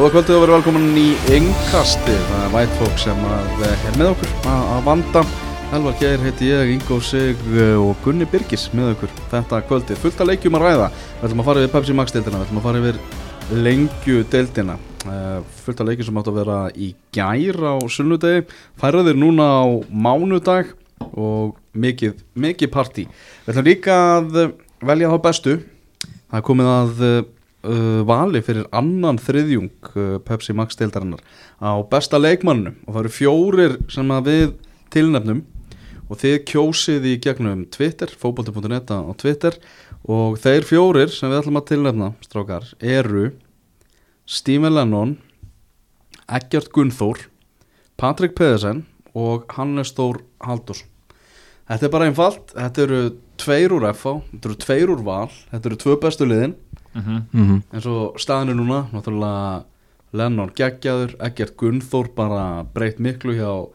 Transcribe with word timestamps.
Góða 0.00 0.14
kvöldu 0.14 0.32
og 0.32 0.40
verið 0.40 0.54
velkomin 0.54 0.94
í 0.96 1.08
Engkasti 1.36 2.14
Það 2.30 2.44
er 2.46 2.52
vært 2.54 2.76
fólk 2.78 3.00
sem 3.02 3.18
að 3.28 3.64
eh, 3.66 3.82
er 3.84 3.96
með 4.00 4.06
okkur 4.14 4.30
að, 4.48 4.68
vanda. 4.86 5.22
Elvar 5.76 5.96
Geir 6.00 6.22
heiti 6.24 6.46
ég, 6.48 6.70
Ingo 6.72 6.96
Sig 7.04 7.42
eh, 7.52 7.74
og 7.76 7.98
Gunni 8.00 8.24
Birgis 8.24 8.62
með 8.72 8.94
okkur 8.94 9.10
Þetta 9.28 9.58
kvöldi, 9.68 9.98
fullt 10.00 10.22
að 10.24 10.30
leikjum 10.30 10.54
að 10.56 10.64
ræða. 10.64 10.86
Við 10.94 11.26
ætlum 11.26 11.42
að 11.42 11.50
fara 11.50 11.60
yfir 11.60 11.72
Pepsi 11.74 11.96
Max 11.98 12.14
deildina 12.16 12.40
Við 12.40 12.46
ætlum 12.46 12.60
að 12.62 12.64
fara 12.64 12.80
yfir 12.80 13.58
lengju 13.66 14.22
deildina. 14.32 14.76
Uh, 15.02 15.42
Fullt 15.66 15.82
að 15.84 15.90
leikjum 15.90 16.08
sem 16.08 16.20
átt 16.22 16.30
að 16.32 16.38
vera 16.40 16.56
í 16.72 16.88
gær 17.18 17.60
á 17.60 17.76
sunnudegi. 17.92 18.46
Færaðir 18.80 19.18
núna 19.20 19.50
á 19.60 19.68
mánudag 19.92 20.70
Og 21.10 21.58
mikið, 21.76 22.24
mikið 22.40 22.72
partí. 22.72 23.04
Við 23.44 23.52
ætlum 23.52 23.68
líka 23.68 24.00
að 24.14 24.40
velja 24.80 25.12
þá 25.12 25.20
bestu. 25.28 25.58
Það 26.30 26.40
er 26.40 26.48
komið 26.48 26.72
að 26.72 27.04
uh, 27.66 28.00
vali 28.08 28.42
fyrir 28.44 28.68
annan 28.76 29.20
þriðjung 29.20 29.70
uh, 29.92 30.18
Pepsi 30.24 30.54
Max 30.56 30.78
deildarinnar 30.80 31.22
á 31.60 31.76
besta 31.90 32.20
leikmanninu 32.20 32.74
og 32.86 32.94
það 32.94 33.00
eru 33.02 33.14
fjórir 33.14 33.78
sem 33.92 34.12
að 34.14 34.30
við 34.30 34.52
tilnefnum. 34.94 35.44
Og 36.10 36.18
þið 36.18 36.40
kjósið 36.50 37.04
í 37.06 37.12
gegnum 37.22 37.60
Twitter, 37.70 38.10
fókbalti.net 38.18 38.90
á 38.90 39.14
Twitter. 39.14 39.54
Og 40.10 40.40
þeir 40.42 40.66
fjórir 40.66 41.12
sem 41.14 41.30
við 41.30 41.38
ætlum 41.38 41.60
að 41.60 41.68
tilnefna, 41.68 42.08
strákar, 42.26 42.66
eru 42.82 43.28
Stephen 44.26 44.74
Lennon 44.74 45.16
Eggjart 46.30 46.70
Gunnþór 46.74 47.24
Patrik 47.98 48.36
Pedersen 48.38 48.84
og 49.14 49.50
Hannes 49.56 49.90
Þór 49.96 50.20
Haldursson 50.46 50.86
Þetta 51.70 51.86
er 51.86 51.92
bara 51.94 52.06
einfalt, 52.10 52.52
þetta 52.54 52.82
eru 52.82 53.00
tveir 53.38 53.74
úr 53.76 53.84
FH, 53.92 54.12
þetta 54.32 54.48
eru 54.48 54.56
tveir 54.64 54.90
úr 54.90 55.02
val, 55.06 55.28
þetta 55.52 55.70
eru 55.70 55.76
tvö 55.78 55.96
bestu 56.02 56.26
liðin 56.26 56.54
mm 56.94 57.02
-hmm. 57.02 57.22
mm 57.32 57.48
-hmm. 57.48 57.62
eins 57.72 57.86
og 57.86 58.20
staðinu 58.20 58.54
núna, 58.54 58.86
náttúrulega 58.92 59.64
Lennon 60.12 60.50
geggjaður, 60.54 61.14
Egert 61.20 61.56
Gunnþór 61.56 62.08
bara 62.14 62.64
breytt 62.74 62.98
miklu 62.98 63.32
hjá, 63.32 63.68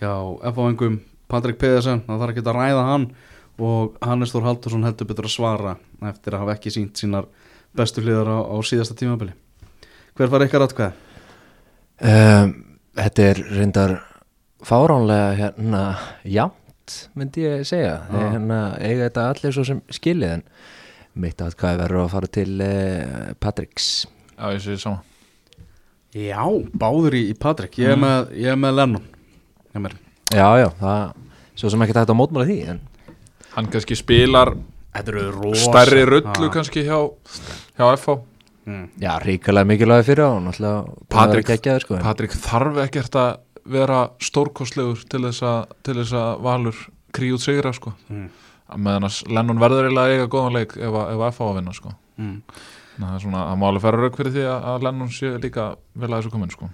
hjá 0.00 0.38
FH-engum, 0.52 1.00
Patrik 1.28 1.58
Pedersen 1.58 2.02
það 2.06 2.18
þarf 2.18 2.30
ekki 2.30 2.46
að 2.46 2.56
ræða 2.56 2.84
hann 2.84 3.10
og 3.58 3.96
Hannes 4.02 4.32
Þór 4.32 4.42
Haldursson 4.42 4.84
heldur 4.84 5.06
betur 5.06 5.24
að 5.24 5.34
svara 5.34 5.76
eftir 6.02 6.34
að 6.34 6.38
hafa 6.44 6.52
ekki 6.52 6.70
sínt 6.70 6.96
sínar 6.96 7.26
bestu 7.76 8.00
hliðar 8.00 8.28
á, 8.28 8.38
á 8.52 8.56
síðasta 8.62 8.94
tímabili 8.94 9.32
hver 10.16 10.30
var 10.32 10.44
ykkar 10.46 10.66
atkvæði? 10.66 10.92
um, 12.02 12.54
Þetta 12.98 13.22
er 13.22 13.40
reyndar 13.54 13.92
fáránlega 14.66 15.34
hérna 15.38 15.82
jamt 16.26 16.96
myndi 17.14 17.44
ég 17.44 17.66
segja 17.68 18.00
Já. 18.08 18.18
hérna, 18.32 18.60
eiga 18.80 19.06
þetta 19.06 19.26
allir 19.30 19.54
svo 19.54 19.64
sem 19.68 19.82
skilið 19.92 20.38
en 20.38 20.44
mitt 21.18 21.42
að 21.44 21.54
hvað 21.60 21.78
verður 21.82 22.02
að 22.04 22.10
fara 22.14 22.30
til 22.38 22.52
uh, 22.60 23.34
Patricks 23.40 23.88
Já, 24.38 24.52
ég 24.54 24.60
sé 24.64 24.76
sama 24.78 25.02
Já, 26.14 26.40
báður 26.80 27.14
í, 27.18 27.22
í 27.30 27.34
Patrik 27.38 27.76
ég, 27.78 27.90
er 27.92 27.96
Mm. 27.98 28.04
með- 28.06 28.30
ég 28.40 28.52
er 28.52 28.56
með 28.56 28.74
Lennon 28.78 29.04
ég 29.74 29.82
með. 29.84 29.96
Já, 30.32 30.48
já, 30.62 30.68
það 30.80 31.12
svo 31.58 31.70
sem 31.70 31.82
ekki 31.84 31.96
þetta 31.98 32.14
að 32.14 32.20
mótmála 32.22 32.46
því 32.48 32.58
en 32.72 32.80
Hann 33.54 33.66
kannski 33.72 33.96
spilar 33.98 34.54
Þetta 34.94 35.12
eru 35.12 35.30
rosa 35.34 35.68
stærri 35.68 36.04
rullu 36.08 36.48
Ha. 36.48 36.48
kannski 36.54 36.82
hjá, 36.86 36.98
hjá 37.78 37.92
FH 37.96 38.18
Mm. 38.68 38.88
já, 39.00 39.14
ríkalega 39.24 39.64
mikilvægi 39.64 40.04
fyrir 40.04 40.24
á 40.28 40.32
náttúrulega 40.44 40.84
búin 40.84 41.08
að 41.08 41.08
Patrik- 41.08 41.46
geggjaður, 41.48 41.80
sko, 41.80 41.94
en- 41.96 42.02
Patrik 42.02 42.30
þarf 42.36 42.76
ekkert 42.84 43.14
að 43.16 43.38
vera 43.64 44.10
stórkostlegur 44.20 45.04
til 45.08 45.20
þess 45.24 45.40
að, 45.42 45.66
til 45.82 45.94
þess 45.94 46.12
að 46.12 46.40
Valur 46.42 46.76
krí 47.12 47.30
út 47.32 47.40
sigra 47.40 47.72
sko. 47.72 47.94
Mm. 48.10 48.28
Meðan 48.76 49.08
Lennon 49.32 49.60
verður 49.62 49.86
eiginlega 49.88 50.16
eiga 50.18 50.26
góðan 50.32 50.58
leik 50.58 50.74
ef, 50.76 50.92
að- 50.92 51.22
FH 51.30 51.46
að 51.48 51.54
vinna 51.60 51.72
sko. 51.76 51.94
Mm. 52.18 52.42
Það 52.98 53.14
er 53.14 53.22
svona, 53.22 53.44
það 53.46 53.58
má 53.60 53.66
alveg 53.68 53.82
færa 53.86 54.02
rauk 54.02 54.16
fyrir 54.18 54.32
því 54.34 54.44
að, 54.50 54.82
Lennon 54.82 55.08
sé 55.14 55.30
líka 55.38 55.66
vel 55.94 56.10
að 56.10 56.16
þessu 56.18 56.32
komin 56.34 56.50
sko. 56.50 56.70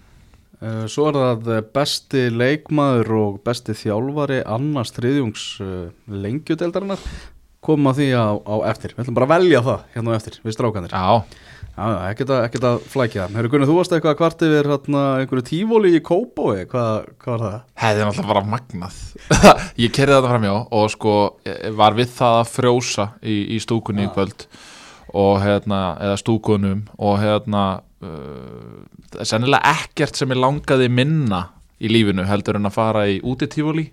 Uh, 0.64 0.86
Svo 0.88 1.08
er 1.10 1.18
það 1.18 1.48
eh, 1.52 1.64
besti 1.74 2.22
leikmaður 2.32 3.10
og 3.18 3.40
besti 3.44 3.74
þjálfari 3.76 4.38
annars 4.48 4.94
þriðjungs 4.96 5.44
uh, 5.60 5.90
lengjudeldarinnar 7.64 7.66
koma 7.66 7.94
því 7.94 8.08
á, 8.14 8.26
á 8.44 8.54
eftir. 8.70 8.94
Við 8.94 9.04
ætlum 9.04 9.16
bara 9.16 9.28
að 9.28 9.34
velja 9.34 9.62
það 9.64 9.84
hérna 9.94 10.14
á 10.14 10.18
eftir 10.18 10.40
við 10.44 10.56
strákanir 10.56 10.94
ekkert 11.74 12.30
að, 12.30 12.44
að 12.62 12.84
flækja 12.86 13.24
það. 13.24 13.32
Hefur 13.34 13.48
Gunnar, 13.50 13.68
þú 13.68 13.76
varst 13.78 13.94
eitthvað 13.94 14.12
að 14.12 14.18
kvart 14.20 14.44
yfir 14.46 14.68
hérna, 14.70 15.00
einhverju 15.22 15.46
tífóli 15.48 15.90
í 15.96 16.02
Kópói 16.04 16.66
hvað, 16.70 17.08
hvað 17.18 17.32
var 17.32 17.42
það? 17.42 17.56
hefði 17.82 18.04
náttúrulega 18.04 18.30
bara 18.30 18.44
magnað. 18.52 19.00
Ég 19.82 19.94
kerði 19.96 20.14
þetta 20.14 20.30
framjá 20.30 20.52
og 20.54 20.92
sko 20.94 21.16
var 21.80 21.98
við 21.98 22.12
það 22.14 22.38
að 22.42 22.52
frjósa 22.52 23.08
í, 23.22 23.40
í 23.56 23.58
stúkunni 23.64 24.06
í 24.06 24.12
kvöld 24.14 24.46
og 25.14 25.42
hérna, 25.42 25.80
eða 26.02 26.20
stúkunum 26.22 26.86
og 26.94 27.18
hérna 27.22 27.64
uh, 28.02 28.86
það 29.10 29.26
er 29.26 29.30
sennilega 29.30 29.74
ekkert 29.74 30.18
sem 30.18 30.30
ég 30.30 30.42
langaði 30.42 30.88
minna 30.90 31.42
í 31.82 31.88
lífinu 31.90 32.24
heldur 32.28 32.56
en 32.60 32.68
að 32.68 32.76
fara 32.76 33.06
í 33.10 33.16
útitífóli 33.26 33.88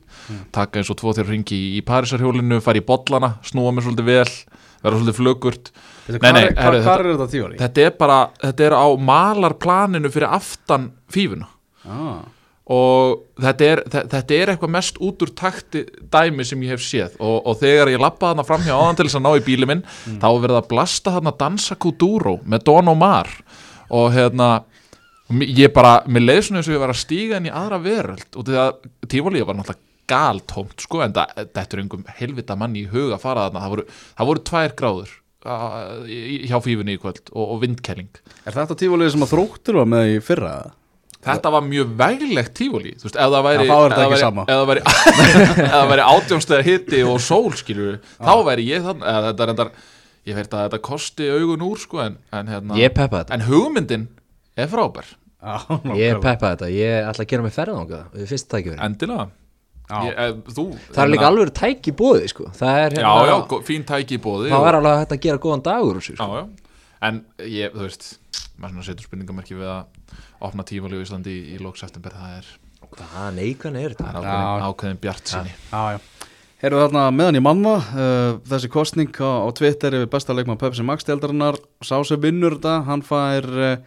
taka 0.54 0.80
eins 0.82 0.92
og 0.94 1.00
tvo 1.02 1.14
þér 1.18 1.32
ringi 1.34 1.56
í, 1.58 1.70
í 1.80 1.82
Parísarhjólinu 1.88 2.60
fara 2.62 2.78
í 2.82 2.86
bollana, 2.86 3.36
snúa 3.48 3.72
mér 3.74 3.88
svolítið 3.88 4.06
vel 4.12 4.28
vera 4.82 4.98
svolítið 4.98 5.18
flögurt 5.18 5.72
Nei, 6.12 6.18
Nei, 6.20 6.32
nei, 6.34 6.44
hvað, 6.52 6.62
herru, 6.66 6.78
hvað, 6.78 6.84
hvað 6.84 7.00
er 7.02 7.10
þetta 7.14 7.28
tífóli? 7.32 7.58
þetta 7.62 7.82
er 7.88 7.92
bara, 8.02 8.20
þetta 8.42 8.64
er 8.68 8.74
á 8.76 8.88
malarplaninu 9.10 10.10
fyrir 10.12 10.32
aftan 10.34 10.88
fífuna. 11.14 11.46
Ah, 11.88 12.22
og 12.72 13.22
þetta 13.42 13.68
er, 13.70 13.82
þe- 13.94 14.04
þetta 14.12 14.36
er 14.38 14.52
eitthvað 14.54 14.74
mest 14.76 14.98
út 15.04 15.24
úr 15.26 15.32
takti 15.38 15.84
dæmi 16.14 16.46
sem 16.48 16.62
ég 16.66 16.74
hef 16.76 16.84
séð. 16.86 17.16
Og, 17.20 17.38
og 17.48 17.58
þegar 17.62 17.92
ég 17.94 18.02
lappa 18.02 18.32
þarna 18.32 18.46
framhjá 18.48 18.76
áðan 18.78 19.00
til 19.00 19.08
þess 19.08 19.20
að 19.20 19.26
ná 19.26 19.32
í 19.40 19.44
bíli 19.46 19.70
minn 19.70 19.84
þá 20.22 20.28
er 20.32 20.42
verið 20.46 20.60
að 20.62 20.70
blasta 20.74 21.14
þarna 21.18 21.34
dansa 21.42 21.78
kuduro 21.82 22.36
með 22.46 22.66
Don 22.70 22.92
Omar. 22.94 23.30
Og 23.92 24.12
hérna 24.16 24.50
og 25.32 25.46
ég 25.48 25.72
bara, 25.74 25.94
mér 26.08 26.26
leið 26.28 26.42
svona 26.48 26.60
eins 26.62 26.68
og 26.70 26.76
ég 26.76 26.84
var 26.84 26.94
að 26.94 27.00
stíga 27.02 27.40
inn 27.40 27.48
í 27.50 27.54
aðra 27.56 27.80
veröld. 27.86 28.28
Og 28.36 28.46
því 28.50 28.60
að 28.62 28.92
tífólíða 29.08 29.48
var 29.48 29.58
náttúrulega 29.62 29.88
galtómt 30.12 30.84
sko 30.84 31.02
en 31.06 31.14
það- 31.16 31.34
þetta 31.56 31.62
er 31.78 31.82
einhverjum 31.86 32.06
helvita 32.20 32.58
manni 32.60 32.84
í 32.84 32.90
huga 32.92 33.16
að 33.16 33.22
fara 33.24 33.46
þarna, 33.50 33.62
það 33.64 33.74
voru, 33.76 33.86
það 34.20 34.30
voru 34.32 34.44
tvær 34.52 34.74
gráður 34.82 35.12
í- 36.12 36.44
hjá 36.50 36.58
fífunni 36.62 36.98
í 36.98 37.00
kvöld 37.02 37.32
og, 37.32 37.46
og 37.56 37.62
vindkelling. 37.64 38.10
Er 38.46 38.52
þetta 38.58 38.76
tífólið 38.78 39.12
sem 39.16 39.24
að 39.26 39.32
þróttur 39.34 39.80
var 39.82 39.90
með 39.94 40.12
í 40.18 40.20
fyrra? 40.26 40.54
Þetta 41.22 41.52
var 41.54 41.62
mjög 41.62 41.90
veglegt 42.00 42.54
tífóli 42.58 42.96
Þú 42.98 43.06
veist, 43.06 43.18
ef 43.22 43.30
það 43.30 43.44
væri 43.46 43.66
ef 43.68 43.70
það 43.70 43.92
ekki 43.94 44.12
væri- 44.12 44.22
sama. 44.24 44.42
Ef 44.50 44.56
það 44.58 44.70
væri, 44.72 44.82
ef 45.62 45.74
það 45.76 45.90
væri 45.92 46.06
átjónstæða 46.10 46.64
hitti 46.66 47.02
og 47.06 47.20
sól 47.22 47.52
skilur 47.60 48.00
Þá 48.18 48.32
væri 48.48 48.66
ég 48.66 48.82
þann 48.88 49.04
eða, 49.06 49.28
Þetta 49.28 49.44
er 49.46 49.52
endar 49.54 49.72
Ég 50.26 50.36
veit 50.40 50.50
að 50.58 50.64
þetta 50.66 50.80
kosti 50.86 51.28
augun 51.30 51.62
úr 51.68 51.78
sko 51.82 52.02
En, 52.02 52.18
en, 52.34 52.50
hérna, 52.50 52.76
ég 52.82 52.94
peppa 52.98 53.22
þetta. 53.22 53.38
en 53.38 53.46
hugmyndin 53.46 54.08
er 54.58 54.68
frábær 54.74 55.14
ég 55.42 55.68
nákvæmlega. 55.68 56.22
peppa 56.22 56.52
þetta, 56.56 56.68
ég 56.76 57.08
ætla 57.10 57.26
að 57.26 57.30
gera 57.32 57.44
mig 57.48 57.54
ferð 57.56 57.80
ánga 57.82 58.02
við 58.14 58.28
fyrst 58.30 58.50
tækifæri 58.52 58.84
Endilega 58.86 59.28
Já. 59.92 59.98
ég, 60.06 60.14
eh, 60.16 60.34
Þú 60.56 60.66
það 60.94 61.02
er 61.04 61.10
líka 61.12 61.28
alveg 61.28 61.50
tæki 61.58 61.92
bóði 61.98 62.28
sko. 62.32 62.46
það 62.56 62.78
er 62.86 62.92
Já, 63.02 63.14
já, 63.28 63.36
gó- 63.50 63.62
fín 63.68 63.84
tæki 63.84 64.16
í 64.20 64.22
bóði 64.24 64.52
það 64.54 64.68
er 64.70 64.78
alveg 64.80 65.00
hægt 65.02 65.16
að 65.18 65.24
gera 65.26 65.38
góðan 65.44 65.64
dagur 65.66 65.96
úr 65.98 66.02
þessu, 66.02 66.16
Já, 66.16 66.26
sko. 66.26 66.36
já 66.36 66.48
En 67.02 67.26
ég, 67.40 67.72
þú 67.74 67.82
veist 67.88 68.18
Maður 68.62 68.76
svona 68.76 68.86
setur 68.86 69.08
spurningamerki 69.08 69.56
við 69.58 69.66
að 69.66 69.86
Opna 70.42 70.64
tífóli 70.64 71.00
í 71.00 71.02
Íslandi 71.02 71.34
í, 71.34 71.56
í 71.56 71.60
lók 71.60 71.78
september 71.82 72.12
Það 72.14 72.38
er, 72.38 72.46
hvað 72.92 73.34
neikvæðan 73.40 73.80
er 73.82 73.90
þetta 73.96 74.06
það 74.06 74.16
er 74.16 74.22
ákveðin, 74.22 74.62
Já. 74.62 74.68
ákveðin 74.70 75.02
bjart 75.02 75.28
sinni 75.34 75.54
Já, 75.72 75.82
já. 75.96 76.00
Heyrðu 76.62 76.82
þarna 76.86 77.04
meðan 77.18 77.40
í 77.40 77.42
manna, 77.42 77.72
uh, 77.98 78.36
þessi 78.46 78.70
kostning 78.70 79.10
á, 79.18 79.32
á 79.42 79.50
Twitter 79.58 79.96
yfir 79.98 80.10
besta 80.14 80.36
leikmann 80.38 80.60
Pepsi 80.62 80.84
Max 80.86 81.04
deildarinnar, 81.08 81.58
sá 81.82 81.98
sem 82.06 82.22
vinnur 82.22 82.60
þetta, 82.60 82.86
hann 82.86 83.02
fær 83.02 83.48
uh, 83.50 83.78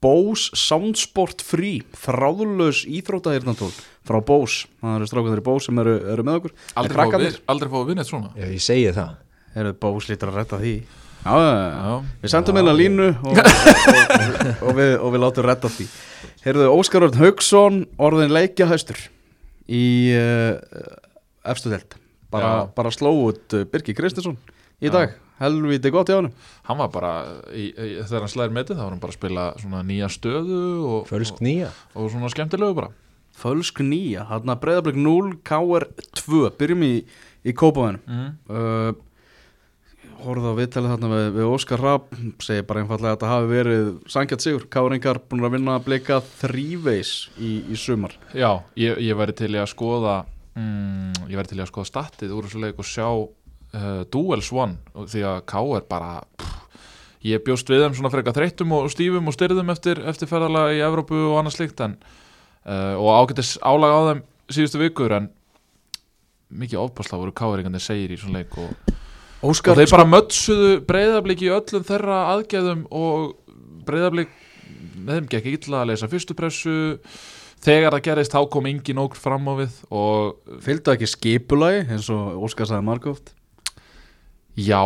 Bose 0.00 0.56
Soundsport 0.56 1.42
Free, 1.44 1.82
þráðlaus 1.92 2.84
íþróttahirnatól 2.88 3.68
frá 4.08 4.18
Bose, 4.24 4.66
það 4.80 4.94
eru 4.96 5.08
strákanir 5.10 5.42
í 5.42 5.44
Bose 5.44 5.68
sem 5.68 5.80
eru, 5.82 5.96
eru 6.14 6.24
með 6.24 6.38
okkur. 6.40 6.54
Aldrei 6.80 6.94
fá 6.96 6.96
að 6.96 6.96
krakkarnir- 6.96 7.34
vin- 7.36 7.44
aldrei 7.52 7.68
fá 7.72 7.76
að 7.82 7.86
vinna 7.90 8.04
eitt 8.06 8.10
svona 8.10 8.30
Já, 8.40 8.46
ég 8.48 8.64
segi 8.64 8.88
það 8.96 9.10
Heyrðu, 9.56 9.74
Bose 9.82 10.12
lítur 10.12 10.30
að 10.30 10.36
retta 10.40 10.58
því. 10.62 10.72
Já, 11.20 11.32
já, 11.36 11.52
já. 11.52 11.70
Já, 11.84 11.94
Við 12.22 12.30
sendum 12.32 12.58
að 12.62 12.68
línu 12.78 13.08
og, 13.10 13.40
og, 13.40 14.36
og, 14.62 14.70
við, 14.78 14.92
og 15.04 15.10
við 15.12 15.20
látum 15.24 15.44
retta 15.50 15.68
því. 15.74 15.86
Heyrðu, 16.46 16.68
Óskar 16.72 17.04
Örn 17.08 17.18
Haugsson, 17.20 17.80
orðin 18.00 18.32
leikjahæstur 18.32 19.02
í 19.68 19.82
uh, 20.16 20.54
efstu 21.50 21.68
delt. 21.74 21.98
Bara, 22.30 22.52
Já. 22.62 22.70
bara 22.78 22.92
sló 22.94 23.10
út 23.26 23.52
uh, 23.58 23.64
Birgi 23.68 23.92
Kristinsson 23.98 24.38
í 24.80 24.88
dag. 24.94 25.12
Helviti 25.40 25.92
gott 25.94 26.10
hjá 26.10 26.18
hann. 26.20 26.32
hann 26.68 26.80
var 26.82 26.90
bara 26.92 27.12
í, 27.50 27.70
í, 27.70 27.90
þegar 28.04 28.26
hann 28.26 28.32
slæðir 28.34 28.56
metið 28.58 28.78
þá 28.78 28.84
var 28.84 28.94
hann 28.94 29.02
bara 29.02 29.14
að 29.14 29.20
spila 29.20 29.44
svona 29.62 29.84
nýja 29.88 30.10
stöðu 30.12 30.62
og, 30.84 30.98
fölsk 31.08 31.40
nýja. 31.44 31.70
og, 31.94 32.02
og 32.04 32.10
svona 32.14 32.32
skemmtilegu 32.32 32.76
bara. 32.76 32.90
Fölsk 33.40 33.80
nýja, 33.86 34.26
hann 34.28 34.52
að 34.52 34.64
breyðablík 34.64 34.98
0, 35.00 35.36
KR 35.48 35.86
2, 36.20 36.42
byrjum 36.60 36.82
í, 36.84 36.96
í 37.46 37.54
Kópavæðinu. 37.56 38.02
mm. 38.04 38.34
Uh, 38.50 39.06
horfðu 40.20 40.52
á 40.52 40.58
viðtalið 40.58 40.92
þarna 40.94 41.10
við, 41.14 41.28
við 41.38 41.50
Óskar 41.54 41.80
Rapp. 41.84 42.10
Segir 42.44 42.66
bara 42.68 42.82
einfallega 42.82 43.14
að 43.14 43.16
þetta 43.16 43.30
hafi 43.30 43.50
verið 43.50 43.86
sangjart 44.12 44.44
sigur, 44.44 44.66
Káringar 44.72 45.20
búin 45.30 45.46
að 45.46 45.56
vinna 45.56 45.76
að 45.78 45.86
blika 45.88 46.20
þrýveis 46.42 47.14
í, 47.40 47.54
í 47.72 47.78
sumar. 47.80 48.16
Já, 48.36 48.60
ég, 48.80 49.00
ég 49.06 49.18
væri 49.18 49.36
til 49.40 49.52
í 49.54 49.60
að 49.60 49.70
skoða 49.72 50.18
mm, 50.58 51.28
ég 51.30 51.38
væri 51.40 51.52
til 51.52 51.60
í 51.60 51.64
að 51.64 51.70
skoða 51.72 51.90
statið 51.90 52.34
úr 52.36 52.48
þessu 52.48 52.64
leik 52.64 52.80
og 52.82 52.88
sjá 52.88 53.08
uh, 53.76 54.02
Duels 54.12 54.50
One 54.54 54.78
og 54.94 55.10
því 55.10 55.26
að 55.32 55.38
K 55.50 55.62
er 55.76 55.86
bara 55.90 56.12
pff, 56.38 56.80
ég 57.26 57.42
bjóst 57.44 57.70
við 57.70 57.84
þeim 57.84 57.98
svona 57.98 58.12
freka 58.12 58.34
þreyttum 58.36 58.72
og 58.76 58.88
stífum 58.92 59.28
og 59.30 59.36
styrðum 59.36 59.72
eftir, 59.74 60.00
eftir 60.08 60.30
ferðalega 60.30 60.78
í 60.78 60.84
Evrópu 60.86 61.18
og 61.30 61.40
annað 61.40 61.58
slíkt 61.58 61.84
en, 61.84 61.98
uh, 62.64 62.96
og 62.96 63.10
ágættis 63.18 63.56
álag 63.60 63.92
á 63.92 64.00
þeim 64.10 64.24
síðustu 64.50 64.82
vikur 64.82 65.16
en 65.18 65.30
mikið 66.50 66.82
ofpásla 66.82 67.20
voru 67.20 67.34
káringandi 67.36 67.82
segir 67.82 68.14
í 68.14 68.18
svona 68.18 68.40
leik 68.40 68.56
og, 68.58 68.70
og 69.40 69.52
Óskar, 69.52 69.78
þeir 69.78 69.92
bara 69.94 70.08
mötsuðu 70.08 70.72
breyðablík 70.88 71.44
í 71.46 71.52
öllum 71.54 71.84
þeirra 71.86 72.22
aðgæðum 72.34 72.86
og 72.90 73.36
breyðablík 73.86 74.32
þeim 75.06 75.28
gekk 75.30 75.52
illa 75.54 75.82
að 75.82 75.92
leysa 75.92 76.08
fyrstu 76.10 76.36
pressu. 76.38 76.74
Þegar 77.60 77.92
það 77.92 78.04
gerist 78.06 78.32
þá 78.32 78.40
kom 78.52 78.68
engin 78.70 79.00
okkur 79.02 79.20
fram 79.20 79.48
á 79.52 79.54
við 79.58 79.74
og 79.92 80.60
fylgdu 80.64 80.94
ekki 80.94 81.08
skipulagi 81.10 81.82
eins 81.92 82.08
og 82.12 82.46
Óskar 82.46 82.70
sagði 82.70 82.86
margóft 82.86 83.34
já, 84.56 84.82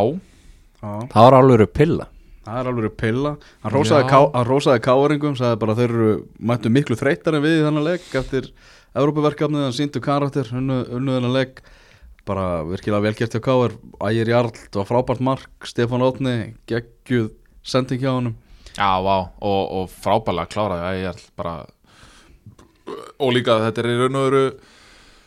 Já, 0.85 0.91
Það 1.09 1.23
var 1.25 1.33
alveg 1.39 1.71
pilla. 1.73 2.05
Það 2.45 2.57
er 2.59 2.67
alveg 2.69 2.91
pilla. 2.99 3.29
Hann 3.63 3.73
rósaði, 3.73 4.03
Já. 4.05 4.09
ká, 4.11 4.19
hann 4.35 4.45
rósaði 4.45 4.81
káringum 4.85 5.37
sagði 5.39 5.59
bara 5.63 5.75
þeir 5.79 5.93
eru 5.95 6.09
mættu 6.37 6.69
miklu 6.69 6.97
þreytar 6.99 7.37
en 7.39 7.45
við 7.45 7.55
í 7.57 7.63
þennan 7.65 7.87
leik 7.87 8.05
eftir 8.19 8.51
Evrópuverkefnið, 8.95 9.63
hann 9.65 9.73
síndu 9.75 9.99
karakter 10.03 10.51
unnu, 10.53 10.77
unnu 10.93 11.15
þennan 11.17 11.33
leik. 11.35 11.63
Bara 12.25 12.63
virkilega 12.65 13.01
velgert 13.05 13.33
hjá 13.35 13.41
Káir 13.43 13.73
Ægir 14.07 14.29
Jarl, 14.29 14.53
það 14.69 14.79
var 14.81 14.87
frábært 14.91 15.25
mark. 15.25 15.49
Stefán 15.65 16.05
Átni, 16.05 16.35
geggjuð 16.69 17.31
sending 17.65 18.01
hjá 18.01 18.11
honum. 18.13 18.37
Já, 18.75 18.91
vá 19.01 19.17
og, 19.41 19.63
og 19.81 19.89
frábælega 19.89 20.51
kláraði 20.53 20.85
að 20.85 21.01
ég 21.01 21.09
er 21.11 21.25
bara. 21.37 21.57
Og 23.19 23.33
líka 23.33 23.57
þetta 23.65 23.81
er 23.83 23.89
í 23.89 23.97
raun 24.03 24.19
og 24.21 24.25
veru 24.29 24.45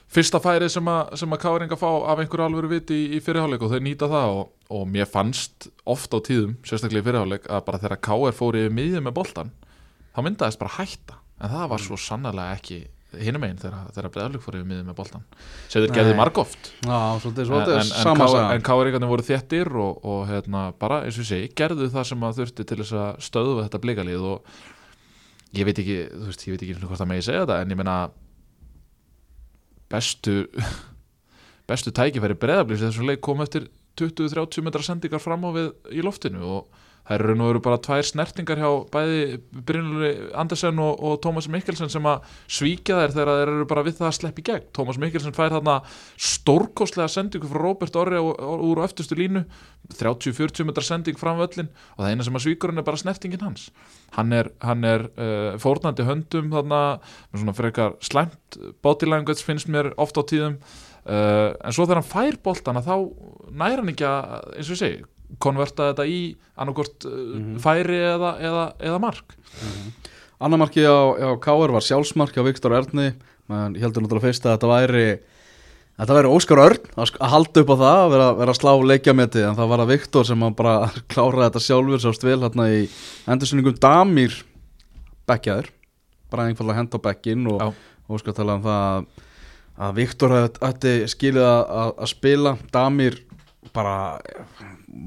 fyrsta 0.08 0.40
færið 0.40 0.70
sem 0.72 0.88
að, 0.88 1.14
sem 1.20 1.34
að 1.36 1.42
káringa 1.44 1.76
fá 1.78 1.88
af 2.12 2.22
einhverju 2.22 2.46
alvöru 2.46 2.70
viti 2.72 2.96
í, 2.96 3.08
í 3.18 3.22
fyrirháleik 3.24 3.62
og 3.66 3.72
þau 3.74 3.80
nýta 3.84 4.08
það 4.08 4.34
og, 4.38 4.44
og 4.72 4.84
mér 4.88 5.08
fannst 5.10 5.68
oft 5.88 6.14
á 6.16 6.18
tíðum, 6.24 6.54
sérstaklega 6.64 7.04
í 7.04 7.08
fyrirháleik 7.10 7.48
að 7.52 7.64
bara 7.68 7.80
þegar 7.82 8.00
Káir 8.08 8.36
fór 8.38 8.56
yfir 8.60 8.72
miðið 8.78 9.02
með 9.08 9.16
boltan 9.20 9.50
þá 10.16 10.22
myndaðist 10.24 10.58
bara 10.62 10.76
hætta. 10.78 11.18
En 11.38 11.52
það 11.52 11.68
var 11.74 11.84
svo 11.84 11.98
sannlega 12.00 12.54
ekki 12.56 12.78
hinum 13.18 13.44
einn 13.46 13.56
þegar, 13.60 13.86
þegar 13.96 14.10
Breiðalík 14.12 14.42
fór 14.44 14.56
yfir 14.58 14.66
miðið 14.68 14.88
með 14.90 14.96
boltan 14.98 15.22
sem 15.72 15.80
þeir 15.84 15.92
gerði 15.96 16.16
margóft 16.18 16.66
en, 17.44 17.46
svolítið, 17.48 17.76
en, 17.78 17.84
en, 17.84 17.92
sama 18.04 18.26
K- 18.26 18.32
saga 18.34 18.48
en 18.58 18.64
káringarnir 18.66 19.08
voru 19.12 19.24
þéttir 19.24 19.70
og, 19.80 20.02
og 20.04 20.24
hérna, 20.28 20.64
bara 20.76 20.98
eins 21.06 21.16
og 21.22 21.24
segi, 21.30 21.48
gerðu 21.56 21.88
það 21.94 22.04
sem 22.10 22.26
að 22.28 22.40
þurfti 22.42 22.66
til 22.68 22.78
þess 22.82 22.96
að 23.00 23.22
stöðva 23.28 23.64
þetta 23.64 23.80
blikalið 23.86 24.26
og 24.28 24.52
ég 25.56 25.64
veit 25.70 25.80
ekki, 25.80 25.96
þú 26.12 26.26
veist, 26.28 26.44
ég 26.44 26.52
veit 26.58 26.66
ekki 26.66 26.76
hvort 26.82 27.00
það 27.00 27.10
megi 27.14 27.24
segja 27.30 27.46
þetta, 27.46 27.60
en 27.64 27.72
ég 27.72 27.80
meina 27.80 27.96
bestu 29.92 30.44
bestu 31.68 31.92
tækifæri 31.94 32.38
breðablífs 32.40 32.86
þessu 32.86 33.06
leik 33.08 33.22
kom 33.24 33.42
eftir 33.44 33.68
20-30 33.98 34.64
metra 34.64 34.84
sendingar 34.84 35.22
fram 35.22 35.46
á 35.48 35.50
við 35.54 35.72
í 35.92 36.04
loftinu 36.04 36.44
og 36.46 36.84
það 37.08 37.14
eru 37.16 37.34
og 37.38 37.48
veru 37.48 37.62
bara 37.64 37.80
tvær 37.80 38.04
snertingar 38.04 38.60
hjá 38.60 38.68
bæði 38.92 39.20
Brynluri 39.68 40.10
Andersen 40.36 40.80
og, 40.84 40.98
og 41.00 41.16
Tómas 41.24 41.48
Mikkelsen 41.50 41.88
sem 41.92 42.08
að 42.08 42.26
svíkja 42.58 42.98
þær 42.98 43.14
þegar 43.14 43.30
þeir 43.32 43.52
eru 43.54 43.68
bara 43.70 43.84
við 43.86 43.96
það 43.98 44.08
að 44.10 44.16
sleppa 44.18 44.42
í 44.42 44.46
gegn. 44.48 44.66
Tómas 44.76 45.00
Mikkelsen 45.00 45.36
fær 45.36 45.54
þarna 45.54 45.78
stórkostlega 46.28 47.08
sendingu 47.12 47.48
frá 47.48 47.62
Robert 47.64 47.96
Orri 48.00 48.20
úr 48.20 48.82
á 48.84 48.86
eftirstu 48.86 49.16
línu 49.18 49.44
30-40 49.96 50.68
metra 50.68 50.84
sending 50.84 51.20
fram 51.20 51.40
völlin 51.40 51.72
og 51.96 52.04
það 52.04 52.12
eina 52.12 52.28
sem 52.28 52.38
að 52.38 52.44
svíkur 52.44 52.74
hann 52.74 52.82
er 52.82 52.88
bara 52.90 53.00
snertingin 53.00 53.46
hans. 53.46 53.68
Hann 54.16 54.34
er, 54.36 54.52
hann 54.64 54.84
er 54.84 55.08
uh, 55.16 55.56
fórnandi 55.62 56.04
höndum 56.08 56.52
þarna 56.52 56.82
með 57.32 57.40
svona 57.40 57.56
frekar 57.56 57.96
slæmt 58.04 58.60
body 58.84 59.08
language 59.08 59.44
finnst 59.44 59.72
mér 59.72 59.94
oft 59.96 60.20
á 60.20 60.22
tíðum. 60.28 60.58
Uh, 61.08 61.54
en 61.64 61.72
svo 61.72 61.86
þegar 61.86 62.02
hann 62.02 62.10
fær 62.10 62.42
boltana 62.44 62.84
þá 62.84 62.98
næra 63.48 63.80
hann 63.80 63.94
ekki 63.94 64.04
að 64.04 64.58
eins 64.58 64.68
og 64.68 64.76
ég 64.76 64.82
segi 64.82 65.06
konverta 65.42 65.90
þetta 65.90 66.06
í 66.08 66.20
annarkort 66.58 67.06
uh, 67.08 67.56
færi 67.62 67.98
eða, 68.00 68.34
eða, 68.42 68.66
eða 68.90 69.00
mark. 69.02 69.34
Annar 70.38 70.62
markið 70.62 70.86
á, 70.88 70.98
á 71.18 71.30
Káir 71.42 71.74
var 71.74 71.84
sjálfsmark 71.84 72.36
á 72.38 72.46
Viktor 72.46 72.76
Erni 72.78 73.10
menn 73.48 73.74
ég 73.76 73.84
heldur 73.84 74.04
náttúrulega 74.04 74.28
fyrst 74.28 74.46
að 74.46 74.54
þetta 74.54 74.70
væri 74.70 75.06
þetta 75.98 76.16
væri 76.18 76.30
Óskar 76.36 76.60
Örn 76.62 76.90
að, 76.94 77.14
að 77.16 77.32
halda 77.32 77.62
upp 77.64 77.72
á 77.72 77.76
það 77.80 78.02
að 78.02 78.12
vera, 78.12 78.28
vera 78.38 78.54
að 78.54 78.58
slá 78.60 78.72
leikjameti 78.92 79.42
en 79.48 79.58
það 79.58 79.70
var 79.72 79.82
að 79.82 79.92
Viktor 79.94 80.28
sem 80.28 80.44
að 80.46 80.56
bara 80.60 80.74
kláraði 81.12 81.48
þetta 81.48 81.64
sjálfur 81.64 82.04
sást 82.04 82.26
vel 82.28 82.38
hérna 82.44 82.68
í 82.70 82.80
endursynningum 83.26 83.80
Damir 83.82 84.36
bekkjaður 85.28 85.72
bara 86.28 86.48
einfallega 86.48 86.82
henda 86.82 87.00
á 87.00 87.06
bekkin 87.08 87.48
og. 87.50 87.78
Óskar 88.08 88.32
talaði 88.32 88.56
um 88.56 88.64
það 88.64 88.84
að, 88.88 89.08
að 89.84 89.96
Viktor 89.98 90.34
ætti 90.64 90.92
skilið 91.12 91.44
að, 91.44 91.62
að, 91.80 91.90
að 91.92 92.10
spila. 92.14 92.52
Damir 92.72 93.18
bara 93.74 94.18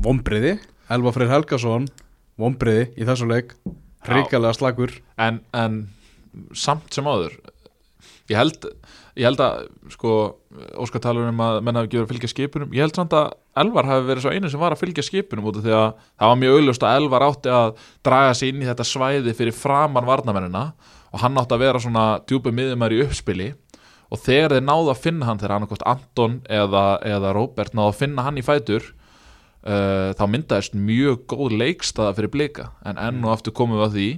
vombriði 0.03 0.57
Elva 0.91 1.13
Freyr 1.15 1.31
Helgason 1.31 1.87
vombriði 2.41 2.89
í 2.99 3.07
þessu 3.07 3.27
leik. 3.29 3.55
Hrikalega 4.05 4.57
slagur 4.57 4.95
en, 5.21 5.39
en 5.53 5.83
samt 6.57 6.93
sem 6.95 7.05
áður 7.05 7.35
ég 8.31 8.39
held, 8.39 8.67
ég 9.19 9.27
held 9.27 9.41
að 9.43 9.65
sko, 9.93 10.13
Óskar 10.81 11.03
talur 11.03 11.29
um 11.29 11.43
að 11.43 11.59
menn 11.65 11.77
hafi 11.79 11.91
verið 11.91 12.05
að 12.05 12.11
fylgja 12.13 12.31
skipunum 12.31 12.73
ég 12.75 12.85
held 12.85 12.97
samt 12.97 13.15
að 13.15 13.33
Elvar 13.61 13.87
hafi 13.87 14.07
verið 14.07 14.25
svo 14.25 14.33
einu 14.33 14.51
sem 14.51 14.61
var 14.61 14.75
að 14.75 14.81
fylgja 14.81 15.05
skipunum 15.05 15.49
út 15.49 15.59
af 15.59 15.65
því 15.65 15.73
að 15.75 15.87
það 15.99 16.31
var 16.31 16.39
mjög 16.41 16.57
augljóst 16.57 16.85
að 16.87 16.97
Elvar 16.99 17.25
átti 17.27 17.53
að 17.55 17.73
draga 18.07 18.37
sig 18.37 18.51
inn 18.51 18.63
í 18.63 18.69
þetta 18.69 18.87
svæði 18.87 19.35
fyrir 19.37 19.57
framan 19.57 20.07
varnamennina 20.07 20.63
og 21.11 21.23
hann 21.23 21.39
átti 21.41 21.57
að 21.57 21.65
vera 21.65 21.83
svona 21.83 22.05
djúpi 22.23 22.53
miðumar 22.55 22.95
í 22.95 23.01
uppspili 23.05 23.51
og 24.11 24.19
þegar 24.19 24.55
þeir 24.55 24.65
náðu 24.65 24.91
að 24.91 25.03
finna 25.05 25.27
hann 25.29 25.39
þegar 25.39 25.55
annarkost 25.55 25.85
Anton 25.87 26.39
eða, 26.51 26.83
eða 27.07 27.31
Robert 27.37 27.75
náðu 27.77 27.93
að 27.93 27.99
finna 28.01 28.25
hann 28.25 28.39
í 28.41 28.45
fætur 28.45 28.89
uh, 28.91 30.11
þá 30.17 30.23
myndaðist 30.27 30.75
mjög 30.75 31.23
góð 31.31 31.55
leikstaða 31.61 32.17
fyrir 32.19 32.33
blika. 32.33 32.69
En 32.83 32.99
enn 32.99 33.23
og 33.23 33.35
aftur 33.37 33.55
komum 33.55 33.79
við 33.79 33.87
að 33.87 33.97
því 33.97 34.09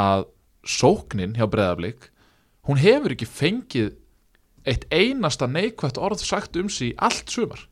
að 0.00 0.26
sóknin 0.66 1.36
hjá 1.38 1.46
Breiðablík 1.50 2.10
hún 2.68 2.80
hefur 2.82 3.14
ekki 3.14 3.28
fengið 3.28 3.94
eitt 4.68 4.84
einasta 4.92 5.48
neikvætt 5.48 5.98
orð 5.98 6.20
sagt 6.20 6.58
um 6.60 6.68
sig 6.68 6.92
í 6.92 6.98
allt 7.00 7.30
sumar. 7.32 7.62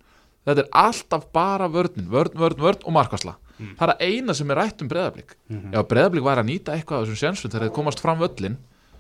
Þetta 0.49 0.65
er 0.65 0.73
alltaf 0.81 1.27
bara 1.35 1.67
vörnin 1.69 2.09
vörn, 2.09 2.33
vörn, 2.39 2.57
vörn 2.63 2.87
og 2.87 2.95
markasla 2.97 3.37
það 3.59 3.85
er 3.85 3.93
að 3.93 4.03
eina 4.07 4.35
sem 4.37 4.51
er 4.53 4.61
rætt 4.61 4.83
um 4.83 4.91
Breiðablík 4.91 5.35
ef 5.75 5.87
Breiðablík 5.91 6.27
væri 6.27 6.43
að 6.45 6.51
nýta 6.51 6.75
eitthvað 6.75 7.01
af 7.01 7.07
þessum 7.07 7.21
sjensum 7.23 7.51
þegar 7.51 7.67
þeir 7.67 7.77
komast 7.79 8.03
fram 8.03 8.21
völlin 8.23 8.59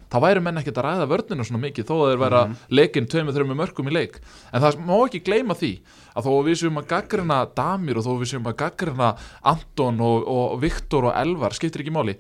þá 0.08 0.16
væri 0.24 0.40
menn 0.44 0.58
ekkert 0.60 0.78
að 0.80 0.86
ræða 0.88 1.06
vörnina 1.10 1.44
svona 1.44 1.60
mikið 1.66 1.88
þó 1.88 1.94
að 1.98 2.08
þeir 2.12 2.22
væri 2.24 2.38
að 2.40 2.56
leikinn 2.78 3.08
tveimur, 3.12 3.36
þreimur 3.36 3.58
mörgum 3.60 3.90
í 3.90 3.94
leik. 3.94 4.18
En 4.52 4.62
það 4.64 4.80
má 4.88 4.94
ekki 5.04 5.20
gleyma 5.28 5.54
því 5.60 5.72
að 6.16 6.24
þó 6.28 6.30
að 6.38 6.48
við 6.48 6.58
séum 6.62 6.80
að 6.82 6.88
gaggrina 6.94 7.38
Damir 7.58 8.00
og 8.00 8.06
þó 8.08 8.10
að 8.16 8.20
við 8.24 8.32
séum 8.32 8.48
að 8.50 8.58
gaggrina 8.64 9.12
Anton 9.52 10.00
og, 10.00 10.26
og 10.28 10.58
Viktor 10.64 11.10
og 11.10 11.16
Elvar 11.20 11.56
skiptir 11.56 11.84
ekki 11.84 11.94
máli. 11.94 12.16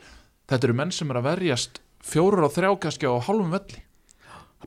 Þetta 0.48 0.68
eru 0.70 0.78
menn 0.82 0.92
sem 0.94 1.10
er 1.12 1.20
að 1.22 1.28
verjast 1.32 1.80
fjórar 2.08 2.46
og 2.48 2.54
þrjákaskja 2.54 3.10
á 3.12 3.18
hálfum 3.26 3.52
velli. 3.56 3.82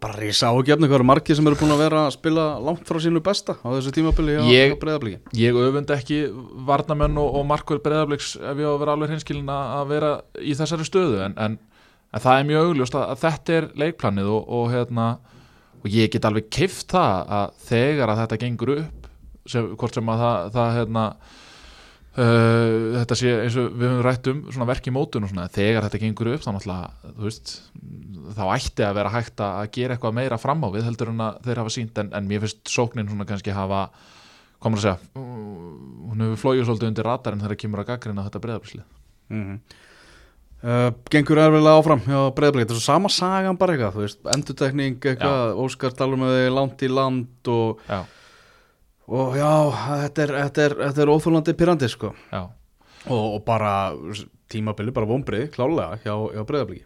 Bara 0.01 0.15
risa 0.15 0.47
ágefni 0.55 0.87
hvað 0.87 1.01
eru 1.01 1.05
margir 1.05 1.35
sem 1.35 1.45
eru 1.49 1.57
búin 1.59 1.73
að 1.75 1.81
vera 1.83 2.01
að 2.07 2.13
spila 2.15 2.43
langt 2.63 2.85
frá 2.87 2.97
sínu 3.03 3.19
besta 3.21 3.57
á 3.59 3.67
þessu 3.75 3.91
tímabili 3.93 4.37
hjá, 4.37 4.45
Ég- 4.47 4.69
hjá 4.71 4.77
Breiðabliki. 4.79 5.17
ég 5.35 5.57
öfund 5.59 5.91
ekki 5.91 6.19
varnamenn 6.65 7.17
og, 7.19 7.35
og 7.35 7.43
markverð 7.49 7.83
breyðabliks 7.83 8.29
ef 8.39 8.55
ég 8.61 8.65
á 8.65 8.71
að 8.71 8.79
vera 8.85 8.95
alveg 8.95 9.11
hinskilin 9.11 9.51
að 9.51 9.91
vera 9.91 10.11
í 10.39 10.55
þessari 10.55 10.87
stöðu 10.87 11.19
en, 11.27 11.35
en, 11.37 11.57
en 12.11 12.23
það 12.23 12.39
er 12.39 12.49
mjög 12.49 12.71
augljóst 12.71 12.97
að, 12.97 13.05
að 13.13 13.21
þetta 13.25 13.53
er 13.57 13.69
leikplanið 13.83 14.31
og, 14.31 14.41
og, 14.57 14.65
hérna, 14.73 15.05
og 15.81 15.93
ég 15.93 16.11
get 16.13 16.27
alveg 16.27 16.49
kift 16.53 16.91
það 16.91 17.31
að 17.37 17.55
þegar 17.69 18.13
að 18.13 18.23
þetta 18.23 18.41
gengur 18.45 18.73
upp 18.77 19.07
sem, 19.49 19.71
hvort 19.79 19.97
sem 19.97 20.11
að 20.11 20.23
það, 20.23 20.49
það 20.55 20.75
hérna, 20.77 21.05
uh, 22.19 22.77
þetta 22.99 23.19
sé 23.21 23.33
eins 23.45 23.59
og 23.59 23.69
við 23.73 23.89
höfum 23.89 24.05
rætt 24.07 24.31
um 24.31 24.41
svona 24.49 24.69
verk 24.69 24.89
í 24.91 24.95
mótun 24.95 25.27
og 25.27 25.33
svona 25.33 25.49
þegar 25.55 25.87
þetta 25.87 26.01
gengur 26.05 26.31
upp 26.35 26.45
þá 26.45 26.51
veist, 27.23 27.53
þá 28.37 28.43
ætti 28.53 28.85
að 28.87 28.97
vera 28.99 29.13
hægt 29.15 29.45
að 29.45 29.69
gera 29.77 29.97
eitthvað 29.97 30.17
meira 30.19 30.39
fram 30.41 30.65
á 30.67 30.69
við 30.73 30.89
heldur 30.89 31.13
en 31.13 31.27
að 31.27 31.43
þeir 31.47 31.63
hafa 31.63 31.75
sínt 31.77 32.01
en, 32.03 32.11
en 32.17 32.27
mér 32.27 32.43
finnst 32.43 32.71
sóknin 32.71 33.09
svona 33.09 33.27
kannski 33.29 33.55
hafa 33.55 33.87
komur 34.61 34.81
að 34.81 34.91
segja 34.91 35.23
hún 36.11 36.21
hefur 36.21 36.41
flóið 36.43 36.67
svolítið 36.67 36.91
undir 36.91 37.07
radarinn 37.07 37.41
þegar 37.41 37.61
kemur 37.63 37.81
að 37.81 37.93
gaggrina 37.95 38.27
þetta 38.27 38.43
breyðablislið 38.43 38.85
mm 39.31 39.55
uh, 40.63 40.89
gengur 41.13 41.41
erfilega 41.41 41.77
áfram 41.81 42.01
hjá 42.05 42.19
Breiðabliki 42.37 42.65
þetta 42.67 42.75
er 42.75 42.79
svo 42.81 42.85
sama 42.87 43.11
sagan 43.13 43.57
bara 43.61 43.75
eitthvað 43.75 43.95
þú 43.97 44.03
veist, 44.05 44.21
endutekning 44.35 44.97
eitthvað, 45.01 45.53
Óskar 45.65 45.95
talur 45.97 46.19
með 46.21 46.35
þig 46.37 46.51
langt 46.57 46.85
í 46.85 46.91
land 46.91 47.51
og, 47.53 47.81
já, 47.89 48.01
og 49.11 49.35
já, 49.39 49.51
þetta 50.05 50.25
er, 50.27 50.35
þetta 50.45 50.65
er, 50.69 50.77
þetta 50.85 51.03
er 51.05 51.13
óþólandi 51.15 51.57
pyrrandi 51.59 51.89
sko. 51.91 52.13
Já, 52.31 52.43
og, 53.07 53.25
og 53.35 53.41
bara 53.47 53.73
tímabili, 54.51 54.91
bara 54.95 55.07
vombrið, 55.09 55.49
klálega 55.55 55.97
hjá, 56.05 56.13
hjá 56.35 56.45
Breiðabliki. 56.47 56.85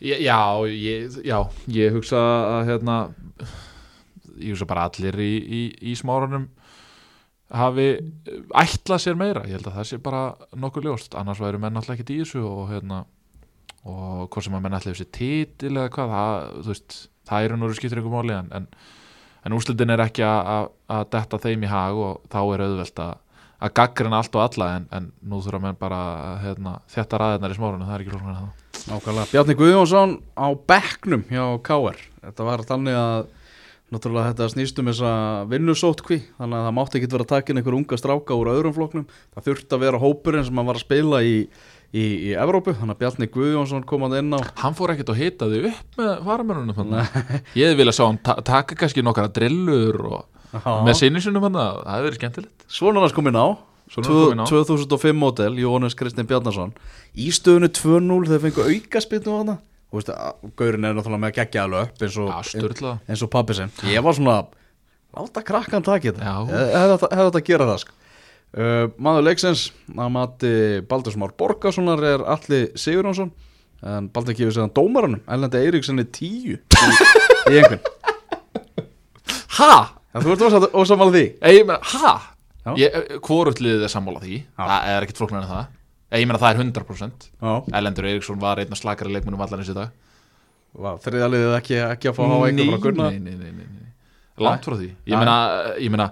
Ég- 0.00 0.22
já, 0.24 0.38
ég, 0.72 1.18
já 1.28 1.38
ég 1.68 1.92
hugsa 1.92 2.16
að 2.56 2.70
hérna 2.70 2.94
ég 4.40 4.54
hugsa 4.54 4.64
bara 4.70 4.86
allir 4.88 5.18
í, 5.20 5.32
í, 5.44 5.60
í 5.92 5.96
smáranum 5.98 6.46
hafi 7.50 7.86
ætlað 8.54 9.02
sér 9.02 9.16
meira. 9.18 9.46
Ég 9.48 9.58
held 9.58 9.70
að 9.70 9.78
það 9.78 9.88
sé 9.88 9.98
bara 10.02 10.22
nokkuð 10.54 10.86
ljóst. 10.86 11.16
Annars 11.18 11.40
væru 11.42 11.60
menn 11.62 11.78
alltaf 11.78 11.96
ekki 11.96 12.14
í 12.14 12.20
þessu 12.22 12.44
og 12.46 12.68
hérna 12.70 13.04
og 13.88 14.28
hvort 14.28 14.44
sem 14.44 14.56
að 14.56 14.64
menn 14.66 14.76
alltaf 14.76 14.92
þessi 14.92 15.08
titil 15.16 15.72
eða 15.72 15.90
hvað, 15.94 16.14
það, 16.14 16.68
veist 16.68 16.98
það 17.30 17.46
er 17.46 17.56
nú 17.56 17.70
skiptir 17.76 18.02
ykkur 18.02 18.12
máli 18.12 18.36
en, 18.36 18.50
en, 18.56 18.68
en 19.46 19.56
úrslitin 19.56 19.94
er 19.94 20.04
ekki 20.04 20.24
að, 20.26 20.70
detta 21.14 21.40
þeim 21.40 21.64
í 21.64 21.70
hag 21.70 22.00
og 22.00 22.22
þá 22.32 22.40
er 22.42 22.64
auðvelt 22.66 23.02
að, 23.06 23.26
gaggrina 23.76 24.20
allt 24.20 24.36
og 24.36 24.44
alla 24.44 24.70
en, 24.76 24.86
en 24.96 25.10
nú 25.20 25.40
þurfa 25.44 25.62
menn 25.64 25.80
bara 25.80 26.00
hérna, 26.44 26.78
þetta 26.92 27.20
ræðirnar 27.20 27.54
í 27.54 27.58
smárunum, 27.58 27.88
það 27.88 27.96
er 27.96 28.04
ekki 28.04 28.20
það. 28.20 28.48
Nákvæmlega, 28.80 29.28
Bjarni 29.32 29.56
Guðjónsson 29.58 30.14
á 30.40 30.48
bekknum 30.72 31.26
hjá 31.28 31.44
KR 31.66 31.98
Þetta 32.20 32.46
var 32.46 32.62
þannig 32.68 32.96
að 32.96 33.26
Náttúrulega 33.90 34.30
þetta 34.30 34.46
snýst 34.52 34.78
um 34.78 34.88
þessa 34.90 35.12
vinnusótkví 35.50 36.20
Þannig 36.38 36.56
að 36.60 36.66
það 36.66 36.74
mátti 36.76 36.98
ekki 37.00 37.10
vera 37.10 37.24
að 37.26 37.30
taka 37.32 37.50
inn 37.50 37.60
einhver 37.60 37.76
unga 37.76 37.98
stráka 37.98 38.36
úr 38.38 38.50
öðrum 38.52 38.74
floknum 38.76 39.06
Það 39.34 39.46
þurfti 39.48 39.76
að 39.76 39.82
vera 39.82 40.00
hópurinn 40.02 40.46
sem 40.46 40.60
hann 40.60 40.68
var 40.68 40.78
að 40.78 40.84
spila 40.84 41.22
í, 41.26 41.32
í, 41.90 42.04
í 42.30 42.34
Evrópu 42.38 42.76
Þannig 42.78 42.94
að 42.94 43.00
Bjarni 43.00 43.30
Guðjónsson 43.34 43.86
kom 43.90 44.06
að 44.06 44.20
inn 44.20 44.36
á 44.36 44.40
hann 44.62 44.76
fór 44.78 44.94
ekkert 44.94 45.10
að 45.10 45.22
hita 45.24 45.48
þau 45.50 45.70
upp 45.72 45.98
með 45.98 46.12
faramörunum 46.28 46.94
ég 47.58 47.64
hefði 47.66 47.80
viljað 47.80 47.96
sjá 47.98 48.04
hann 48.06 48.20
ta 48.28 48.36
taka 48.46 48.78
kannski 48.78 49.04
nokkara 49.06 49.32
drillur 49.34 49.98
og 50.06 50.22
með 50.86 50.94
sinni 50.98 51.22
sinum 51.22 51.46
hann 51.46 51.58
það 51.58 51.82
hefði 51.86 52.06
verið 52.06 52.20
skemmtilegt. 52.20 52.64
Svona 52.70 53.04
hans 53.04 53.14
kom 53.14 53.30
inn 53.30 53.38
á. 53.38 53.48
inn 53.54 54.42
á. 54.42 54.46
2005 54.50 55.18
model, 55.18 55.58
Jóhannes 55.62 55.94
Kristinn 55.98 56.26
Bjarnason. 56.30 56.72
Í 57.14 57.30
stöðunu 57.34 57.70
2-0 57.74 58.30
þegar 58.30 58.42
fengu 58.46 58.66
auka 58.66 59.02
spilnu 59.04 59.34
á 59.34 59.38
hana 59.40 59.56
Þú 59.58 59.69
veist 59.98 60.10
Gaurin 60.56 60.84
er 60.86 60.94
náttúrulega 60.94 61.22
með 61.24 61.30
að 61.32 61.38
gegja 61.40 61.64
alveg 61.66 61.88
upp 61.90 62.02
eins 62.06 62.16
og, 62.22 62.30
sturla. 62.46 62.92
eins 63.10 63.22
og 63.26 63.30
pappi 63.32 63.56
sinn. 63.58 63.72
Ég 63.90 64.02
var 64.06 64.14
svona, 64.14 64.36
láta 65.16 65.42
krakkan 65.46 65.82
taka 65.86 66.12
þetta. 66.12 66.34
Hefði 66.50 66.94
að- 66.94 67.10
hefði 67.10 67.26
átt 67.30 67.38
að 67.40 67.46
gera 67.50 67.66
það 67.70 67.78
sko. 67.84 67.92
uh, 68.56 68.86
Maður 68.98 69.26
leiksins 69.28 69.64
að 69.96 70.10
mati 70.16 70.52
Baldur 70.90 71.12
Smár 71.16 71.32
Borgarssonar 71.38 72.02
er 72.14 72.24
Alli 72.36 72.60
Sigurjónsson 72.78 73.32
en 73.82 74.08
Baldur 74.12 74.34
kefur 74.36 74.52
séðan 74.52 74.74
dómaranum 74.76 75.22
Erlendi 75.26 75.56
Eiríksson 75.64 75.98
er 76.02 76.08
tíu 76.12 76.58
í, 76.58 77.56
einhvern. 77.56 77.80
Ha? 79.60 79.72
Þú 80.14 80.30
ert 80.32 80.42
ósa- 80.46 80.70
ósamála 80.72 81.12
því. 81.14 81.24
Hvorugt 83.24 83.60
liðið 83.62 83.84
er 83.86 83.92
sammála 83.92 84.20
því? 84.22 84.38
Það 84.56 84.88
er 84.94 85.04
ekkert 85.06 85.20
flóknar 85.20 85.44
en 85.44 85.50
það 85.50 85.66
ég 86.18 86.26
meina 86.26 86.40
það 86.42 86.52
er 86.52 86.62
100% 86.64 87.28
Já, 87.30 87.52
Erlendur 87.78 88.08
Eiríksson 88.10 88.40
var 88.42 88.58
einn 88.62 88.74
af 88.74 88.80
slakari 88.80 89.12
leikmunum 89.14 89.42
allan 89.44 89.62
þessi 89.62 89.76
dag. 89.76 89.94
Þriðaliðið 91.04 91.54
ekki, 91.58 91.78
ekki 91.86 92.10
að 92.10 92.16
fá 92.16 92.24
að 92.24 92.34
hafa 92.34 92.50
einhver 92.50 92.94
frá 92.96 93.06
nei. 93.14 93.54
langt 94.40 94.66
frá 94.66 94.76
því. 94.76 94.90
Ég 95.10 95.18
meina, 95.18 95.38
ég 95.78 95.92
meina 95.92 96.10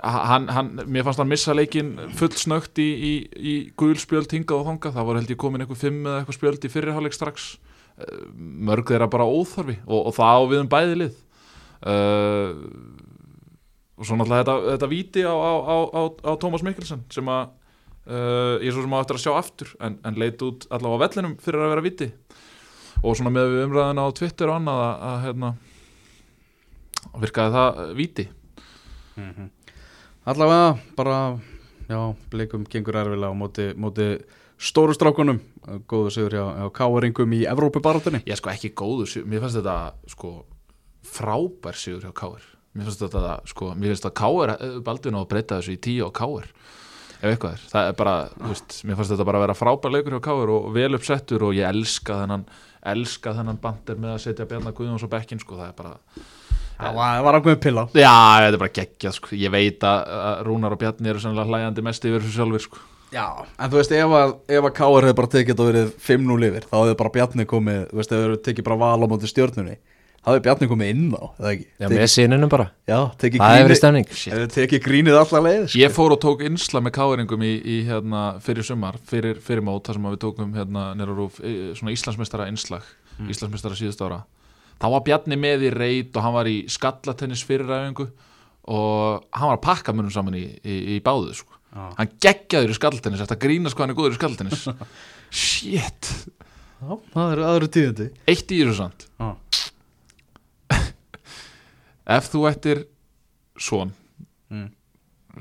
hann, 0.00 0.48
hann, 0.48 0.70
mér 0.88 1.04
fannst 1.06 1.20
hann 1.20 1.30
missa 1.30 1.54
leikin 1.56 1.92
full 2.16 2.32
snögt 2.38 2.80
í, 2.80 2.88
í, 2.88 3.12
í 3.36 3.54
gulspjöld 3.78 4.32
hingað 4.32 4.62
og 4.62 4.68
þangað, 4.70 4.96
það 4.96 5.08
var 5.08 5.20
held 5.20 5.34
ég 5.34 5.40
komin 5.40 5.64
eitthvað 5.64 5.82
fimm 5.84 6.00
eða 6.06 6.22
eitthvað 6.22 6.38
spjöld 6.38 6.64
í 6.64 6.72
fyrirháleik 6.72 7.16
strax. 7.16 7.50
Eh, 8.00 8.24
mörg 8.36 8.88
þeirra 8.88 9.10
bara 9.12 9.28
óþarfi 9.28 9.76
og, 9.84 10.08
og 10.08 10.16
það 10.16 10.40
á 10.40 10.42
við 10.52 10.62
um 10.64 10.72
bæði 10.72 10.98
lið. 11.02 11.20
Uh, 11.80 12.50
og 13.96 14.04
svo 14.04 14.16
náttúrulega 14.16 14.44
þetta, 14.44 14.56
þetta 14.74 14.88
víti 14.90 15.22
á, 15.24 15.32
á, 15.32 15.52
á, 15.64 15.76
á, 15.96 16.02
á 16.28 16.32
Tómas 16.40 16.64
Mikkelsen 16.64 17.04
sem 17.12 17.30
að 17.32 17.52
uh, 18.10 18.58
ég 18.60 18.68
er 18.68 18.74
svo 18.76 18.82
sem 18.84 18.94
á 18.94 19.00
eftir 19.00 19.16
að 19.18 19.24
sjá 19.24 19.32
aftur 19.38 19.70
en, 19.86 19.96
en 20.04 20.18
leit 20.20 20.42
út 20.46 20.66
allavega 20.74 20.98
á 20.98 21.02
vellinum 21.06 21.36
fyrir 21.40 21.62
að 21.64 21.72
vera 21.74 21.84
víti. 21.86 22.10
Og 23.00 23.16
svona 23.16 23.32
með 23.32 23.54
umræðina 23.64 24.04
á 24.04 24.10
Twitter 24.18 24.50
og 24.52 24.58
annað 24.58 24.82
að, 24.84 24.94
að 25.10 25.22
hérna 25.24 25.52
virkaði 27.22 27.54
það 27.56 27.80
víti. 27.96 28.26
Allavega 30.28 30.76
bara 30.98 31.16
já, 31.88 32.00
blikum 32.30 32.66
gengur 32.70 32.98
erfilega 33.00 33.32
á 33.32 33.36
móti, 33.36 33.70
móti 33.80 34.10
stóru 34.60 34.94
strákunum. 34.94 35.40
Góðu 35.88 36.12
sigur 36.14 36.34
hjá, 36.36 36.44
hjá 36.60 36.68
káeringum 36.76 37.32
í 37.36 37.42
Evrópubarátunni 37.48 38.22
ég 38.24 38.32
er 38.34 38.38
sko 38.40 38.50
ekki 38.52 38.70
góður, 38.76 39.08
sigur- 39.12 39.28
mér 39.28 39.42
fannst 39.44 39.58
þetta 39.60 39.74
sko 40.08 40.30
frábær 41.04 41.76
sigur 41.78 42.06
hjá 42.06 42.12
Káir 42.16 42.46
mér 42.74 42.86
finnst 42.88 43.02
þetta 43.04 43.34
sko, 43.50 43.68
mér 43.76 43.92
finnst 43.92 44.06
að 44.08 44.14
Káir 44.20 44.52
baldur 44.86 45.12
ná 45.14 45.20
að 45.20 45.28
breyta 45.34 45.58
þessu 45.60 45.74
í 45.76 45.80
tíu 45.84 46.08
á 46.08 46.10
Káir 46.16 46.48
ef 47.20 47.28
eitthvað 47.28 47.54
er, 47.56 47.64
það 47.70 47.88
er 47.90 47.96
bara 48.00 48.16
þú 48.34 48.50
veist, 48.50 48.76
mér 48.88 48.98
fannst 48.98 49.14
þetta 49.14 49.28
bara 49.28 49.40
að 49.40 49.46
vera 49.46 49.56
frábær 49.58 49.94
leikur 49.94 50.16
hjá 50.16 50.22
Káir 50.24 50.52
og 50.56 50.68
vel 50.74 50.90
uppsettur 50.96 51.46
og 51.48 51.56
ég 51.56 51.68
elska 51.68 52.20
þennan 52.22 52.44
elska 52.94 53.34
þennan 53.36 53.60
bandir 53.60 53.98
með 54.00 54.14
að 54.14 54.22
setja 54.24 54.48
Bjarnar 54.48 54.76
Guðjóns 54.76 55.04
og 55.04 55.12
Bekkin 55.12 55.42
sko, 55.42 55.58
það 55.60 55.72
er 55.72 55.76
bara 55.82 55.96
Það 56.80 56.94
var, 56.96 57.18
var 57.26 57.36
ákveðin 57.36 57.58
pilla. 57.60 57.82
Já, 57.92 58.12
þetta 58.40 58.56
er 58.56 58.62
bara 58.62 58.72
geggjað 58.78 59.16
sko, 59.18 59.34
ég 59.36 59.52
veit 59.52 59.82
að 59.84 60.38
Rúnar 60.46 60.72
og 60.72 60.80
Bjarni 60.80 61.10
eru 61.12 61.20
sannlega 61.20 61.52
hlæjandi 61.52 61.84
mest 61.84 62.06
yfir 62.08 62.24
þessu 62.24 62.38
sjálfur 62.38 62.64
sko. 62.64 62.80
Já, 63.12 63.26
en 63.58 63.72
þú 63.72 63.76
veist 63.80 63.92
ef 63.92 64.14
að, 64.16 64.32
ef 64.54 64.64
að 64.68 64.74
káer 64.78 65.06
hefði 65.08 65.16
bara 65.18 65.30
tekið 65.34 65.50
þetta 65.50 65.64
og 65.64 65.68
verið 65.68 65.90
5-0 66.06 66.46
yfir 66.48 66.66
þá 66.70 66.76
hefði 66.78 66.96
bara 67.02 67.12
Bjarni 67.18 67.46
komið, 67.50 67.80
þú 67.90 68.00
veist, 68.00 68.14
ef 68.14 68.24
hefði 68.24 68.40
tekið 68.46 68.66
bara 68.70 68.80
val 68.80 69.04
á 69.04 69.10
móti 69.12 69.30
stjórnunni 69.30 69.76
hefði 70.26 70.42
Bjarni 70.44 70.68
komið 70.70 70.90
inn 70.92 71.04
á, 71.16 71.22
eða 71.40 71.52
ekki? 71.54 71.66
Já, 71.80 71.86
með 71.92 72.06
sinninum 72.12 72.50
bara. 72.52 72.66
Já 72.88 72.98
tekið 73.20 73.42
Það 73.42 73.54
hefur 73.56 73.68
verið 73.68 73.78
stemning. 73.80 74.08
Hefði 74.20 74.48
tekið 74.56 74.82
grínið 74.84 75.18
allar 75.20 75.44
leið 75.46 75.62
sko. 75.64 75.80
Ég 75.80 75.94
fór 75.96 76.14
og 76.14 76.20
tók 76.20 76.42
insla 76.44 76.82
með 76.84 76.94
káeringum 76.98 77.44
í, 77.46 77.52
í 77.60 77.76
hérna, 77.88 78.24
fyrir 78.44 78.66
sumar, 78.66 78.98
fyrir, 79.10 79.40
fyrir 79.44 79.64
mót 79.64 79.88
þar 79.88 79.96
sem 79.98 80.08
við 80.10 80.18
tókum 80.26 80.52
hérna 80.58 81.08
rúf 81.08 81.40
e, 81.40 81.54
svona 81.78 81.94
Íslandsmeistara 81.94 82.50
inslag, 82.52 82.84
mm. 83.16 83.30
Íslandsmeistara 83.32 83.78
síðust 83.80 84.04
ára. 84.04 84.20
Þá 84.80 84.86
var 84.96 85.06
Bjarni 85.08 85.40
með 85.40 85.68
í 85.68 85.72
reit 85.72 86.16
og 86.16 86.26
hann 86.26 86.36
var 86.36 86.50
í 86.52 86.58
skallatennis 86.72 87.46
fyriræfingu 87.48 88.10
og 88.70 89.24
hann 89.32 89.50
var 89.50 89.56
að 89.56 89.64
pakka 89.64 89.96
munum 89.96 90.12
saman 90.12 90.36
í, 90.36 90.44
í, 90.60 90.76
í 90.96 91.00
báðu 91.04 91.32
sko. 91.40 91.56
Já. 91.70 91.84
hann 92.00 92.08
geggjaður 92.18 92.72
í 92.72 92.74
skallatennis 92.74 93.20
eftir 93.22 93.36
að 93.36 93.44
grínast 93.44 93.76
hvað 93.78 93.84
hann 93.84 93.92
er 93.92 93.98
góður 94.00 94.14
í 94.16 94.18
skallatennis? 94.18 94.64
Shit. 95.40 96.08
Já, 96.80 96.96
það 97.12 97.34
eru 97.34 97.44
aðra 97.46 97.68
tíðindi. 97.76 98.06
Eitt 98.30 98.54
í 98.56 98.58
samt. 98.74 99.04
Já, 99.20 99.28
ef 102.10 102.30
þú 102.32 102.44
ættir 102.50 102.84
son 103.60 103.92
Mm. 104.50 104.66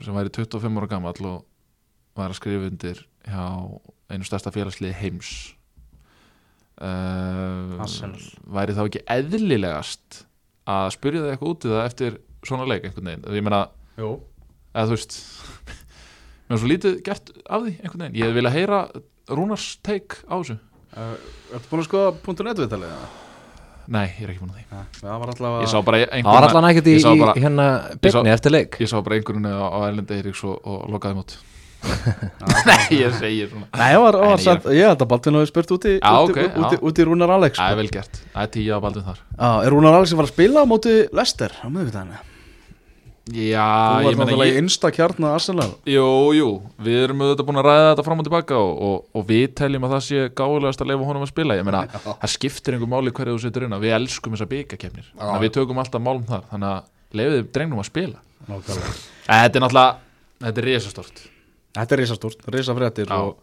sem 0.05 0.13
væri 0.13 0.29
25 0.29 0.77
ára 0.77 0.87
gamall 0.91 1.25
og 1.25 1.39
var 2.13 2.29
að 2.29 2.37
skrifa 2.37 2.67
undir 2.69 2.99
hjá 3.25 3.45
einu 4.13 4.27
stærsta 4.27 4.51
félagsliði 4.53 4.93
heims 4.99 5.31
uh, 6.77 7.79
væri 8.53 8.75
þá 8.77 8.83
ekki 8.85 9.01
eðlilegast 9.09 10.19
að 10.69 10.91
spyrja 10.93 11.23
þig 11.23 11.31
eitthvað 11.33 11.53
út 11.55 11.65
í 11.65 11.71
það 11.73 11.85
eftir 11.87 12.19
svona 12.45 12.67
leik 12.69 12.85
einhvern 12.85 13.09
veginn, 13.09 13.25
ég 13.39 13.45
meina 13.47 13.63
jú 13.97 14.11
eða 14.75 14.85
þú 14.91 14.93
veist 14.93 15.17
mér 16.49 16.55
er 16.55 16.61
svo 16.61 16.69
lítið 16.69 16.99
gert 17.09 17.31
af 17.49 17.65
því 17.65 17.73
einhvern 17.79 18.03
veginn, 18.05 18.19
ég 18.21 18.35
vil 18.37 18.45
að 18.49 18.57
heyra 18.59 18.83
Rúnars 19.29 19.71
take 19.85 20.21
á 20.29 20.37
þessu 20.37 20.59
uh, 20.59 21.17
Ertu 21.53 21.71
búin 21.73 21.81
að 21.83 21.89
skoða 21.89 22.45
.net 22.45 22.61
viðtalið? 22.61 22.93
eða? 22.93 23.09
Nei, 23.89 24.05
ég 24.19 24.23
er 24.27 24.31
ekki 24.33 24.43
búin 24.43 24.53
að 24.53 24.59
því. 24.59 24.65
Já, 24.69 24.81
það 25.01 25.19
var 25.23 25.33
allavega 25.33 25.65
ég 25.65 25.71
sá 25.73 25.79
bara 25.89 25.99
Það 26.09 26.27
var 26.29 26.47
allan 26.49 26.67
ekkert 26.69 26.89
í, 26.89 26.95
í 27.01 27.19
bara, 27.19 27.35
hérna 27.43 27.67
byrni 28.03 28.33
eftir 28.33 28.53
leik. 28.55 28.77
ég 28.83 28.89
sá 28.91 28.97
bara 29.05 29.17
einhverjum 29.19 29.47
á, 29.49 29.65
á 29.69 29.77
Erlendi 29.89 30.17
Eiríks 30.19 30.43
og, 30.47 30.57
og 30.63 30.89
lokaði 30.93 31.17
mót. 31.19 31.37
Nei, 32.67 32.79
ég 32.99 33.13
segi 33.15 33.45
svona. 33.47 33.67
Nei, 33.71 33.91
það 33.95 34.01
var, 34.03 34.17
Nei, 34.19 34.29
var 34.33 34.41
satt, 34.43 34.65
ég 34.75 34.89
held 34.89 35.03
að 35.05 35.09
Baldvin 35.13 35.37
hafi 35.39 35.49
spurt 35.51 35.69
út 35.77 35.85
í, 35.87 35.93
Já, 35.95 36.09
út, 36.19 36.33
ok, 36.83 36.99
í- 36.99 37.05
Rúnar 37.07 37.31
Alex 37.37 37.55
Það 37.59 37.69
er 37.69 37.71
sko. 37.71 37.79
vel 37.79 37.91
gert, 37.95 38.19
það 38.33 38.41
er 38.43 38.51
tíu 38.55 38.73
á 38.75 38.79
baldum 38.83 39.05
þar. 39.07 39.21
Já, 39.39 39.49
er 39.63 39.71
Rúnar 39.75 39.95
Alex 39.99 40.11
að 40.13 40.19
fara 40.19 40.27
að 40.29 40.33
spila 40.33 40.59
á 40.59 40.65
móti 40.67 40.95
Lester 41.15 41.55
á 41.55 41.67
miðvikudaginu? 41.71 42.19
Já, 43.29 43.65
Þú 43.99 44.09
meina 44.09 44.25
náttúrulega 44.25 44.53
í 44.53 44.59
innsta 44.61 44.91
kjarna 44.95 45.33
Arsenal. 45.37 45.69
Jú, 45.89 46.05
jú, 46.33 46.49
við 46.81 46.99
erum 47.05 47.23
auðvitað 47.25 47.47
búin 47.49 47.61
að 47.61 47.67
ræða 47.67 47.87
þetta 47.89 48.05
fram 48.07 48.21
og 48.23 48.27
tilbaka 48.29 48.59
og, 48.59 48.71
og, 48.89 49.01
og 49.19 49.25
við 49.29 49.47
teljum 49.59 49.87
að 49.87 49.95
það 49.95 50.05
sé 50.07 50.23
gáðulegast 50.39 50.83
að 50.83 50.91
leifa 50.91 51.09
honum 51.09 51.25
að 51.25 51.31
spila. 51.33 51.57
Ég 51.59 51.67
meina, 51.67 51.83
það 52.07 52.33
skiptir 52.33 52.77
einhver 52.77 52.91
máli 52.93 53.13
hverju 53.13 53.35
þú 53.35 53.43
setur 53.45 53.67
inn 53.67 53.75
á. 53.75 53.83
Við 53.83 53.97
elskum 53.99 54.37
þessar 54.37 54.51
byggakefnir 54.53 55.11
að 55.29 55.43
við 55.45 55.53
tökum 55.59 55.83
alltaf 55.83 56.05
málum 56.05 56.25
þar. 56.29 56.47
Þannig 56.53 56.71
að 56.71 57.19
leiðið 57.19 57.51
drengnum 57.57 57.83
að 57.83 57.89
spila. 57.91 58.23
Nákvæmlega. 58.49 58.95
Þetta 59.29 59.59
er 59.59 59.65
náttúrulega, 59.65 59.93
þetta 60.47 60.63
er 60.63 60.69
risastort 60.71 61.27
Þetta 61.77 61.95
er 61.95 62.01
risastórt, 62.01 62.43
risafréttir 62.49 63.11
Já. 63.11 63.19
og, 63.21 63.37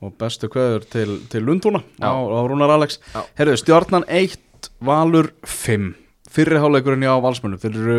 og 0.00 0.14
bestu 0.18 0.48
kveður 0.52 0.86
til, 0.90 1.18
til 1.30 1.44
Lundúna 1.44 1.82
á, 2.00 2.08
á 2.08 2.40
Rúnar 2.48 2.72
Alex. 2.72 2.98
Já. 3.12 3.20
Herðu, 3.36 3.58
stjarnan 3.60 4.06
1, 4.08 4.70
Valur 4.86 5.28
5 5.44 5.92
Fyrri 6.36 6.58
hálfleikurinn 6.60 7.04
hjá 7.06 7.14
Valsmönnum. 7.22 7.60
Þeir 7.62 7.76
eru 7.80 7.98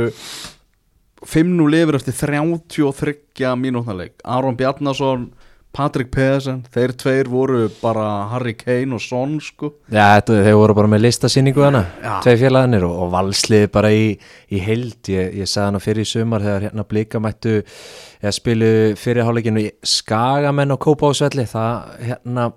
5-0 1.25 1.71
lifir 1.73 1.97
eftir 1.97 2.15
33 2.17 3.55
mínútna 3.57 3.95
leik. 3.97 4.17
Aron 4.23 4.57
Bjarnason, 4.57 5.29
Patrik 5.77 6.09
Pedersen 6.13 6.63
Þeir 6.73 6.93
tveir 6.97 7.27
voru 7.29 7.67
bara 7.81 8.05
Harry 8.31 8.55
Kane 8.57 8.95
og 8.97 9.01
Son 9.03 9.35
sko. 9.43 9.73
Já, 9.91 10.15
þetta, 10.17 10.39
þeir 10.47 10.57
voru 10.57 10.75
bara 10.77 10.91
með 10.93 11.03
listasýningu 11.05 11.65
hana 11.65 11.83
Já. 12.01 12.13
Tvei 12.25 12.37
félagarnir 12.41 12.85
og, 12.87 12.95
og 13.03 13.11
valsliði 13.13 13.71
bara 13.73 13.91
í, 13.93 14.07
í 14.49 14.61
heild. 14.63 15.01
Ég, 15.13 15.35
ég 15.41 15.49
sagði 15.49 15.67
hana 15.67 15.83
fyrir 15.83 16.07
í 16.07 16.09
sumar 16.09 16.45
þegar 16.45 16.69
hérna 16.69 16.87
blika 16.89 17.21
mættu 17.21 17.59
eða 17.59 18.33
spilu 18.33 18.71
fyrirháleikinu 18.97 19.67
í 19.67 19.73
Skagamenn 19.85 20.73
og 20.73 20.81
Kópásvelli 20.87 21.45
það 21.51 21.91
hérna 22.07 22.49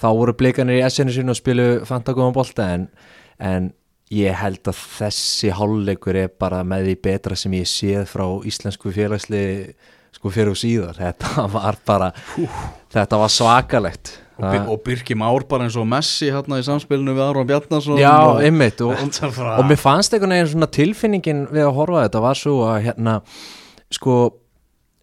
þá 0.00 0.08
voru 0.18 0.36
blikanir 0.36 0.82
í 0.82 0.84
essinu 0.84 1.14
sínu 1.14 1.32
og 1.32 1.40
spilu 1.40 1.68
fantagóðan 1.88 2.36
bolta 2.36 2.68
en, 2.74 2.88
en 3.38 3.72
ég 4.12 4.36
held 4.36 4.68
að 4.68 4.80
þessi 4.98 5.52
hálfleikur 5.56 6.18
er 6.24 6.28
bara 6.40 6.62
með 6.66 6.90
því 6.90 6.96
betra 7.06 7.38
sem 7.38 7.54
ég 7.56 7.68
séð 7.70 8.04
frá 8.10 8.26
íslensku 8.46 8.92
félagsli 8.94 9.44
sko 10.14 10.30
fyrir 10.34 10.52
og 10.52 10.58
síðar. 10.60 10.98
Þetta 10.98 11.46
var 11.56 11.80
bara 11.86 12.10
þetta 12.94 13.22
var 13.24 13.32
svakalegt. 13.32 14.18
Og, 14.34 14.44
Bi- 14.50 14.62
og 14.66 14.80
Birki 14.82 15.14
Már 15.14 15.44
bara 15.46 15.62
eins 15.68 15.76
og 15.78 15.86
Messi 15.86 16.26
hérna 16.34 16.58
í 16.58 16.64
samspilinu 16.66 17.12
við 17.14 17.22
Aron 17.22 17.46
Bjarnason 17.46 18.00
Já, 18.00 18.16
og, 18.26 18.40
einmitt 18.42 18.80
og, 18.82 18.96
og 19.60 19.68
mér 19.68 19.78
fannst 19.78 20.10
einhvern 20.16 20.34
veginn 20.34 20.48
svona 20.50 20.68
tilfinningin 20.74 21.44
við 21.54 21.68
að 21.68 21.76
horfa 21.76 22.02
þetta 22.08 22.22
var 22.24 22.40
svo 22.40 22.56
að 22.66 22.80
hérna 22.88 23.14
sko 23.94 24.16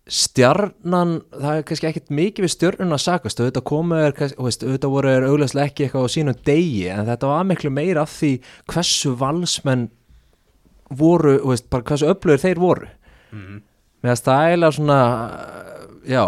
stjarnan, 0.09 1.21
það 1.31 1.57
er 1.59 1.65
kannski 1.69 1.87
ekkert 1.91 2.09
mikið 2.17 2.45
við 2.47 2.51
stjörnun 2.55 2.95
að 2.95 3.03
sakast, 3.05 3.39
auðvitað 3.41 3.63
komu 3.69 3.99
er, 4.01 4.11
kannski- 4.17 4.37
þú 4.39 4.47
veist, 4.47 4.63
auðvitað 4.65 4.93
voru 4.95 5.09
er 5.13 5.27
augljóslega 5.29 5.69
ekki 5.69 5.85
eitthvað 5.85 6.05
á 6.05 6.13
sínum 6.15 6.37
degi, 6.47 6.87
en 6.89 7.05
þetta 7.05 7.27
var 7.29 7.43
miklu 7.45 7.69
meira 7.71 8.01
af 8.01 8.09
því 8.17 8.31
hversu 8.73 9.13
valsmenn 9.21 9.89
voru, 10.91 11.37
veist, 11.47 11.69
bara 11.69 11.83
hversu 11.83 12.09
öflugir 12.11 12.41
þeir 12.43 12.59
voru. 12.59 12.87
Mhm. 13.31 13.61
með 14.01 14.11
að 14.11 14.17
stæla 14.17 14.69
svona 14.73 14.95
já, 16.09 16.23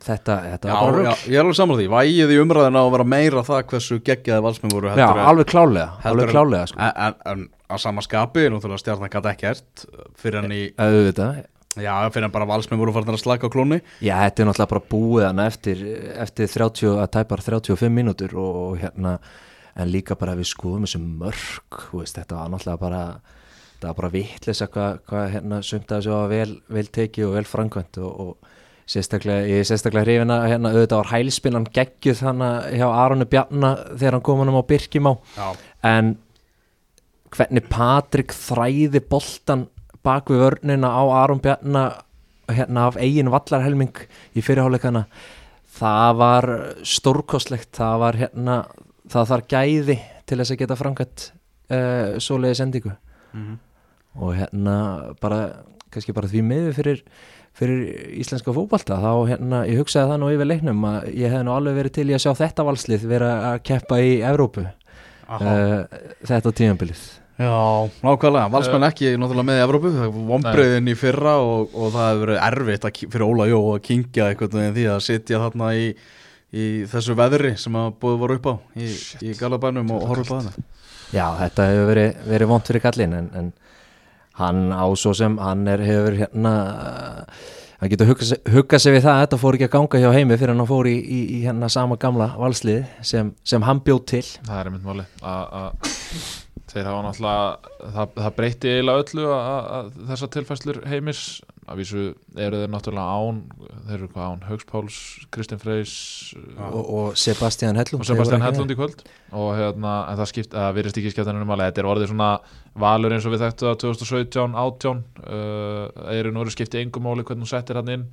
þetta, 0.00 0.34
þetta 0.48 0.68
Já, 0.68 0.72
var 0.72 0.92
bara 0.92 1.02
já, 1.04 1.10
rugg 1.12 1.28
ég 1.28 1.36
er 1.36 1.42
alveg 1.44 1.54
saman 1.58 1.76
því. 1.76 1.88
Vægið 1.92 2.30
í 2.32 2.38
umræðina 2.40 2.80
að 2.80 2.90
vera 2.94 3.04
meira 3.04 3.42
það 3.44 3.62
hversu 3.68 3.98
geggjaði 4.00 4.42
valsmenn 4.46 4.72
voru 4.72 4.88
já, 4.96 5.10
en- 5.12 5.26
alveg 5.28 5.46
klálega, 5.46 5.90
alveg 6.08 6.30
klálega 6.32 6.66
sko. 6.70 6.80
en, 6.80 6.92
en, 6.96 7.14
en 7.26 7.48
á 7.68 7.76
sama 7.78 8.00
skapi, 8.00 8.48
náttúrulega 8.48 8.80
stjarnan 8.80 9.10
gæti 9.12 9.28
ekkert 9.34 9.84
fyrir 10.16 10.40
hann 10.40 10.50
í, 10.56 10.72
auðvitað, 10.80 11.44
já, 11.82 11.94
fyrir 12.12 12.26
hann 12.26 12.34
bara 12.34 12.48
valsmenn 12.48 12.80
voru 12.80 12.94
farin 12.96 13.14
að 13.14 13.22
slaka 13.22 13.50
á 13.50 13.54
klóni 13.54 13.80
já, 14.00 14.14
þetta 14.24 14.42
er 14.42 14.48
náttúrulega 14.50 14.72
bara 14.74 14.86
búið 14.92 15.26
hann 15.28 15.42
eftir, 15.44 15.84
eftir 16.24 16.52
30, 16.52 16.98
að 17.04 17.10
tæpar 17.18 17.44
35 17.46 17.94
mínútur 17.94 18.36
og, 18.38 18.60
og 18.64 18.78
hérna 18.82 19.18
en 19.78 19.90
líka 19.92 20.18
bara 20.18 20.36
við 20.38 20.50
skoðum 20.52 20.86
þessu 20.86 21.02
mörg 21.02 21.82
veist, 21.94 22.18
þetta 22.18 22.40
var 22.40 22.52
náttúrulega 22.54 22.82
bara 22.82 23.02
þetta 23.78 23.90
var 23.90 23.98
bara 24.02 24.14
vitleisa 24.14 24.70
hvað 24.74 25.02
hva, 25.10 25.24
hérna 25.34 25.62
sumt 25.62 25.90
að 25.90 26.00
þessu 26.00 26.14
var 26.16 26.30
vel, 26.32 26.54
vel 26.78 26.88
tekið 26.98 27.28
og 27.28 27.36
vel 27.38 27.48
framkvæmt 27.48 28.00
og, 28.02 28.22
og 28.26 28.54
sérstaklega, 28.88 29.44
ég 29.48 29.62
er 29.62 29.68
sérstaklega 29.68 30.06
hrifina 30.06 30.38
hérna 30.48 30.72
auðvitað 30.72 31.02
var 31.02 31.10
hælspinnan 31.12 31.68
geggjuð 31.76 32.22
þannig 32.22 32.78
hjá 32.80 32.86
Aronu 32.88 33.26
Bjarna 33.28 33.74
þegar 33.90 34.16
hann 34.16 34.24
kom 34.24 34.40
hann 34.42 34.54
á 34.56 34.70
Birkimá. 34.70 35.12
Já, 35.36 35.48
en 35.90 36.14
hvernig 37.36 37.68
Patrik 37.68 38.32
þræði 38.32 39.02
boltan 39.10 39.66
bak 40.06 40.30
við 40.30 40.42
vörnina 40.44 40.90
á 40.94 41.02
Aron 41.22 41.40
Bjarna 41.44 41.82
hérna 42.48 42.86
af 42.88 42.96
eigin 42.96 43.30
vallarhelming 43.32 43.96
í 44.36 44.40
fyrirháleikana 44.44 45.04
það 45.78 46.12
var 46.20 46.46
stórkostlegt 46.88 47.72
það 47.76 47.98
var 48.02 48.18
hérna 48.22 48.58
það 49.12 49.28
þarf 49.32 49.48
gæði 49.52 49.98
til 50.28 50.38
þess 50.40 50.54
að 50.54 50.60
geta 50.62 50.76
framkvæmt 50.80 51.26
uh, 51.72 52.18
svoleiði 52.20 52.60
sendingu 52.62 52.94
Mhm. 53.34 53.58
og 54.16 54.30
hérna 54.38 54.74
bara 55.20 55.38
kannski 55.92 56.14
bara 56.16 56.28
því 56.30 56.40
miður 56.42 56.72
fyrir 56.78 57.02
fyrir 57.58 57.82
íslenska 58.22 58.54
fótbalta 58.56 58.96
þá 59.02 59.10
hérna, 59.28 59.60
ég 59.68 59.76
hugsaði 59.82 60.08
það 60.12 60.20
nú 60.22 60.30
yfir 60.32 60.48
leiknum 60.48 60.84
að 60.88 61.08
ég 61.18 61.32
hef 61.34 61.42
nú 61.44 61.52
alveg 61.52 61.76
verið 61.76 61.92
til 61.98 62.06
í 62.08 62.14
að 62.16 62.22
sjá 62.24 62.32
þetta 62.38 62.64
valslið 62.70 63.04
vera 63.10 63.30
að 63.52 63.58
keppa 63.68 63.98
í 64.00 64.14
Evrópu 64.24 64.64
uh, 64.64 65.84
þetta 66.24 66.54
tímabilið 66.62 67.02
Já, 67.38 67.54
nákvæmlega, 68.02 68.48
valsmenn 68.50 68.86
ekki 68.88 69.12
náttúrulega 69.14 69.46
með 69.46 69.58
í 69.60 69.62
Evrópu, 69.62 69.90
það 69.94 70.08
var 70.08 70.24
vombriðin 70.32 70.88
í 70.90 70.94
fyrra 70.98 71.34
og, 71.38 71.68
og 71.78 71.92
það 71.94 72.08
hefur 72.08 72.22
verið 72.24 72.40
erfitt 72.48 72.86
að, 72.88 73.02
fyrir 73.12 73.26
Óla 73.28 73.46
Jó 73.46 73.60
að 73.76 73.82
kingja 73.86 74.26
einhvern 74.32 74.56
veginn 74.58 74.74
því 74.74 74.86
að 74.90 75.04
sitja 75.06 75.38
þarna 75.44 75.68
í, 75.78 75.84
í 76.50 76.64
þessu 76.90 77.14
veðri 77.20 77.52
sem 77.62 77.78
að 77.78 77.92
búið 78.02 78.16
voru 78.24 78.38
upp 78.40 78.48
á 78.50 78.54
í, 78.82 78.88
í 79.22 79.36
Galabænum 79.38 79.92
og 79.94 80.08
horfa 80.10 80.24
upp 80.26 80.34
á 80.34 80.38
hana. 80.40 80.66
Já, 81.14 81.26
þetta 81.44 81.68
hefur 81.70 81.86
verið, 81.92 82.18
verið 82.34 82.50
vont 82.50 82.72
fyrir 82.72 82.84
kallinn 82.88 83.14
en, 83.20 83.30
en 83.38 83.52
hann 84.42 84.64
á 84.74 84.84
svo 84.98 85.14
sem 85.16 85.38
hann 85.38 85.62
er, 85.70 85.84
hefur 85.86 86.18
hérna 86.18 86.52
hann 87.78 87.92
getur 87.94 88.10
huggað 88.10 88.82
sig 88.82 88.96
við 88.98 89.04
það 89.06 89.14
að 89.14 89.22
þetta 89.28 89.38
fór 89.44 89.54
ekki 89.60 89.68
að 89.68 89.74
ganga 89.76 90.02
hjá 90.02 90.10
heimi 90.18 90.36
fyrir 90.42 90.56
hann 90.58 90.66
fór 90.66 90.90
í, 90.90 90.96
í, 90.98 91.20
í 91.38 91.40
hérna 91.46 91.70
sama 91.70 91.94
gamla 92.02 92.32
valslið 92.34 92.82
sem, 93.06 93.30
sem 93.46 93.62
hann 93.62 93.78
bjóð 93.86 94.02
til. 94.10 94.24
Það 94.50 94.58
er 94.64 94.70
einmitt 94.72 94.86
máli 94.90 95.06
að- 95.22 95.56
að 95.62 95.94
þeir 96.72 96.88
hafa 96.88 97.04
náttúrulega 97.04 97.92
það, 97.94 98.10
það 98.16 98.34
breytti 98.38 98.72
eiginlega 98.72 99.04
öllu 99.04 99.28
að, 99.34 99.68
að 99.76 99.94
þessar 100.10 100.30
tilfæslur 100.36 100.80
heimis. 100.88 101.22
Að 101.68 101.82
vísu 101.82 102.02
eru 102.40 102.62
þeir 102.62 102.70
náttúrulega 102.72 103.16
án 103.20 103.40
þeir 103.88 103.94
eru 103.98 104.08
hvað 104.14 104.30
án, 104.32 104.44
Haugs 104.48 104.68
Páls, 104.70 104.98
Kristinn 105.34 105.60
Freys 105.60 105.94
og, 106.56 106.78
og 106.80 107.18
Sebastian 107.20 107.76
Hellum 107.76 108.00
og 108.00 108.08
Sebastian 108.08 108.44
Hellund 108.46 108.72
í 108.72 108.78
kvöld. 108.78 109.04
Og 109.36 109.50
hérna, 109.58 109.94
en 110.08 110.20
það 110.22 110.30
skipt, 110.32 110.56
það 110.56 110.78
virðist 110.78 111.00
ekki 111.02 111.12
skipta 111.12 111.36
hennum 111.36 111.52
alveg, 111.52 111.72
þetta 111.72 111.84
er 111.84 111.90
orðið 111.92 112.12
svona 112.14 112.30
valur 112.84 113.16
eins 113.16 113.28
og 113.28 113.36
við 113.36 113.44
þekktu 113.44 113.68
það 113.68 113.78
2017, 113.84 114.58
18 114.64 115.04
uh, 115.28 116.12
eru 116.16 116.34
skipti 116.56 116.80
engum 116.80 117.04
máli 117.04 117.26
hvernig 117.28 117.44
hún 117.44 117.52
settir 117.52 117.80
hann 117.80 117.92
inn. 117.98 118.08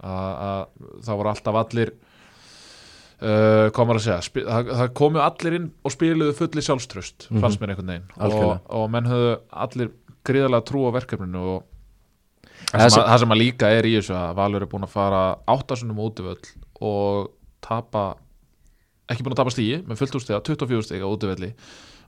Að, 0.00 0.30
að 0.50 0.60
það 1.06 1.20
voru 1.20 1.30
alltaf 1.34 1.60
allir 1.60 1.94
uh, 3.22 3.70
komar 3.76 3.98
að 4.00 4.04
segja? 4.06 4.44
Það, 4.48 4.70
það 4.80 4.92
komu 5.00 5.20
allir 5.24 5.56
inn 5.60 5.68
og 5.84 5.94
spiluðu 5.94 6.36
fulli 6.38 6.64
sjálfströst, 6.66 7.28
Mhm. 7.30 7.40
fannst 7.44 7.60
mér 7.60 7.74
einhvern 7.74 7.92
veginn. 7.94 8.08
Og, 8.18 8.60
og 8.68 8.90
menn 8.90 9.04
höfðu 9.10 9.34
allir 9.52 9.90
gríðarlega 10.24 10.66
trú 10.68 10.86
á 10.88 10.90
verkefninu 11.00 11.44
og 11.56 11.66
Það 12.70 12.90
sem, 12.92 13.02
að, 13.02 13.06
það 13.08 13.18
sem 13.22 13.32
að 13.34 13.38
líka 13.40 13.68
er 13.72 13.86
í 13.88 13.92
þessu 13.96 14.14
að 14.14 14.34
Valur 14.36 14.62
er 14.62 14.68
búin 14.70 14.84
að 14.84 14.92
fara 14.92 15.20
áttasunum 15.48 15.96
útivöll 16.04 16.50
og 16.80 17.30
tapa 17.64 18.02
ekki 19.10 19.24
búin 19.24 19.32
að 19.34 19.40
tapa 19.40 19.50
stíi 19.54 19.78
með 19.88 19.98
fullt 19.98 20.14
úrstega 20.20 20.42
24 20.44 20.84
stiga 20.86 21.08
útivelli. 21.08 21.48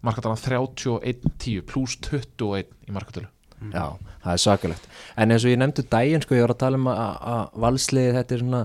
Markatalan 0.04 0.36
31-10 0.38 1.62
pluss 1.66 1.96
21 2.04 2.68
í 2.88 2.92
markatölu. 2.94 3.26
Já, 3.72 3.94
það 4.24 4.32
er 4.32 4.40
svakalegt 4.42 4.86
En 5.16 5.30
eins 5.30 5.44
og 5.46 5.52
ég 5.52 5.58
nefndu 5.60 5.84
daginn, 5.88 6.22
sko, 6.24 6.34
ég 6.34 6.42
var 6.42 6.54
að 6.54 6.58
tala 6.64 6.78
um 6.80 6.88
að, 6.90 7.42
valsliðið 7.62 8.16
þetta 8.18 8.34
er 8.36 8.40
svona 8.42 8.62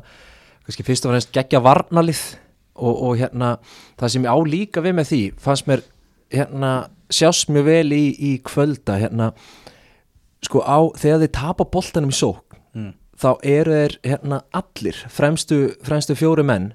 kannski 0.68 0.86
fyrst 0.88 1.08
og 1.08 1.14
fremst 1.14 1.34
geggja 1.36 1.64
varnalið 1.64 2.22
og, 2.78 2.92
og 2.94 3.14
hérna, 3.22 3.56
það 3.98 4.14
sem 4.14 4.28
ég 4.28 4.36
á 4.36 4.38
líka 4.46 4.84
við 4.86 4.98
með 5.00 5.12
því, 5.12 5.22
fannst 5.42 5.70
mér 5.70 5.86
hérna, 6.34 6.74
sjást 7.10 7.50
mjög 7.54 7.70
vel 7.70 7.96
í, 7.96 8.04
í 8.14 8.32
kvölda, 8.46 9.00
hérna 9.02 9.32
sko 10.46 10.62
á, 10.62 10.78
þegar 11.00 11.24
þið 11.24 11.34
tapa 11.40 11.70
boltanum 11.72 12.14
í 12.14 12.18
sók 12.18 12.44
Mm. 12.78 12.92
þá 13.18 13.30
eru 13.48 13.74
þeir 13.74 13.94
hérna 14.06 14.38
allir, 14.54 14.98
fremstu, 15.10 15.56
fremstu 15.82 16.14
fjóri 16.20 16.44
menn, 16.46 16.74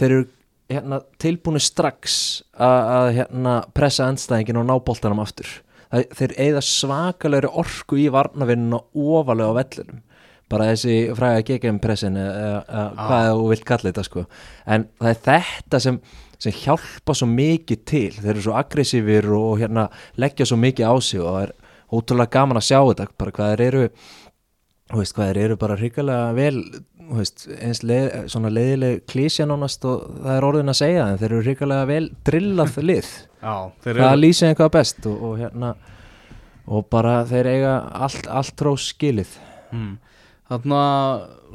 þeir 0.00 0.14
eru 0.14 0.28
hérna 0.72 1.00
tilbúinu 1.20 1.60
strax 1.60 2.14
að, 2.56 3.10
hérna 3.18 3.56
pressa 3.76 4.06
endstæðingin 4.08 4.60
og 4.62 4.68
ná 4.70 4.74
boltanum 4.86 5.20
aftur 5.20 5.50
þeir 5.92 6.32
eigða 6.40 6.62
svakalegri 6.64 7.50
orku 7.60 7.98
í 8.00 8.06
varnavinnuna 8.12 8.80
ofalega 8.96 9.52
á 9.52 9.58
vellinum 9.60 10.00
bara 10.52 10.68
þessi 10.70 10.96
fræga 11.18 11.44
GGM 11.48 11.80
pressin 11.82 12.18
eða 12.20 12.60
eða 12.60 12.84
hvað 12.98 13.30
þú 13.30 13.48
vilt 13.52 13.66
kalla 13.68 13.90
þetta 13.90 14.06
sko. 14.08 14.24
En 14.66 14.86
það 15.00 15.12
er 15.12 15.20
þetta 15.26 15.82
sem, 15.86 15.98
sem 16.42 16.56
hjálpa 16.62 17.16
svo 17.18 17.28
mikið 17.32 17.84
til. 17.88 18.08
Þeir 18.18 18.32
eru 18.36 18.46
svo 18.46 18.56
aggressífir 18.60 19.30
og 19.38 19.62
hérna 19.62 19.88
leggja 20.20 20.48
svo 20.48 20.60
mikið 20.60 20.92
á 20.92 20.94
sig 21.00 21.22
og 21.22 21.30
það 21.32 21.46
er 21.46 21.54
ótrúlega 21.92 22.34
gaman 22.38 22.60
að 22.60 22.68
sjá 22.70 22.78
þetta 22.80 23.08
bara 23.20 23.36
hvað 23.36 23.52
þeir 23.52 23.64
eru 23.68 23.84
veist, 24.92 25.14
hvað 25.16 25.30
þeir 25.30 25.42
eru 25.46 25.58
bara 25.60 25.78
hrikalega 25.80 26.32
vel 26.36 26.58
veist, 27.12 27.46
eins 27.60 27.82
leið, 27.84 28.12
svona 28.32 28.52
leiðileg 28.52 29.02
klísja 29.10 29.46
nánast 29.48 29.84
og 29.88 30.04
það 30.22 30.36
er 30.36 30.46
orðin 30.48 30.72
að 30.72 30.78
segja 30.78 31.08
en 31.08 31.18
þeir 31.20 31.30
eru 31.30 31.42
hrikalega 31.46 31.88
vel 31.90 32.04
drillað 32.28 32.78
lið. 32.82 33.10
Já, 33.42 33.54
það 33.82 33.92
eru 33.92 34.22
lýsir 34.22 34.52
einhvað 34.52 34.72
best 34.76 35.08
og, 35.10 35.26
og 35.28 35.40
hérna 35.40 35.74
og 36.72 36.86
bara 36.92 37.22
þeir 37.28 37.50
eiga 37.50 37.74
allt, 38.06 38.28
allt 38.30 38.54
trós 38.58 38.88
skilið. 38.92 39.34
Mm. 39.74 39.96
Þarna 40.52 40.80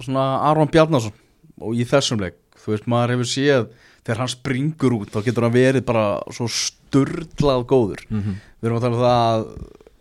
svona 0.02 0.26
Aron 0.50 0.72
Bjarnason 0.74 1.14
og 1.62 1.78
í 1.78 1.86
þessum 1.90 2.22
leik, 2.22 2.38
þú 2.58 2.74
veist, 2.74 2.90
maður 2.90 3.16
hefur 3.16 3.30
séð 3.30 3.68
þegar 4.08 4.22
hann 4.24 4.32
springur 4.32 4.96
út, 5.02 5.12
þá 5.12 5.20
getur 5.26 5.48
hann 5.48 5.56
verið 5.56 5.86
bara 5.88 6.06
svo 6.34 6.48
sturlað 6.52 7.66
góður. 7.70 8.04
Mm 8.10 8.22
-hmm. 8.22 8.42
Við 8.62 8.70
erum 8.70 8.78
að 8.78 8.86
tala 8.86 8.96
um 8.96 9.04
það 9.04 9.16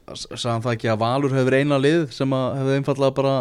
að 0.06 0.38
sagðan 0.38 0.64
það 0.64 0.74
ekki 0.76 0.90
að 0.92 1.00
Valur 1.02 1.34
hefur 1.34 1.56
eina 1.56 1.78
lið 1.82 2.02
sem 2.14 2.30
hefur 2.30 2.76
einfallega 2.76 3.16
bara 3.16 3.36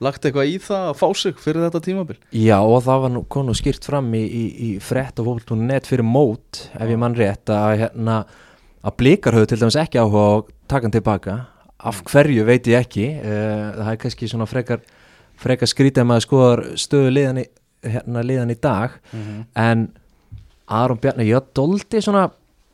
lagt 0.00 0.24
eitthvað 0.24 0.48
í 0.48 0.58
það 0.64 0.86
að 0.88 0.98
fá 0.98 1.08
sig 1.14 1.40
fyrir 1.40 1.66
þetta 1.66 1.82
tímabil. 1.84 2.16
Já 2.32 2.58
og 2.58 2.82
það 2.86 3.02
var 3.04 3.12
nú 3.14 3.24
konu 3.28 3.54
skýrt 3.54 3.84
fram 3.84 4.08
í, 4.16 4.22
í, 4.24 4.44
í 4.66 4.70
frett 4.80 5.20
og 5.20 5.28
fólk.net 5.28 5.86
fyrir 5.86 6.06
mót 6.06 6.66
ef 6.72 6.88
ég 6.88 7.00
mann 7.00 7.16
rétt 7.18 7.52
að 7.52 7.84
hérna 7.84 8.24
að 8.80 8.96
blikar 8.96 9.36
höfðu 9.36 9.52
til 9.52 9.60
dæmis 9.60 9.76
ekki 9.76 10.00
áhuga 10.00 10.24
að 10.24 10.44
taka 10.72 10.88
hann 10.88 10.96
tilbaka 10.96 11.36
af 11.86 12.02
hverju 12.10 12.44
veit 12.48 12.66
ég 12.68 12.80
ekki 12.80 13.06
uh, 13.20 13.70
það 13.78 13.92
er 13.92 14.00
kannski 14.04 14.28
svona 14.30 14.48
frekar 14.50 14.82
frekar 15.40 15.70
skrítið 15.70 16.02
að 16.02 16.10
maður 16.10 16.26
skoðar 16.26 16.62
stöðu 16.80 17.14
liðan 17.14 17.40
í, 17.40 17.46
hérna 17.86 18.24
liðan 18.26 18.52
í 18.52 18.58
dag. 18.60 18.98
En 19.56 19.86
Aron 20.70 21.00
Bjarni, 21.00 21.26
ég 21.30 21.48
doldi 21.56 22.02
svona 22.04 22.26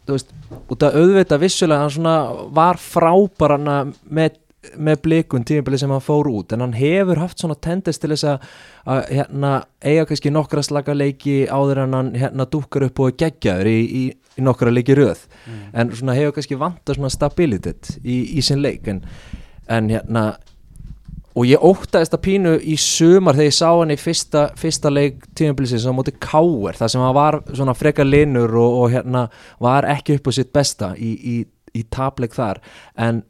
veist, 0.06 0.32
út 0.70 0.84
af 0.86 0.96
auðvita 0.98 1.38
vissulega 1.40 1.84
hann 1.84 1.94
svona 1.94 2.16
var 2.54 2.78
frábarana 2.80 3.78
með, 4.04 4.36
með 4.76 5.00
blikun 5.04 5.44
tímabili 5.46 5.78
sem 5.80 5.92
hann 5.92 6.04
fór 6.04 6.28
út, 6.30 6.52
en 6.52 6.64
hann 6.64 6.76
hefur 6.76 7.20
haft 7.22 7.42
svona 7.42 7.56
tendest 7.62 8.02
til 8.02 8.12
þess 8.12 8.28
að, 8.32 8.48
að 8.94 9.02
hérna, 9.18 9.52
eiga 9.84 10.06
kannski 10.08 10.32
nokkra 10.34 10.64
slaka 10.66 10.96
leiki 10.96 11.38
áður 11.46 11.84
en 11.84 11.96
hann 11.98 12.12
hérna 12.18 12.48
dúkkar 12.50 12.88
upp 12.88 13.04
og 13.04 13.20
geggjaður 13.20 13.70
í, 13.70 13.78
í, 13.84 14.04
í 14.36 14.46
nokkra 14.46 14.74
leiki 14.74 14.98
röð. 14.98 15.26
En 15.72 15.94
svona 15.94 16.16
hefur 16.18 16.38
kannski 16.38 16.60
vantað 16.60 17.00
svona 17.00 17.12
stabilitet 17.14 17.96
í, 18.02 18.38
í 18.38 18.44
sinn 18.44 18.64
leik 18.64 18.88
en, 18.92 19.04
en 19.72 19.90
hérna 19.94 20.28
og 21.36 21.44
ég 21.44 21.60
óttaðist 21.60 22.14
að 22.16 22.22
pínu 22.24 22.54
í 22.64 22.78
sumar 22.80 23.36
þegar 23.36 23.50
ég 23.50 23.56
sá 23.58 23.68
hann 23.68 23.92
í 23.92 23.98
fyrsta, 24.00 24.46
fyrsta 24.56 24.92
leik 24.92 25.26
tímabilisins 25.36 25.84
á 25.84 25.92
móti 25.92 26.14
Káer 26.16 26.78
þar 26.78 26.92
sem 26.92 27.04
hann 27.04 27.16
var 27.16 27.40
svona 27.50 27.74
frekar 27.76 28.08
linur 28.08 28.56
og, 28.56 28.76
og 28.80 28.94
hérna 28.94 29.26
var 29.62 29.88
ekki 29.92 30.16
upp 30.16 30.30
á 30.32 30.36
sitt 30.38 30.52
besta 30.56 30.94
í, 30.96 31.12
í, 31.12 31.36
í 31.76 31.84
tapleik 31.92 32.36
þar. 32.36 32.62
En 32.96 33.20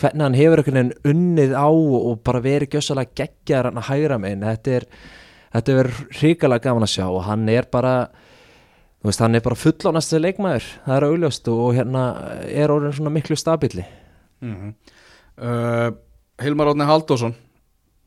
hvernig 0.00 0.24
hann 0.24 0.36
hefur 0.38 0.62
einhvern 0.62 0.78
veginn 0.78 1.12
unnið 1.12 1.54
á 1.56 1.68
og 1.68 2.22
bara 2.24 2.42
verið 2.44 2.76
gjössalega 2.76 3.16
geggjar 3.22 3.68
hann 3.68 3.80
að 3.80 3.88
hægra 3.90 4.18
megin 4.22 4.46
þetta 4.46 4.76
er, 4.78 4.86
þetta 5.56 5.78
er 5.82 5.90
hrikalega 6.20 6.66
gaman 6.68 6.86
að 6.86 6.94
sjá 6.94 7.06
og 7.08 7.24
hann 7.26 7.48
er 7.52 7.68
bara 7.72 7.94
þú 9.02 9.10
veist, 9.10 9.22
hann 9.24 9.34
er 9.36 9.44
bara 9.44 9.58
fullánast 9.58 10.16
leikmaður, 10.22 10.66
það 10.86 10.96
er 10.96 11.06
auðljóst 11.10 11.52
og 11.52 11.68
hérna 11.76 12.06
er 12.46 12.72
orðin 12.72 12.96
svona 12.98 13.14
miklu 13.14 13.38
stabili 13.38 13.86
mm 14.42 14.74
uh, 15.42 15.92
Hilmar 16.42 16.72
Átni 16.72 16.86
Haldásson 16.88 17.34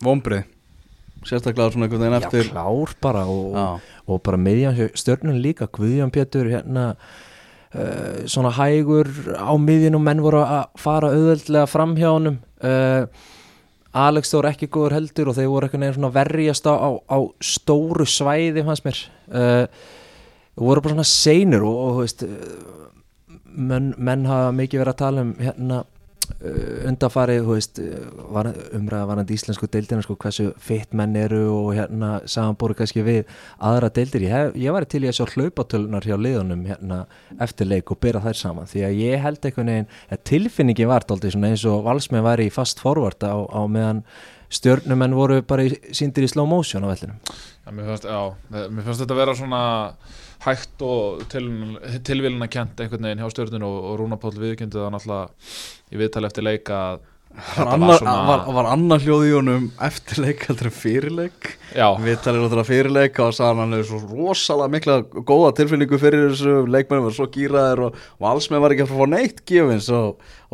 Vombrið 0.03 0.43
Sérstaklega 1.25 1.71
svona 1.73 1.87
einhvern 1.87 2.03
veginn 2.03 2.17
Já, 2.19 2.25
eftir 2.27 2.49
klár 2.51 2.91
bara 3.01 3.23
og, 3.29 3.55
Já. 3.55 3.95
og 4.05 4.21
bara 4.25 4.37
miðjan 4.37 4.91
stjörnun 4.93 5.39
líka 5.41 5.67
Guðjón 5.73 6.13
Pétur 6.13 6.49
hérna 6.51 6.95
uh, 7.75 8.25
svona 8.31 8.53
hægur 8.55 9.09
á 9.35 9.53
miðjun 9.59 9.99
og 9.99 10.05
menn 10.05 10.23
voru 10.23 10.43
að 10.43 10.65
fara 10.81 11.11
auðveldlega 11.13 11.69
fram 11.69 11.95
hjá 11.99 12.09
honum. 12.09 12.39
Uh, 12.63 13.05
Alex 13.95 14.33
Þór 14.33 14.49
ekki 14.49 14.67
góður 14.71 14.97
heldur 14.97 15.29
og 15.31 15.37
þeir 15.37 15.51
voru 15.51 15.67
einhvern 15.67 15.85
veginn 15.85 15.97
svona 15.99 16.15
verjast 16.15 16.65
á, 16.67 16.75
á, 16.75 16.89
á 17.07 17.17
stóru 17.39 18.07
svæði 18.09 18.65
fannst 18.67 18.87
mér. 18.87 19.03
Uh, 19.31 19.67
voru 20.59 20.83
bara 20.83 20.95
svona 20.97 21.07
seinur 21.07 21.67
og, 21.67 21.77
og 21.85 22.01
veist 22.03 22.25
menn, 23.55 23.93
menn 23.97 24.25
hafa 24.27 24.51
mikið 24.55 24.81
verið 24.83 24.93
að 24.93 25.01
tala 25.01 25.23
um 25.25 25.33
hérna 25.39 25.83
uh, 26.33 26.87
undanfarið, 26.89 27.41
þú 27.45 27.55
veist 27.57 27.81
uh, 27.81 27.95
var, 28.35 28.49
umræða 28.77 29.09
varandi 29.11 29.37
íslensku 29.37 29.69
deildina 29.71 30.03
sko, 30.05 30.17
hversu 30.21 30.51
fitt 30.61 30.95
menn 30.97 31.15
eru 31.19 31.41
og 31.53 31.71
hérna 31.77 32.11
samanbúru 32.29 32.77
kannski 32.77 33.05
við 33.05 33.23
aðra 33.57 33.91
deildir. 33.95 34.27
Ég, 34.27 34.35
hef, 34.35 34.59
ég 34.65 34.75
var 34.75 34.87
til 34.89 35.03
í 35.05 35.09
að 35.11 35.19
sjá 35.19 35.35
hlaupatölunar 35.35 36.07
hjá 36.07 36.15
liðunum 36.19 36.65
hérna 36.69 37.01
eftir 37.41 37.69
leik 37.71 37.91
og 37.93 38.01
byrja 38.03 38.23
þær 38.27 38.41
saman 38.41 38.71
því 38.71 38.85
að 38.87 39.01
ég 39.01 39.25
held 39.25 39.49
einhvern 39.49 39.73
veginn 39.73 39.91
að 40.11 40.23
tilfinningi 40.31 40.89
var 40.89 41.07
dálítið 41.07 41.35
svona 41.35 41.51
eins 41.53 41.65
og 41.69 41.83
valsmenn 41.87 42.25
var 42.25 42.43
í 42.43 42.51
fast 42.53 42.83
forvart 42.83 43.25
á, 43.25 43.35
á 43.35 43.61
meðan 43.69 44.05
stjörnumenn 44.53 45.15
voru 45.17 45.41
bara 45.47 45.65
í, 45.65 45.73
síndir 45.95 46.25
í 46.25 46.29
slow 46.31 46.47
motion 46.49 46.85
á 46.85 46.91
vellinum. 46.91 47.17
Já, 47.65 47.71
mér 47.73 47.89
fannst, 47.89 48.05
já, 48.05 48.21
mér 48.53 48.85
fannst 48.85 49.03
þetta 49.03 49.17
vera 49.17 49.35
svona 49.37 49.63
hægt 50.45 50.81
og 50.85 51.23
til, 51.31 51.47
tilvílina 52.05 52.47
kent 52.51 52.79
einhvern 52.83 53.07
veginn 53.07 53.23
hjá 53.23 53.31
stjórninu 53.33 53.65
og, 53.69 53.81
og 53.91 53.99
Rúna 54.01 54.17
Páll 54.21 54.37
viðkjöndi 54.41 54.77
það 54.81 54.93
náttúrulega 54.95 55.27
í 55.95 56.01
viðtali 56.01 56.31
eftir 56.31 56.45
leika 56.49 56.79
að 56.93 57.03
Var 57.35 57.67
annar, 57.67 57.97
svona- 57.99 58.27
var, 58.29 58.43
var 58.55 58.67
annar 58.71 59.01
hljóð 59.03 59.23
í 59.27 59.31
honum 59.35 59.63
eftirleik 59.83 60.45
heldur 60.47 60.69
en 60.69 60.75
fyrirleik 60.77 61.49
Já, 61.75 61.89
Við 61.99 62.21
talir 62.23 62.39
náttúrulega 62.45 62.69
fyrirleik 62.69 63.19
og 63.19 63.33
sagði 63.35 63.59
hann 63.59 63.75
hefur 63.75 63.89
svo 63.89 64.13
rosalega 64.13 64.71
mikla 64.71 64.95
góða 65.27 65.49
tilfinningu 65.57 65.99
fyrir 65.99 66.29
þessu 66.29 66.53
leikmennum 66.71 67.09
var 67.09 67.17
svo 67.17 67.27
gýraðir 67.35 67.81
og, 67.89 67.97
og 68.21 68.29
alls 68.29 68.47
með 68.53 68.63
var 68.63 68.75
ekki 68.77 68.85
að 68.87 68.93
fá 68.95 69.09
neitt 69.11 69.43
gefins 69.51 69.89
á, 69.91 70.01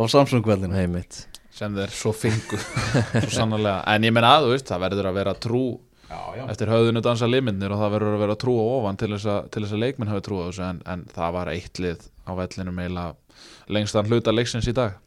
Samsung-kveldinu 0.09 0.73
heimitt 0.79 1.21
sem 1.53 1.77
þeir 1.77 1.93
svo 1.93 2.15
fengu 2.17 2.57
svo 3.27 3.29
sannarlega, 3.29 3.83
en 3.93 4.09
ég 4.09 4.17
menna 4.17 4.33
að 4.39 4.47
þú 4.47 4.53
veist 4.55 4.71
það 4.73 4.83
verður 4.87 5.11
að 5.11 5.17
vera 5.21 5.37
trú 5.37 5.63
Já, 6.11 6.19
já. 6.35 6.43
Eftir 6.51 6.71
höfðinu 6.71 7.01
dansa 7.05 7.27
liminnir 7.29 7.71
og 7.71 7.79
það 7.79 7.93
verður 7.95 8.15
að 8.17 8.23
vera 8.25 8.37
trú 8.39 8.55
á 8.59 8.65
ofan 8.75 8.97
til 8.99 9.11
þess 9.13 9.27
að, 9.31 9.45
til 9.53 9.63
þess 9.63 9.75
að 9.77 9.83
leikminn 9.85 10.11
hafi 10.11 10.23
trú 10.25 10.41
á 10.41 10.43
þessu 10.49 10.65
en, 10.67 10.81
en 10.91 11.05
það 11.15 11.35
var 11.37 11.51
eitt 11.53 11.79
lið 11.79 12.03
á 12.27 12.31
vellinum 12.35 12.81
eiginlega 12.83 13.71
lengstan 13.71 14.09
hluta 14.11 14.33
leiksins 14.35 14.67
í 14.67 14.75
dag. 14.75 14.97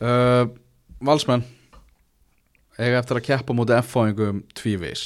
Uh, 0.00 0.46
Valsmenn 1.04 1.44
eiga 2.78 3.02
eftir 3.02 3.20
að 3.20 3.26
keppa 3.28 3.56
mútið 3.56 3.82
F-fáingum 3.82 4.40
tvívís 4.56 5.04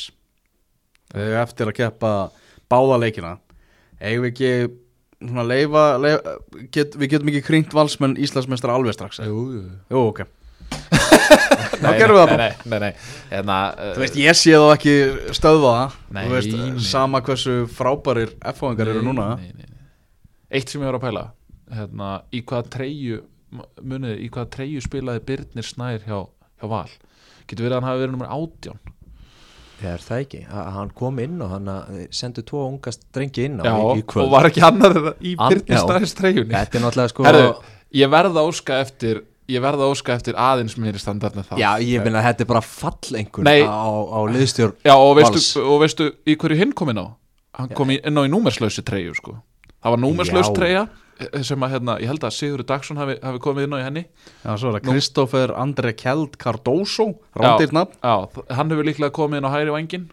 eiga 1.17 1.43
eftir 1.43 1.73
að 1.73 1.79
keppa 1.81 2.13
báða 2.71 3.01
leikina. 3.03 3.35
Eigum 3.99 4.29
við 4.29 4.33
ekki 4.33 4.53
leifa, 5.49 5.85
leifa 5.99 6.39
get, 6.71 6.95
við 6.95 7.17
getum 7.17 7.33
ekki 7.33 7.47
krýnt 7.49 7.75
Valsmenn 7.75 8.19
Íslandsmeistra 8.23 8.77
alveg 8.79 8.95
strax? 8.95 9.19
Jú, 9.25 9.45
jú. 9.59 9.69
Jú, 9.91 10.07
ok 10.13 10.29
Þá 11.29 11.89
gerum 11.99 12.17
við 12.17 12.21
það 12.23 12.31
bara. 12.33 12.49
Nei, 12.49 12.69
nei, 12.73 12.79
nei, 12.83 12.93
hérna, 13.31 13.57
Þú 13.95 14.03
veist, 14.03 14.17
ég 14.19 14.39
sé 14.39 14.55
þá 14.59 14.67
ekki 14.75 14.95
stöðva 15.39 15.73
það. 15.79 15.97
Nei, 16.17 16.23
Þú 16.27 16.35
veist, 16.37 16.55
nei. 16.59 16.85
sama 16.89 17.21
hversu 17.27 17.57
frábærir 17.79 18.33
F-fáingar 18.55 18.91
eru 18.95 19.03
núna. 19.07 19.29
nei, 19.41 19.51
nei, 19.55 19.67
nei. 19.69 19.81
Eitt 20.59 20.73
sem 20.73 20.81
ég 20.83 20.89
var 20.91 20.97
að 20.99 21.05
pæla 21.07 21.25
hérna, 21.79 22.11
í 22.33 22.41
hvaða 22.49 22.71
treyju 22.73 23.19
munið, 23.85 24.15
í 24.25 24.29
hvaða 24.33 24.51
treyju 24.57 24.81
spilaði 24.85 25.21
Birnir 25.29 25.67
Snær 25.69 26.01
hjá, 26.09 26.23
hjá 26.61 26.71
Val? 26.73 26.89
Getur 27.49 27.67
verið 27.69 27.75
að 27.77 27.83
hann 27.83 27.89
hafi 27.91 28.03
verið 28.05 28.15
nummer 28.17 28.33
átján? 28.33 28.81
Það 29.79 29.91
er 29.93 30.03
það 30.03 30.23
ekki, 30.25 30.39
að 30.51 30.69
hann 30.75 30.89
kom 30.99 31.19
inn 31.23 31.37
og 31.45 31.53
hann 31.55 31.69
að 31.71 31.99
sendu 32.19 32.43
tvo 32.49 32.65
unga 32.67 32.91
strengi 32.97 33.45
inn 33.47 33.61
á 33.63 33.65
Já, 33.69 33.75
í, 33.79 34.01
í 34.01 34.07
kvöld. 34.11 34.25
og 34.25 34.33
var 34.35 34.49
ekki 34.49 34.65
annar 34.67 34.97
í 35.23 35.37
Birnir. 35.39 35.79
Snærs 35.85 36.17
treyjunni. 36.19 36.51
Þetta 36.57 36.81
er 36.81 36.83
náttúrulega 36.83 37.13
sko 37.13 37.27
Herðu, 37.29 37.53
ég 38.01 38.11
verða 38.17 38.43
að 38.43 38.49
óska 38.51 38.81
eftir 38.83 39.21
ég 39.49 39.63
verða 39.65 39.87
að 39.87 39.95
óska 39.95 40.15
eftir 40.17 40.37
aðeins 40.39 40.77
meiri 40.81 41.01
standarni 41.01 41.45
það. 41.47 41.61
Já, 41.63 41.71
ég 41.85 42.05
finna 42.05 42.21
að 42.21 42.29
þetta 42.29 42.45
er 42.45 42.51
bara 42.53 42.63
fallengur 42.65 43.47
Nei. 43.49 43.63
á, 43.65 43.89
á 43.89 44.21
liðstjórn 44.29 44.75
Já, 44.85 44.95
og 44.95 45.13
Vals. 45.19 45.31
veistu, 45.35 45.65
og 45.65 45.83
veistu 45.83 46.09
í 46.29 46.37
hverju 46.37 46.59
hinn 46.61 46.75
kom 46.77 46.93
inn 46.93 47.03
á? 47.03 47.07
Hann 47.59 47.73
kom 47.75 47.91
í, 47.95 47.99
inn 48.05 48.21
á 48.21 48.23
í 48.23 48.31
númerslausi 48.33 48.85
treyju 48.87 49.17
sko. 49.19 49.39
það 49.83 49.95
var 49.97 50.03
númerslaus 50.05 50.51
Já. 50.51 50.55
treyja 50.59 50.83
eh, 51.19 51.41
sem 51.43 51.65
að 51.65 51.75
hérna, 51.77 51.97
ég 52.03 52.13
held 52.13 52.29
að 52.29 52.37
Sigurður 52.37 52.69
Dagsson 52.69 53.01
hafi, 53.01 53.17
hafi 53.25 53.43
komið 53.43 53.67
inn 53.67 53.75
á 53.75 53.79
í 53.79 53.87
henni. 53.89 54.05
Já, 54.45 54.53
svo 54.55 54.71
er 54.71 54.79
það 54.79 54.93
Kristoffer 54.93 55.55
André 55.57 55.95
Kjeld 55.97 56.39
Cardoso 56.39 57.09
Rándir 57.35 57.75
nafn. 57.75 57.97
Já, 58.05 58.45
hann 58.55 58.71
hefur 58.71 58.87
líklega 58.87 59.15
komið 59.17 59.43
inn 59.43 59.49
á 59.49 59.55
hæri 59.57 59.75
vangin 59.75 60.07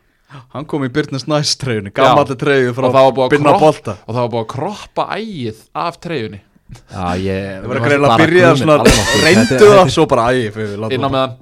Hann 0.55 0.65
kom 0.67 0.83
í 0.85 0.89
Byrnis 0.91 1.27
Næst 1.29 1.59
treyjunni 1.61 1.91
Gammalli 1.95 2.35
treyju 2.39 2.73
frá 2.75 2.87
og 2.89 2.95
það 2.95 3.05
var 3.05 3.13
búið 3.15 3.25
að 3.27 3.33
Binna 3.35 3.51
kroppa 3.53 3.65
Bolta. 3.65 3.93
og 4.01 4.15
það 4.15 4.21
var 4.23 4.31
búið 4.33 4.41
að 4.41 4.49
kroppa 4.55 5.05
ægið 5.15 5.59
af 5.85 5.99
treyjunni 6.03 6.39
Það 6.65 7.67
var 7.69 7.77
að 7.77 7.85
greina 7.85 8.09
að 8.09 8.21
byrja 8.23 8.51
svona 8.57 8.75
Reyndu 9.21 9.57
það, 9.61 9.89
svo 9.93 10.05
bara 10.09 10.23
ægi 10.33 10.51
fyrir 10.55 10.79
látum 10.81 10.95
inn 10.97 11.05
á 11.05 11.09
meðan. 11.13 11.35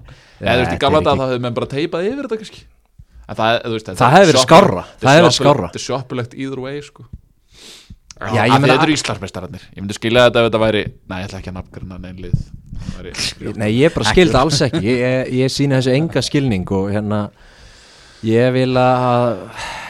Já, 0.44 0.48
eða 0.52 0.54
þú 0.54 0.64
veist, 0.64 0.74
í 0.76 0.80
gamla 0.84 1.02
dag 1.06 1.20
þá 1.20 1.24
hefur 1.30 1.44
menn 1.46 1.56
bara 1.58 1.70
teipað 1.72 2.08
yfir 2.10 2.26
þetta 2.28 2.40
kannski. 2.42 2.64
En 3.24 3.38
það, 3.40 3.60
þú 3.64 3.76
veist, 3.78 3.88
þetta 3.88 4.00
Það 4.04 4.16
hefði 4.18 4.30
verið 4.30 4.42
er 4.42 4.48
Það 5.00 5.14
hefði 5.14 5.24
verið 5.24 5.38
skárra. 5.38 5.68
þetta 5.70 5.80
er 5.80 5.86
sjoppulegt 5.86 6.34
either 6.36 6.60
way 6.66 6.82
sko. 6.84 7.06
Þetta 8.24 8.84
eru 8.84 8.94
Íslandsmeistararnir 8.94 9.64
Ég 9.74 9.80
myndi 9.82 9.96
skilja 9.98 10.28
þetta 10.28 10.44
ef 10.44 10.46
þetta 10.50 10.60
væri 10.62 10.84
Nei, 11.10 11.16
ég 11.18 11.26
ætla 11.28 11.40
ekki 11.42 11.50
að 11.52 11.58
nafngrunna 11.58 11.98
neinn 12.04 12.20
lið. 12.24 12.36
Það 12.84 13.00
væri- 13.00 13.56
Nei, 13.64 13.70
ég 13.80 13.96
bara 13.96 14.12
skildi 14.12 14.38
alls 14.38 14.60
ekki. 14.68 14.84
Ég, 14.84 15.02
ég, 15.02 15.34
ég 15.40 15.52
sína 15.56 15.80
þessu 15.80 15.96
enga 15.98 16.22
skilning 16.22 16.68
og 16.72 16.92
hérna 16.94 17.24
Ég 18.24 18.54
vil 18.56 18.72
að 18.80 19.34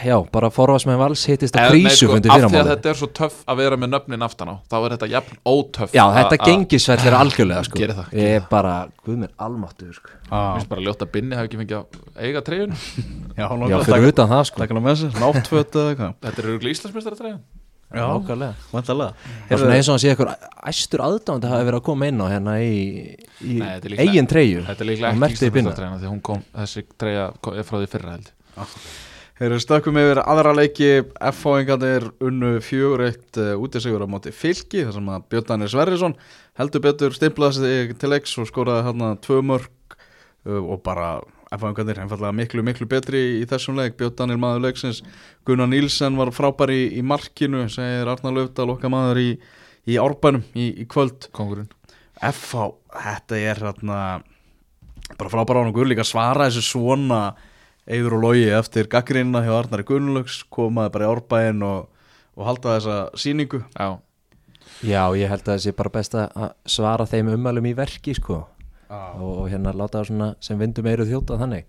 Já, 0.04 0.15
bara 0.34 0.50
forvast 0.52 0.88
með 0.89 0.98
vals 1.00 1.22
hittist 1.30 1.56
að 1.56 1.69
krísu 1.72 2.08
sko, 2.08 2.15
fundir 2.15 2.34
Af 2.34 2.41
því 2.50 2.60
að 2.60 2.69
þetta 2.72 2.89
er 2.91 2.98
svo 3.00 3.08
töff 3.15 3.38
að 3.48 3.60
vera 3.62 3.78
með 3.80 3.91
nöfnin 3.93 4.26
aftan 4.26 4.52
á 4.52 4.56
Þá 4.67 4.76
er 4.80 4.96
þetta 4.96 5.10
jafn 5.13 5.39
ótöff 5.48 5.93
Já, 5.96 6.04
þetta 6.17 6.39
gengisvell 6.43 7.00
er 7.08 7.17
algjörlega 7.22 7.63
sko. 7.69 7.80
Gerir 7.80 7.98
það, 8.00 8.10
Ég 8.12 8.26
gerir 8.28 8.39
er 8.41 8.48
bara, 8.52 8.74
guð 9.06 9.19
mér, 9.24 9.34
almáttur 9.48 9.96
sko. 9.96 10.12
Mér 10.28 10.34
Já, 10.34 10.43
finnst 10.58 10.72
bara 10.74 10.86
ljótt 10.89 11.06
að 11.06 11.12
Binni 11.15 11.39
hafi 11.39 11.52
ekki 11.52 11.62
fengið 11.62 11.80
að 11.80 12.28
eiga 12.28 12.43
treyjun 12.50 12.76
já, 13.39 13.48
Já, 13.48 13.78
fyrir 13.88 14.10
utan 14.12 14.34
það 14.34 14.46
sko. 14.50 14.63
Takk 14.63 14.74
hann 14.76 14.84
með 14.89 15.02
sér, 15.04 15.19
náttföt 15.24 15.78
eða 15.80 15.93
eitthvað. 15.93 16.15
Þetta 16.28 16.43
er 16.43 16.50
auðvitað 16.50 16.74
Íslandsmeistara 16.76 17.22
treyjun 17.22 17.39
Já, 17.39 17.62
Nákvæmlega. 17.93 18.53
Vantalega 18.73 19.13
Það 19.21 19.53
er 19.53 19.62
svona 19.62 19.75
eins 19.77 19.88
og 19.89 19.93
hann 19.93 20.01
sé 20.03 20.12
eitthvað 20.13 20.47
æstur 20.73 21.03
aðdáðandi 21.06 21.51
hafi 21.53 21.67
verið 21.69 21.79
að 21.79 21.86
koma 21.89 22.08
inn 22.10 22.21
á 22.23 22.27
hérna 22.32 22.56
í, 22.63 22.73
í 23.43 23.58
Nei, 23.60 23.79
líklega- 23.84 24.06
eigin 24.08 24.29
treyju. 24.32 24.63
Þetta 24.67 24.82
er 24.86 24.89
líklega 24.89 25.13
ekki 25.13 25.19
í. 25.19 25.38
Íslandsmeistara 25.38 25.77
treyjun 25.79 26.01
Því 26.03 26.12
hún 26.13 26.21
kom, 26.29 26.43
þessi 26.58 26.86
treyja 26.97 27.25
er 27.53 27.67
frá 27.69 27.77
því 27.84 27.89
fyrra 27.93 28.15
held 28.17 28.32
Þeir 29.34 29.47
eru 29.49 29.60
stökkum 29.63 29.97
yfir 29.97 30.19
aðra 30.21 30.51
leiki. 30.56 30.89
F-fáingarnir 31.34 32.03
unnu 32.21 32.51
fjögur 32.62 33.01
eitt 33.08 33.38
uh, 33.41 33.56
útisigur 33.58 34.03
á 34.06 34.08
móti 34.08 34.29
fylki 34.32 34.84
þar 34.86 34.93
sem 34.99 35.08
að 35.10 35.23
Björndanir 35.34 35.71
Sverrisson 35.73 36.13
heldur 36.60 36.84
betur 36.86 37.15
stimplaði 37.17 37.58
sig 37.58 37.95
til 37.97 38.12
leiks 38.13 38.36
og 38.38 38.45
skoraði 38.47 38.86
hérna 38.88 39.10
tvö 39.25 39.39
mörg 39.41 39.97
uh, 40.45 40.62
og 40.62 40.84
bara 40.86 41.15
F-fáingarnir 41.54 42.02
einfallega 42.04 42.34
miklu 42.36 42.63
miklu 42.66 42.88
betri 42.89 43.22
í 43.39 43.46
þessum 43.50 43.78
leik. 43.78 43.96
Björndanir 44.00 44.39
maður 44.42 44.68
leiksins. 44.68 45.04
Gunnar 45.46 45.70
Nílsen 45.72 46.18
var 46.20 46.34
frábær 46.36 46.74
í, 46.74 46.82
í 46.98 47.06
markinu 47.06 47.68
segir 47.72 48.10
Arnar 48.10 48.36
Löfdal 48.36 48.72
okkar 48.74 48.94
maður 48.94 49.22
í, 49.22 49.30
í 49.89 49.98
árbænum 50.02 50.44
í, 50.58 50.70
í 50.84 50.88
kvöld. 50.89 51.30
Kongurinn 51.36 51.70
F-fá, 52.24 52.70
þetta 52.94 53.39
er 53.39 53.60
hérna 53.66 53.98
bara 55.18 55.32
frábær 55.32 55.60
án 55.62 55.72
og 55.72 55.76
gull 55.76 55.89
líka 55.92 56.06
svara 56.08 56.48
þessu 56.48 56.63
svona 56.74 57.24
Eður 57.84 58.16
og 58.16 58.22
logi 58.24 58.46
eftir 58.56 58.88
gaggrínina 58.88 59.42
hjá 59.44 59.58
Arnari 59.58 59.84
Gunnlaugs 59.84 60.39
komaði 60.54 60.94
bara 60.94 61.08
í 61.10 61.12
árbæinn 61.12 61.66
og, 61.68 61.89
og 62.39 62.46
halda 62.48 62.78
þessa 62.78 62.98
síningu 63.20 63.60
Já, 63.76 64.00
Já, 64.84 65.04
ég 65.20 65.28
held 65.32 65.44
að 65.44 65.50
það 65.52 65.63
sé 65.66 65.74
bara 65.76 65.92
best 65.92 66.16
að 66.16 66.38
að 66.46 66.54
svara 66.76 67.08
þeim 67.08 67.34
ummælum 67.36 67.68
í 67.68 67.76
verki 67.76 68.16
sko 68.16 68.39
og, 68.89 69.30
og 69.30 69.46
hérna 69.52 69.76
láta 69.76 70.02
það 70.02 70.10
svona 70.12 70.30
sem 70.43 70.60
vindum 70.60 70.89
eiru 70.91 71.08
þjóta 71.10 71.39
þannig. 71.41 71.67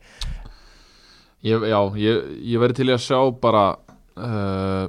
Ég, 1.44 1.66
já 1.68 1.80
ég, 2.00 2.28
ég 2.54 2.62
verði 2.62 2.80
til 2.80 2.92
að 2.94 3.02
sjá 3.04 3.18
bara 3.36 3.64
uh, 4.16 4.86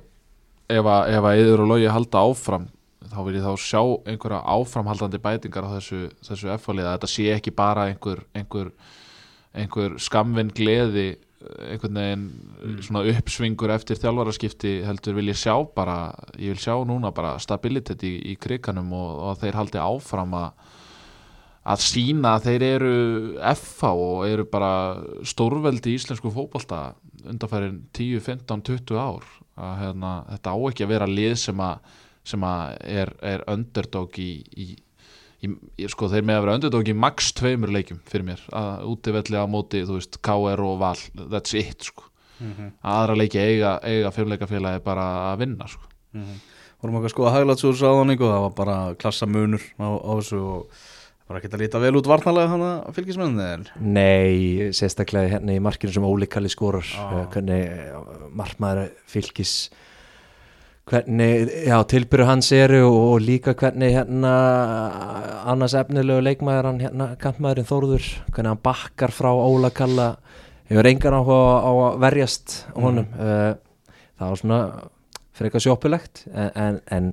ef 0.72 0.88
að 0.88 1.12
ef 1.18 1.28
að 1.28 1.42
yður 1.42 1.66
og 1.66 1.72
logi 1.74 1.92
halda 1.92 2.24
áfram 2.26 2.70
þá 3.12 3.20
vil 3.26 3.36
ég 3.38 3.46
þá 3.46 3.62
sjá 3.62 3.82
einhverja 4.10 4.42
áframhaldandi 4.56 5.20
bætingar 5.22 5.68
á 5.68 5.76
þessu, 5.76 6.00
þessu 6.26 6.52
F-fálið 6.56 6.88
að 6.88 6.96
þetta 6.98 7.12
sé 7.12 7.28
ekki 7.36 7.54
bara 7.56 7.90
einhver 7.92 8.24
einhver, 8.36 8.72
einhver 9.56 9.98
skamvinn 10.02 10.52
gleði 10.56 11.08
eh, 11.12 11.76
einhvern 11.76 12.00
veginn 12.02 12.80
svona 12.88 13.04
uppsvingur 13.12 13.74
eftir 13.76 14.00
þjálfaraskipti 14.02 14.78
heldur 14.88 15.20
vil 15.20 15.30
ég 15.32 15.40
sjá 15.40 15.54
bara 15.76 16.00
ég 16.40 16.56
vil 16.56 16.64
sjá 16.64 16.76
núna 16.88 17.14
bara 17.16 17.36
stabilitet 17.44 18.04
í, 18.08 18.16
í 18.34 18.36
kriganum 18.42 18.92
og, 18.96 19.12
og 19.20 19.30
að 19.36 19.46
þeir 19.46 19.62
haldi 19.62 19.84
áfram 19.86 20.40
að 20.42 20.74
að 21.66 21.82
sína 21.82 22.36
að 22.38 22.48
þeir 22.50 22.64
eru 22.68 22.96
FH 23.56 23.90
og 23.90 24.26
eru 24.28 24.46
bara 24.50 24.72
stórveldi 25.26 25.94
í 25.94 26.00
íslensku 26.00 26.30
fótbolta 26.34 26.94
undanfærin 27.26 27.80
10, 27.96 28.22
15, 28.22 28.62
20 28.70 29.00
ár. 29.02 29.26
Að 29.56 29.78
hérna, 29.82 30.12
þetta 30.34 30.52
á 30.52 30.58
ekki 30.70 30.86
að 30.86 30.92
vera 30.92 31.08
lið 31.10 31.36
sem 31.42 31.62
að, 31.64 31.94
sem 32.28 32.44
að 32.46 32.74
er, 33.02 33.14
er 33.24 33.46
underdog 33.50 34.18
í, 34.20 34.32
í, 34.52 34.66
í, 35.42 35.52
í 35.80 35.88
sko 35.90 36.10
þeir 36.12 36.28
með 36.28 36.38
að 36.38 36.44
vera 36.46 36.58
underdog 36.60 36.92
í 36.92 36.98
max 37.06 37.32
tveimur 37.40 37.72
leikjum 37.74 38.02
fyrir 38.10 38.28
mér, 38.28 38.44
að 38.52 38.84
útivelli 38.92 39.40
á 39.40 39.46
móti 39.48 39.86
þú 39.88 39.98
veist, 39.98 40.20
KR 40.22 40.66
og 40.68 40.76
Val, 40.84 41.00
that's 41.32 41.56
it 41.58 41.88
sko, 41.88 42.04
aðra 42.84 43.16
leiki 43.16 43.40
eiga, 43.40 43.78
eiga 43.88 44.12
fimmleikafélagi 44.12 44.84
bara 44.84 45.08
að 45.32 45.46
vinna 45.46 45.70
sko. 45.72 45.88
Vorum 46.84 47.00
okkar 47.00 47.14
sko 47.16 47.26
að 47.30 47.38
hægla 47.40 47.56
þessu 47.56 47.80
sáðaning 47.80 48.20
og 48.22 48.34
það 48.36 48.44
var 48.44 48.54
bara 48.60 48.76
klassa 49.00 49.26
munur 49.26 49.64
á, 49.80 49.88
á 49.88 50.12
þessu 50.20 50.42
og 50.44 50.84
bara 51.26 51.42
ekki 51.42 51.50
að 51.50 51.64
líta 51.64 51.82
vel 51.82 51.96
út 51.98 52.08
varnalega 52.10 52.52
hann 52.52 52.64
að 52.68 52.94
fylgismennin 53.00 53.66
Nei, 53.82 54.70
sérstaklega 54.78 55.32
hérna 55.34 55.56
í 55.58 55.64
markinu 55.64 55.96
sem 55.96 56.06
Óli 56.06 56.30
Kalli 56.30 56.52
skorar 56.54 56.86
Já. 56.86 57.02
uh, 57.02 57.26
hvernig 57.34 58.30
markmaður 58.38 58.92
fylgis 59.10 59.56
hvernig, 60.86 61.50
já, 61.66 61.80
tilbyrju 61.90 62.28
hans 62.30 62.52
eru 62.54 62.84
og, 62.86 63.16
líka 63.26 63.56
hvernig 63.58 63.96
hérna 63.96 64.34
annars 65.50 65.74
efnilegu 65.80 66.22
leikmaður 66.28 66.70
hann 66.70 66.84
hérna, 66.84 67.08
kantmaðurinn 67.22 67.70
Þórður 67.72 68.10
hvernig 68.30 68.52
hann 68.52 68.66
bakkar 68.68 69.14
frá 69.16 69.32
Óla 69.34 69.72
Kalla 69.74 70.12
hefur 70.70 70.90
engan 70.92 71.18
áhuga 71.18 71.40
á, 71.66 71.72
að 71.88 71.98
verjast 72.06 72.60
honum 72.76 73.10
mm. 73.10 73.64
það 74.20 74.30
var 74.30 74.42
svona 74.44 74.60
frekar 75.36 75.66
sjoppulegt 75.66 76.28
en, 76.30 76.54
en, 76.54 76.80
en 76.94 77.10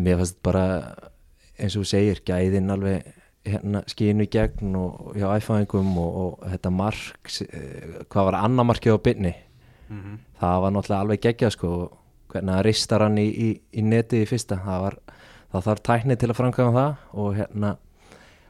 mér 0.00 0.22
fannst 0.22 0.40
bara 0.44 0.64
eins 1.58 1.76
og 1.76 1.84
þú 1.84 1.90
segir, 1.92 2.22
gæðin 2.26 2.72
alveg 2.74 3.14
hérna 3.46 3.82
skínu 3.86 4.26
í 4.26 4.30
gegn 4.30 4.74
og 4.74 5.12
hjá 5.14 5.28
æfæðingum 5.36 5.92
og, 6.02 6.16
og 6.22 6.46
þetta 6.50 6.72
mark 6.74 7.34
eh, 7.46 8.00
hvað 8.10 8.30
var 8.30 8.38
annar 8.40 8.66
markið 8.66 8.98
á 8.98 9.04
byrni 9.06 9.34
það 10.40 10.60
var 10.62 10.74
náttúrulega 10.74 11.02
alveg 11.04 11.22
geggjað 11.22 11.54
sko. 11.54 11.72
Hvernig 12.32 12.56
að 12.56 12.64
ristar 12.66 13.04
hann 13.06 13.18
í, 13.22 13.26
í, 13.30 13.48
í 13.78 13.82
netið 13.86 14.24
í 14.24 14.28
fyrsta 14.28 14.58
það 14.64 14.80
var, 14.82 14.96
það 15.52 15.66
þarf 15.68 15.82
tækni 15.88 16.16
til 16.18 16.30
að 16.30 16.38
framkvæma 16.40 16.72
það 16.74 17.20
og 17.22 17.36
hérna 17.36 17.70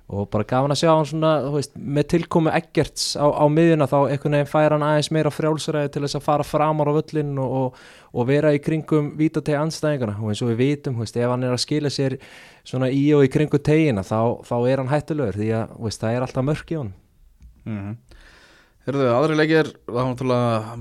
og 0.06 0.28
bara 0.30 0.46
gaf 0.46 0.62
hann 0.62 0.70
að 0.70 0.80
sjá 0.84 0.90
hann 0.92 1.08
svona 1.10 1.30
veist, 1.50 1.72
með 1.74 2.04
tilkomu 2.12 2.50
Eggerts 2.54 3.16
á, 3.18 3.26
á 3.26 3.44
miðjuna 3.50 3.88
þá 3.90 3.96
einhvern 4.04 4.36
veginn 4.36 4.50
fær 4.52 4.74
hann 4.76 4.84
aðeins 4.86 5.10
meira 5.14 5.32
frjálsræði 5.34 5.90
til 5.92 6.02
þess 6.04 6.18
að 6.20 6.26
fara 6.28 6.46
framar 6.46 6.90
á 6.90 6.96
völlin 6.98 7.32
og, 7.42 7.56
og, 7.58 7.80
og 8.14 8.28
vera 8.28 8.52
í 8.54 8.60
kringum 8.62 9.12
vítategi 9.18 9.58
anstæðingana 9.58 10.14
og 10.20 10.30
eins 10.30 10.44
og 10.46 10.52
við 10.52 10.62
vitum, 10.62 11.00
veist, 11.02 11.18
ef 11.18 11.32
hann 11.32 11.46
er 11.48 11.56
að 11.56 11.64
skila 11.64 11.90
sér 11.90 12.18
svona 12.62 12.92
í 12.94 13.02
og 13.18 13.26
í 13.26 13.32
kringu 13.34 13.58
tegina 13.58 14.06
þá, 14.06 14.46
þá 14.46 14.56
er 14.62 14.84
hann 14.84 14.92
hættulegur 14.94 15.40
því 15.42 15.52
að 15.58 15.74
veist, 15.88 16.02
það 16.04 16.14
er 16.18 16.28
alltaf 16.28 16.46
mörk 16.46 16.70
í 16.70 16.78
honum. 16.78 16.94
Mm 17.66 17.80
-hmm. 17.82 17.96
Herðu, 18.86 19.06
aðri 19.10 19.36
leikir 19.40 19.72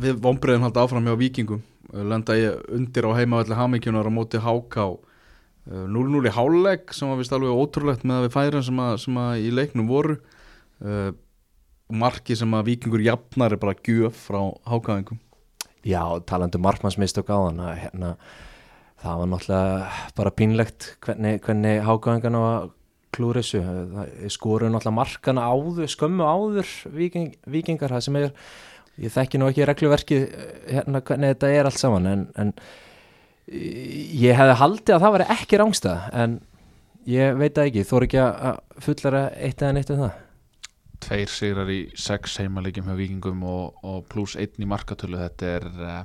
við 0.06 0.20
vombriðin 0.22 0.68
halda 0.68 0.86
áfram 0.86 1.08
hjá 1.10 1.18
vikingum 1.18 1.64
lenda 1.94 2.36
ég 2.38 2.62
undir 2.70 3.08
á 3.08 3.18
heimavalli 3.18 3.56
hamingjunar 3.56 4.06
á 4.06 4.12
móti 4.14 4.38
háká 4.38 4.98
0-0 5.66 6.30
í 6.30 6.34
háleg 6.36 6.92
sem 6.94 7.10
var 7.10 7.18
vist 7.22 7.34
alveg 7.34 7.58
ótrúlegt 7.58 8.04
með 8.06 8.20
að 8.20 8.26
við 8.28 8.36
færum 8.36 8.66
sem 8.66 8.82
sem 9.02 9.22
að 9.22 9.46
í 9.46 9.54
leiknum 9.54 9.88
voru. 9.90 10.20
Uh, 10.84 11.14
marki 11.94 12.36
sem 12.38 12.54
að 12.58 12.72
vikingur 12.72 13.04
jafnar 13.04 13.54
er 13.54 13.62
bara 13.62 13.78
gjöf 13.86 14.26
frá 14.28 14.42
hákáðingum 14.70 15.22
Já, 15.86 16.02
talandi 16.26 16.58
um 16.58 16.66
markmannsmistök 16.66 17.30
á 17.30 17.38
hann 17.46 17.60
að 17.62 17.76
hérna, 17.84 18.16
það 19.04 19.20
var 19.20 19.28
náttúrulega 19.30 19.90
bara 20.18 20.32
pínlegt 20.34 20.88
hvernig, 21.06 21.42
hvernig 21.46 21.84
hágæðingan 21.86 22.38
á 22.42 22.42
að 22.42 22.72
klúra 23.16 23.44
þessu 23.44 23.62
skoruðu 24.34 24.74
náttúrulega 24.74 24.98
markana 24.98 25.46
áður 25.46 25.92
skömmu 25.94 26.26
áður 26.26 26.72
viking, 26.96 27.36
vikingar 27.46 27.94
það 27.94 28.06
sem 28.08 28.18
er, 28.24 28.34
ég 29.06 29.14
þekki 29.14 29.42
nú 29.42 29.52
ekki 29.52 29.70
regluverkið 29.70 30.26
hérna 30.72 31.04
hvernig 31.06 31.36
þetta 31.36 31.54
er 31.54 31.70
allt 31.70 31.84
saman 31.84 32.10
en, 32.10 32.26
en 32.34 32.56
ég 33.46 34.38
hefði 34.38 34.60
haldið 34.62 34.96
að 34.96 35.04
það 35.04 35.16
væri 35.16 35.30
ekki 35.36 35.62
rángstað 35.62 36.06
en 36.24 36.38
ég 37.10 37.40
veit 37.40 37.54
það 37.54 37.70
ekki, 37.70 37.86
þú 37.86 37.98
er 37.98 38.06
ekki 38.08 38.22
að 38.26 38.62
fullara 38.86 39.24
eitt 39.38 39.62
eða 39.62 39.76
neitt 39.78 39.92
um 39.94 40.04
það? 40.04 40.22
Tveir 41.06 41.30
sigrar 41.30 41.70
í 41.70 41.80
sex 42.00 42.40
heimaleikjum 42.42 42.88
hjá 42.90 42.98
vikingum 42.98 43.44
og, 43.46 43.82
og 43.86 44.06
pluss 44.10 44.38
einn 44.40 44.64
í 44.64 44.70
markatölu. 44.70 45.20
Þetta 45.20 45.52
er 45.52 45.68
uh, 45.76 46.00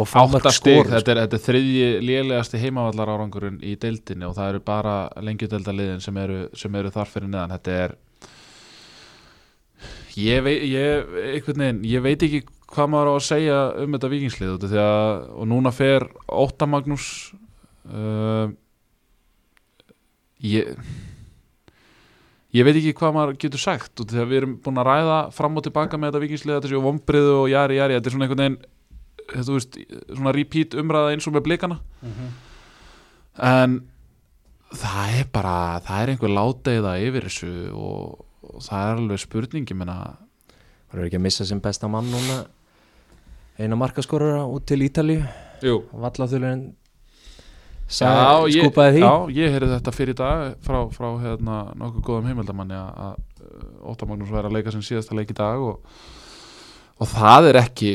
og 0.00 0.08
fá 0.08 0.22
mörg 0.22 0.40
átta 0.40 0.54
stig, 0.54 0.78
skoruð, 0.78 0.94
þetta 0.96 1.12
er, 1.12 1.20
er 1.26 1.42
þriðji 1.44 1.90
lélegasti 2.02 2.62
heimavallar 2.62 3.12
árangurinn 3.14 3.60
í 3.62 3.74
deildinni 3.80 4.26
og 4.26 4.38
það 4.38 4.54
eru 4.54 4.64
bara 4.64 4.96
lengjudeldaliðin 5.22 6.02
sem 6.02 6.18
eru, 6.24 6.40
sem 6.56 6.80
eru 6.80 6.94
þar 6.94 7.12
fyrir 7.12 7.30
neðan. 7.30 7.54
Þetta 7.58 7.76
er 7.84 7.96
ég 10.18 10.42
veit, 10.46 10.64
ég, 10.70 11.14
veginn, 11.50 11.84
ég 11.90 12.04
veit 12.04 12.24
ekki 12.26 12.42
hvað 12.72 12.90
maður 12.92 13.10
á 13.10 13.14
að 13.14 13.24
segja 13.28 13.58
um 13.84 13.96
þetta 13.96 14.12
vikingslið 14.12 14.68
og 14.80 15.48
núna 15.50 15.72
fer 15.74 16.06
Ótta 16.26 16.68
Magnús 16.70 17.08
uh, 17.90 18.48
ég 20.44 20.76
ég 22.54 22.66
veit 22.66 22.76
ekki 22.78 22.94
hvað 22.98 23.16
maður 23.16 23.38
getur 23.42 23.62
sagt 23.62 24.04
því 24.04 24.22
að 24.22 24.30
við 24.30 24.40
erum 24.40 24.54
búin 24.62 24.80
að 24.80 24.88
ræða 24.90 25.18
fram 25.34 25.58
og 25.58 25.66
tilbaka 25.66 25.98
með 25.98 26.12
þetta 26.12 26.24
vikingslið, 26.24 26.56
þetta 26.58 26.70
séu 26.70 26.84
vombriðu 26.84 27.34
og 27.40 27.48
jari 27.50 27.80
jari, 27.80 27.98
þetta 27.98 28.10
er 28.10 28.14
svona 28.14 28.28
einhvern 28.28 28.44
veginn 28.44 28.60
veist, 29.32 29.78
svona 30.12 30.34
repeat 30.36 30.76
umræða 30.78 31.14
eins 31.14 31.26
og 31.28 31.34
með 31.34 31.46
blikana. 31.48 31.80
En 33.34 33.80
það 34.74 35.18
er 35.18 35.26
bara 35.32 35.56
það 35.84 36.02
er 36.02 36.12
einhver 36.12 36.34
láteiða 36.34 36.94
yfir 37.02 37.28
þessu 37.28 37.52
og, 37.72 38.24
og 38.44 38.62
það 38.66 38.86
er 38.86 39.02
alveg 39.02 39.22
spurningi 39.22 39.78
menna, 39.78 39.98
það 40.94 41.02
er 41.02 41.08
ekki 41.10 41.18
að 41.20 41.24
missa 41.26 41.44
sem 41.48 41.60
besta 41.60 41.90
mann 41.90 42.06
núna. 42.12 42.38
Eina 43.58 43.76
markaskorura 43.78 44.44
út 44.50 44.64
til 44.66 44.80
Já, 48.08 48.48
ég, 48.48 48.64
skúpaði 48.64 48.96
því. 48.96 49.02
já, 49.04 49.12
ég 49.36 49.52
heyrði 49.52 49.74
þetta 49.74 49.92
fyrir 49.94 50.16
dag 50.16 50.54
frá, 50.64 50.78
frá 50.90 51.08
hérna, 51.20 51.58
nokkuð 51.76 52.06
góðum 52.06 52.30
heimildamanni 52.30 52.78
að- 52.80 53.18
uh, 53.44 53.90
Óttar 53.92 54.08
Magnús 54.08 54.32
væri 54.32 54.48
að 54.48 54.56
leika 54.56 54.72
sem 54.72 54.80
síðasta 54.80 55.14
leik 55.14 55.30
í 55.30 55.36
dag 55.36 55.60
og, 55.60 55.84
og 56.98 57.10
það 57.12 57.50
er 57.50 57.58
ekki 57.60 57.92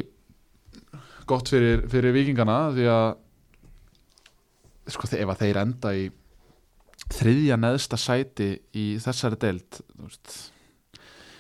gott 1.26 1.50
fyrir, 1.50 1.88
fyrir 1.90 2.14
vikingana 2.14 2.70
því 2.78 2.86
að 2.94 3.10
sko, 4.94 5.10
ef 5.18 5.34
að 5.34 5.42
þeir 5.44 5.60
enda 5.64 5.96
í 5.98 6.06
þriðja 7.10 7.58
neðsta 7.58 7.98
sæti 7.98 8.52
í 8.78 8.86
þessari 9.02 9.38
deild 9.42 9.82
þú 9.82 10.06
veist, 10.06 10.36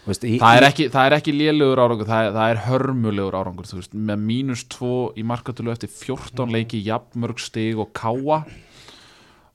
veist, 0.07 0.23
í, 0.23 0.37
það, 0.41 0.55
er 0.57 0.63
í- 0.65 0.69
ekki, 0.69 0.87
það 0.93 1.09
er 1.09 1.15
ekki 1.19 1.35
lélugur 1.35 1.81
árangur 1.83 2.09
það 2.09 2.25
er, 2.25 2.33
það 2.37 2.53
er 2.53 2.61
hörmulegur 2.67 3.37
árangur 3.39 3.69
veist, 3.73 3.93
með 3.93 4.23
mínus 4.31 4.65
2 4.71 4.91
í 5.19 5.25
markatölu 5.27 5.73
eftir 5.73 5.91
14 5.93 6.55
leiki, 6.55 6.81
jafnmörg 6.85 7.41
stig 7.43 7.79
og 7.79 7.91
káa 7.97 8.41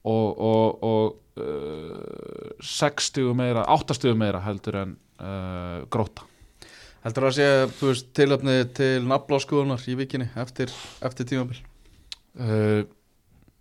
og, 0.04 0.26
og, 0.36 0.84
og 0.84 1.40
uh, 1.40 2.54
6 2.60 3.10
stigum 3.10 3.40
meira 3.40 3.64
8 3.72 3.96
stigum 3.96 4.20
meira 4.20 4.42
heldur 4.44 4.80
en 4.82 4.96
uh, 5.20 5.82
gróta 5.92 6.28
Heldur 7.04 7.26
það 7.26 7.28
að 7.28 7.36
sé, 7.36 7.46
þú 7.76 7.88
veist, 7.90 8.06
tilöfni 8.16 8.52
til 8.72 9.02
nafnbláskuðunar 9.04 9.82
í 9.92 9.96
vikinni 9.98 10.30
eftir, 10.40 10.70
eftir 11.04 11.26
tímabil? 11.28 11.58
Uh, 12.40 12.86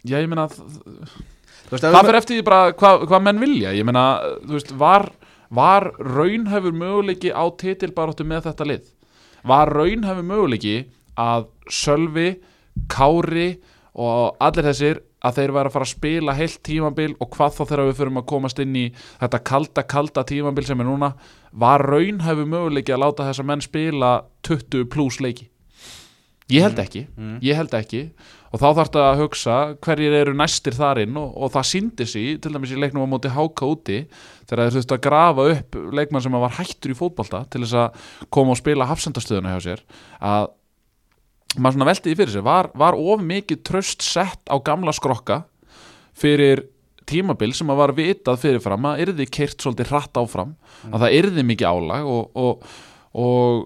já 0.08 0.16
ég 0.22 0.30
meina 0.32 0.46
það, 0.48 1.82
það 1.82 1.98
fyrir 1.98 2.20
eftir 2.22 2.38
því 2.38 2.46
bara 2.48 2.62
hvað 2.80 3.04
hva 3.12 3.20
menn 3.24 3.42
vilja 3.44 3.74
ég 3.76 3.84
meina, 3.88 4.06
þú 4.46 4.56
veist, 4.56 4.72
var 4.80 5.10
var 5.54 5.92
raunhefur 6.00 6.74
möguleiki 6.74 7.34
á 7.34 7.44
titilbaróttu 7.60 8.26
með 8.28 8.50
þetta 8.50 8.68
lið? 8.70 8.84
Var 9.46 9.74
raunhefur 9.76 10.26
möguleiki 10.26 10.76
að 11.20 11.48
Sölvi, 11.70 12.30
Kári 12.90 13.60
og 13.94 14.40
allir 14.42 14.66
þessir 14.72 15.04
að 15.24 15.38
þeir 15.38 15.54
væri 15.56 15.70
að 15.70 15.76
fara 15.76 15.88
að 15.88 15.94
spila 15.94 16.36
heilt 16.36 16.60
tímabil 16.68 17.14
og 17.22 17.30
hvað 17.36 17.56
þá 17.56 17.62
þegar 17.64 17.86
við 17.88 18.00
förum 18.02 18.20
að 18.20 18.30
komast 18.34 18.60
inn 18.60 18.76
í 18.76 18.86
þetta 19.22 19.40
kalda, 19.48 19.86
kalda 19.88 20.26
tímabil 20.28 20.66
sem 20.68 20.84
er 20.84 20.90
núna 20.90 21.14
var 21.64 21.86
raunhefur 21.86 22.50
möguleiki 22.50 22.96
að 22.96 23.04
láta 23.06 23.30
þessa 23.30 23.48
menn 23.48 23.64
spila 23.64 24.14
20 24.48 24.90
pluss 24.92 25.22
leiki 25.24 25.48
ég 26.54 26.66
held 26.66 26.80
ekki, 26.84 27.04
ég 27.44 27.60
held 27.60 27.76
ekki. 27.78 28.02
Og 28.54 28.62
þá 28.62 28.66
þarf 28.68 28.90
þetta 28.90 29.04
að 29.10 29.20
hugsa 29.24 29.54
hverjir 29.82 30.16
eru 30.20 30.34
næstir 30.38 30.76
þar 30.78 31.00
inn 31.02 31.16
og, 31.18 31.32
og 31.34 31.54
það 31.56 31.70
síndi 31.72 32.06
sig 32.06 32.42
til 32.42 32.52
dæmis 32.54 32.74
í 32.76 32.78
leiknum 32.78 33.08
á 33.10 33.14
móti 33.16 33.32
háka 33.34 33.66
úti 33.66 34.04
þegar 34.46 34.68
þeir 34.68 34.76
þurftu 34.76 34.98
að 34.98 35.06
grafa 35.08 35.46
upp 35.56 35.80
leikmann 35.98 36.26
sem 36.26 36.38
var 36.44 36.54
hættur 36.60 36.94
í 36.94 36.98
fótbolta 36.98 37.42
til 37.50 37.64
þess 37.64 37.80
að 37.82 38.04
koma 38.38 38.54
og 38.54 38.60
spila 38.62 38.90
hafsendastöðuna 38.92 39.56
hjá 39.56 39.66
sér 39.66 39.82
að 40.22 40.52
maður 41.58 41.78
svona 41.78 41.90
velti 41.90 42.10
því 42.12 42.16
fyrir 42.20 42.36
sér 42.36 42.46
var, 42.46 42.70
var 42.78 42.98
of 42.98 43.26
mikið 43.26 43.66
tröst 43.66 44.06
sett 44.06 44.54
á 44.54 44.56
gamla 44.62 44.94
skrokka 44.94 45.42
fyrir 46.18 46.68
tímabil 47.10 47.54
sem 47.56 47.70
að 47.74 47.82
var 47.82 47.94
vitað 47.98 48.42
fyrirfram 48.42 48.90
að 48.90 49.06
yrði 49.08 49.28
keirt 49.34 49.62
svolítið 49.62 49.92
hratt 49.92 50.20
áfram 50.20 50.56
að 50.90 51.06
það 51.06 51.16
yrði 51.20 51.46
mikið 51.50 51.74
álag 51.74 52.10
og, 52.10 52.38
og, 52.38 52.68
og 53.18 53.66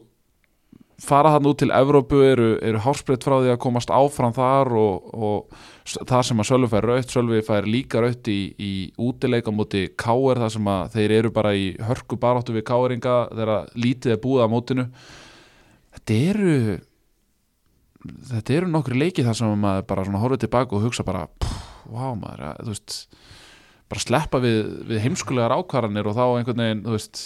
fara 1.08 1.32
hann 1.34 1.48
út 1.50 1.60
til 1.62 1.72
Evrópu 1.74 2.20
eru, 2.26 2.50
eru 2.63 2.82
hárspreitt 2.84 3.26
frá 3.26 3.38
því 3.39 3.54
að 3.54 3.62
komast 3.63 3.93
áfram 3.93 4.36
þar 4.36 4.74
og, 4.78 5.08
og 5.13 6.02
það 6.10 6.26
sem 6.30 6.43
að 6.43 6.50
Sölvi 6.50 6.72
fær 6.74 6.89
raut, 6.91 7.13
Sölvi 7.13 7.43
fær 7.48 7.70
líka 7.70 8.04
raut 8.04 8.32
í, 8.32 8.39
í 8.58 8.74
útileika 9.02 9.54
múti 9.56 9.88
Káer 10.00 10.41
þar 10.43 10.54
sem 10.58 10.70
að 10.74 10.98
þeir 10.98 11.15
eru 11.22 11.32
bara 11.36 11.56
í 11.56 11.70
hörku 11.88 12.20
baráttu 12.20 12.56
við 12.56 12.67
Káeringa 12.67 13.15
þegar 13.32 13.72
lítið 13.80 14.17
er 14.17 14.22
búið 14.24 14.46
á 14.46 14.54
mótinu. 14.54 14.88
Þetta 15.98 16.20
eru 16.34 16.58
þetta 18.32 18.58
eru 18.60 18.70
nokkri 18.72 19.00
leiki 19.00 19.26
þar 19.26 19.39
sem 19.39 19.56
maður 19.62 19.88
bara 19.89 20.06
horfið 20.22 20.43
tilbaka 20.46 20.78
og 20.78 20.86
hugsa 20.86 21.06
bara 21.08 21.26
vá 21.88 22.12
maður, 22.20 22.43
að, 22.50 22.62
þú 22.65 22.74
veist 22.74 22.98
bara 23.88 24.04
sleppa 24.04 24.41
við, 24.43 24.60
við 24.89 25.02
heimskulegar 25.06 25.56
ákvarðanir 25.56 26.10
og 26.10 26.17
þá 26.17 26.26
einhvern 26.28 26.63
veginn, 26.63 26.84
þú 26.86 26.96
veist 26.98 27.24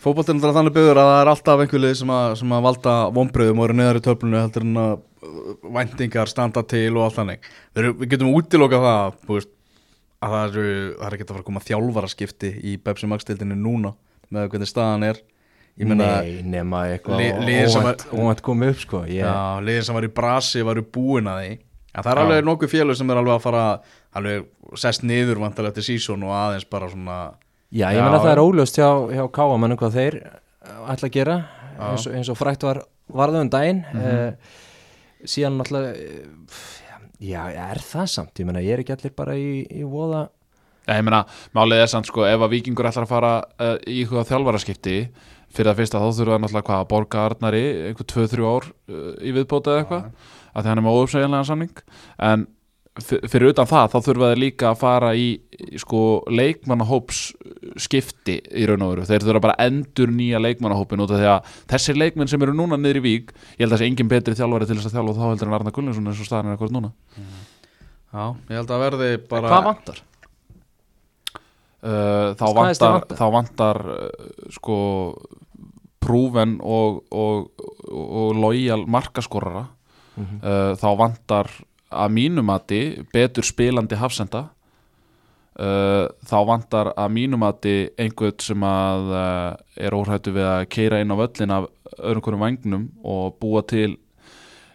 Fótboltinn 0.00 0.40
er 0.40 0.54
þannig 0.56 0.74
byggður 0.76 1.00
að 1.02 1.08
það 1.10 1.20
er 1.20 1.30
alltaf 1.34 1.62
einhver 1.62 1.82
lið 1.84 1.96
sem 2.00 2.12
sem 2.40 2.52
að 2.56 2.66
valda 2.66 2.92
vonbröðum 3.16 3.58
og 3.60 3.66
eru 3.66 3.76
neðar 3.76 3.98
í 4.00 4.04
töflunum 4.06 4.40
heldur 4.40 4.64
en 4.64 4.78
að 4.80 4.92
uh, 4.96 5.50
væntingar 5.76 6.30
standa 6.30 6.62
til 6.64 6.86
og 6.94 7.02
allt 7.06 7.18
þannig. 7.18 7.50
Við, 7.76 7.90
við 8.00 8.12
getum 8.14 8.30
útilokað 8.38 8.86
það, 8.86 9.18
þú 9.26 9.36
veist, 9.36 9.50
að 10.20 10.36
það 10.36 10.46
eru, 10.46 10.70
það 10.94 11.08
er 11.08 11.16
ekki 11.16 11.26
að 11.26 11.32
fara 11.34 11.42
að 11.42 11.48
koma 11.50 11.64
þjálfaraskipti 11.66 12.52
í 12.70 12.76
Pepsi 12.84 13.10
Max-dildinni 13.10 13.58
núna 13.60 13.92
með 14.32 14.48
hvernig 14.54 14.70
staðan 14.70 15.08
er. 15.10 15.20
Meina, 15.80 16.08
Nei, 16.20 16.40
nema 16.44 16.82
eitthvað 16.92 17.22
óvænt, 18.12 18.42
komið 18.44 18.72
upp 18.74 18.80
sko 18.82 18.98
ég, 19.08 19.22
já, 19.22 19.60
liðin 19.64 19.86
sem 19.86 19.96
var 19.96 20.04
í 20.04 20.10
brasi 20.12 20.64
varu 20.66 20.82
búin 20.84 21.30
að 21.30 21.38
því. 21.40 21.52
En 21.90 22.04
það 22.04 22.10
er 22.10 22.18
Já. 22.18 22.24
alveg 22.24 22.42
nokkuð 22.46 22.70
félög 22.70 22.98
sem 22.98 23.10
er 23.10 23.20
alveg 23.20 23.34
að 23.34 23.44
fara, 23.46 23.62
alveg 24.18 24.76
sest 24.78 25.06
niður 25.06 25.40
vantarlega 25.42 25.78
til 25.78 25.86
sísón 25.88 26.26
og 26.26 26.34
aðeins 26.36 26.68
bara 26.70 26.90
svona, 26.92 27.16
Já, 27.70 27.86
ég 27.92 28.00
Já, 28.00 28.02
meina 28.02 28.18
það 28.18 28.32
er 28.32 28.40
já. 28.40 28.46
óljóst 28.48 28.80
hjá, 28.80 28.88
hjá 29.14 29.24
káamennum 29.36 29.78
hvað 29.78 29.98
þeir 29.98 30.18
uh, 30.24 30.90
ætla 30.90 31.10
að 31.10 31.14
gera 31.14 31.36
eins 31.80 32.06
og, 32.08 32.16
eins 32.18 32.30
og 32.32 32.36
frækt 32.40 32.66
var 32.66 32.82
varðum 33.14 33.50
daginn 33.52 33.84
mm 33.94 34.34
síðan 35.28 35.58
náttúrulega 35.60 35.90
uh, 35.92 36.60
já, 37.20 37.40
er 37.52 37.80
það 37.84 38.06
samt, 38.14 38.40
ég 38.40 38.48
meina 38.48 38.62
ég 38.64 38.72
er 38.76 38.82
ekki 38.84 38.94
allir 38.94 39.12
bara 39.16 39.34
í, 39.36 39.64
í 39.68 39.82
voða. 39.84 40.28
Já, 40.86 40.94
ég 40.96 41.04
meina, 41.06 41.24
málið 41.56 41.82
er 41.84 41.90
samt 41.92 42.08
sko 42.08 42.24
ef 42.28 42.40
að 42.46 42.54
vikingur 42.54 42.88
ætlar 42.88 43.06
að 43.06 43.12
fara 43.12 43.32
uh, 43.60 43.74
í 43.84 44.00
ykkur 44.04 44.26
þjálfaraskipti 44.30 44.96
fyrir 45.50 45.72
það 45.72 45.80
fyrsta 45.82 46.00
þá 46.00 46.06
þurfa 46.06 46.36
það 46.36 46.42
náttúrulega 46.44 46.68
hvað 46.70 46.84
að 46.84 46.88
borga 46.94 47.24
Arnari 47.26 47.62
einhver 47.90 48.08
2-3 48.14 48.48
ár 48.48 48.70
uh, 48.70 49.12
í 49.20 49.34
viðbóta 49.36 49.74
eða 49.74 49.84
eitthvað 49.84 50.08
að 50.50 50.64
því 50.64 50.72
hann 50.72 50.80
er 50.80 50.86
með 50.86 51.00
óuppsegjanlega 51.00 51.48
samning. 51.50 51.84
En 52.30 52.46
fyrir 53.00 53.52
utan 53.52 53.68
það 53.70 53.92
þá 53.92 53.98
þurfa 54.04 54.28
þeir 54.32 54.40
líka 54.42 54.70
að 54.72 54.78
fara 54.80 55.10
í, 55.16 55.26
sko 55.78 56.00
leikmannahóps 56.34 57.20
skipti 57.80 58.34
í 58.50 58.64
raun 58.68 58.82
og 58.82 58.90
veru, 58.96 59.04
þeir 59.08 59.24
þurfa 59.28 59.42
bara 59.46 59.54
endur 59.62 60.10
nýja 60.12 60.40
leikmannahópin 60.42 61.00
út 61.04 61.14
af 61.14 61.20
því 61.22 61.28
að 61.30 61.54
þessir 61.70 62.00
leikmenn 62.02 62.28
sem 62.32 62.42
eru 62.42 62.56
núna 62.58 62.76
niður 62.80 62.98
í 63.00 63.04
vík 63.06 63.30
ég 63.54 63.62
held 63.62 63.70
að 63.70 63.76
þessi 63.78 63.88
engin 63.92 64.10
betri 64.10 64.34
þjálfari 64.36 64.66
til 64.68 64.76
þess 64.80 64.90
að 64.90 64.96
þjálfa 64.98 65.16
þá 65.20 65.24
heldur 65.30 65.48
en 65.52 65.56
Arnar 65.60 65.76
Gullensson 65.78 66.10
eins 66.10 66.20
og 66.24 66.28
staðan 66.28 66.50
er 66.50 66.58
akkurat 66.58 66.74
núna 66.76 66.92
já, 68.10 68.24
ég 68.50 68.56
held 68.58 68.74
að 68.74 68.84
verði 68.88 69.10
bara... 69.30 69.52
hvað 69.54 69.68
vantar? 69.70 70.02
uh, 71.86 72.28
þá, 72.36 72.46
vantar, 72.58 73.00
þá 73.16 73.26
vantar 73.38 73.82
uh, 73.86 74.06
sko 74.58 74.78
prúven 76.02 76.58
og, 76.64 77.04
og, 77.12 77.50
og 77.90 78.40
lojal 78.40 78.82
markaskorara 78.90 79.68
Mhm. 80.20 80.40
uh, 80.42 80.72
þá 80.76 80.88
vantar 80.98 81.48
að 81.90 82.12
mínumati 82.14 82.80
betur 83.12 83.46
spilandi 83.46 83.98
hafsenda 83.98 84.46
uh, 85.58 86.06
þá 86.26 86.36
vantar 86.48 86.92
að 86.94 87.16
mínumati 87.16 87.74
einhvern 88.00 88.38
sem 88.42 88.66
að 88.66 89.10
uh, 89.14 89.48
er 89.76 89.96
óhættu 89.96 90.34
við 90.36 90.46
að 90.46 90.68
keira 90.72 91.00
inn 91.02 91.12
á 91.12 91.20
völlin 91.20 91.56
af 91.56 91.68
öðrum 91.98 92.24
hverjum 92.26 92.46
vagnum 92.46 92.86
og 93.02 93.36
búa 93.42 93.64
til 93.66 93.96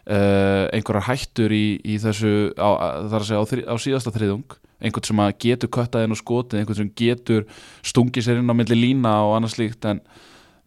uh, 0.06 0.68
einhverjar 0.70 1.08
hættur 1.08 1.54
í, 1.54 1.80
í 1.82 1.98
þessu 2.02 2.52
á, 2.56 2.68
er 3.08 3.18
að 3.18 3.28
segja 3.30 3.42
á, 3.42 3.50
þri, 3.50 3.66
á 3.66 3.74
síðasta 3.80 4.14
þriðung. 4.14 4.60
Einhvern 4.76 5.08
sem 5.08 5.20
að 5.24 5.36
getur 5.40 5.72
köttað 5.72 6.04
inn 6.04 6.12
og 6.12 6.20
skotið 6.20 6.60
einhvern 6.60 6.82
sem 6.82 6.94
getur 7.00 7.46
stungið 7.86 8.26
sér 8.26 8.42
inn 8.42 8.52
á 8.52 8.58
milli 8.58 8.76
lína 8.76 9.14
og 9.24 9.38
annað 9.38 9.54
slíkt 9.54 9.88
en 9.88 10.02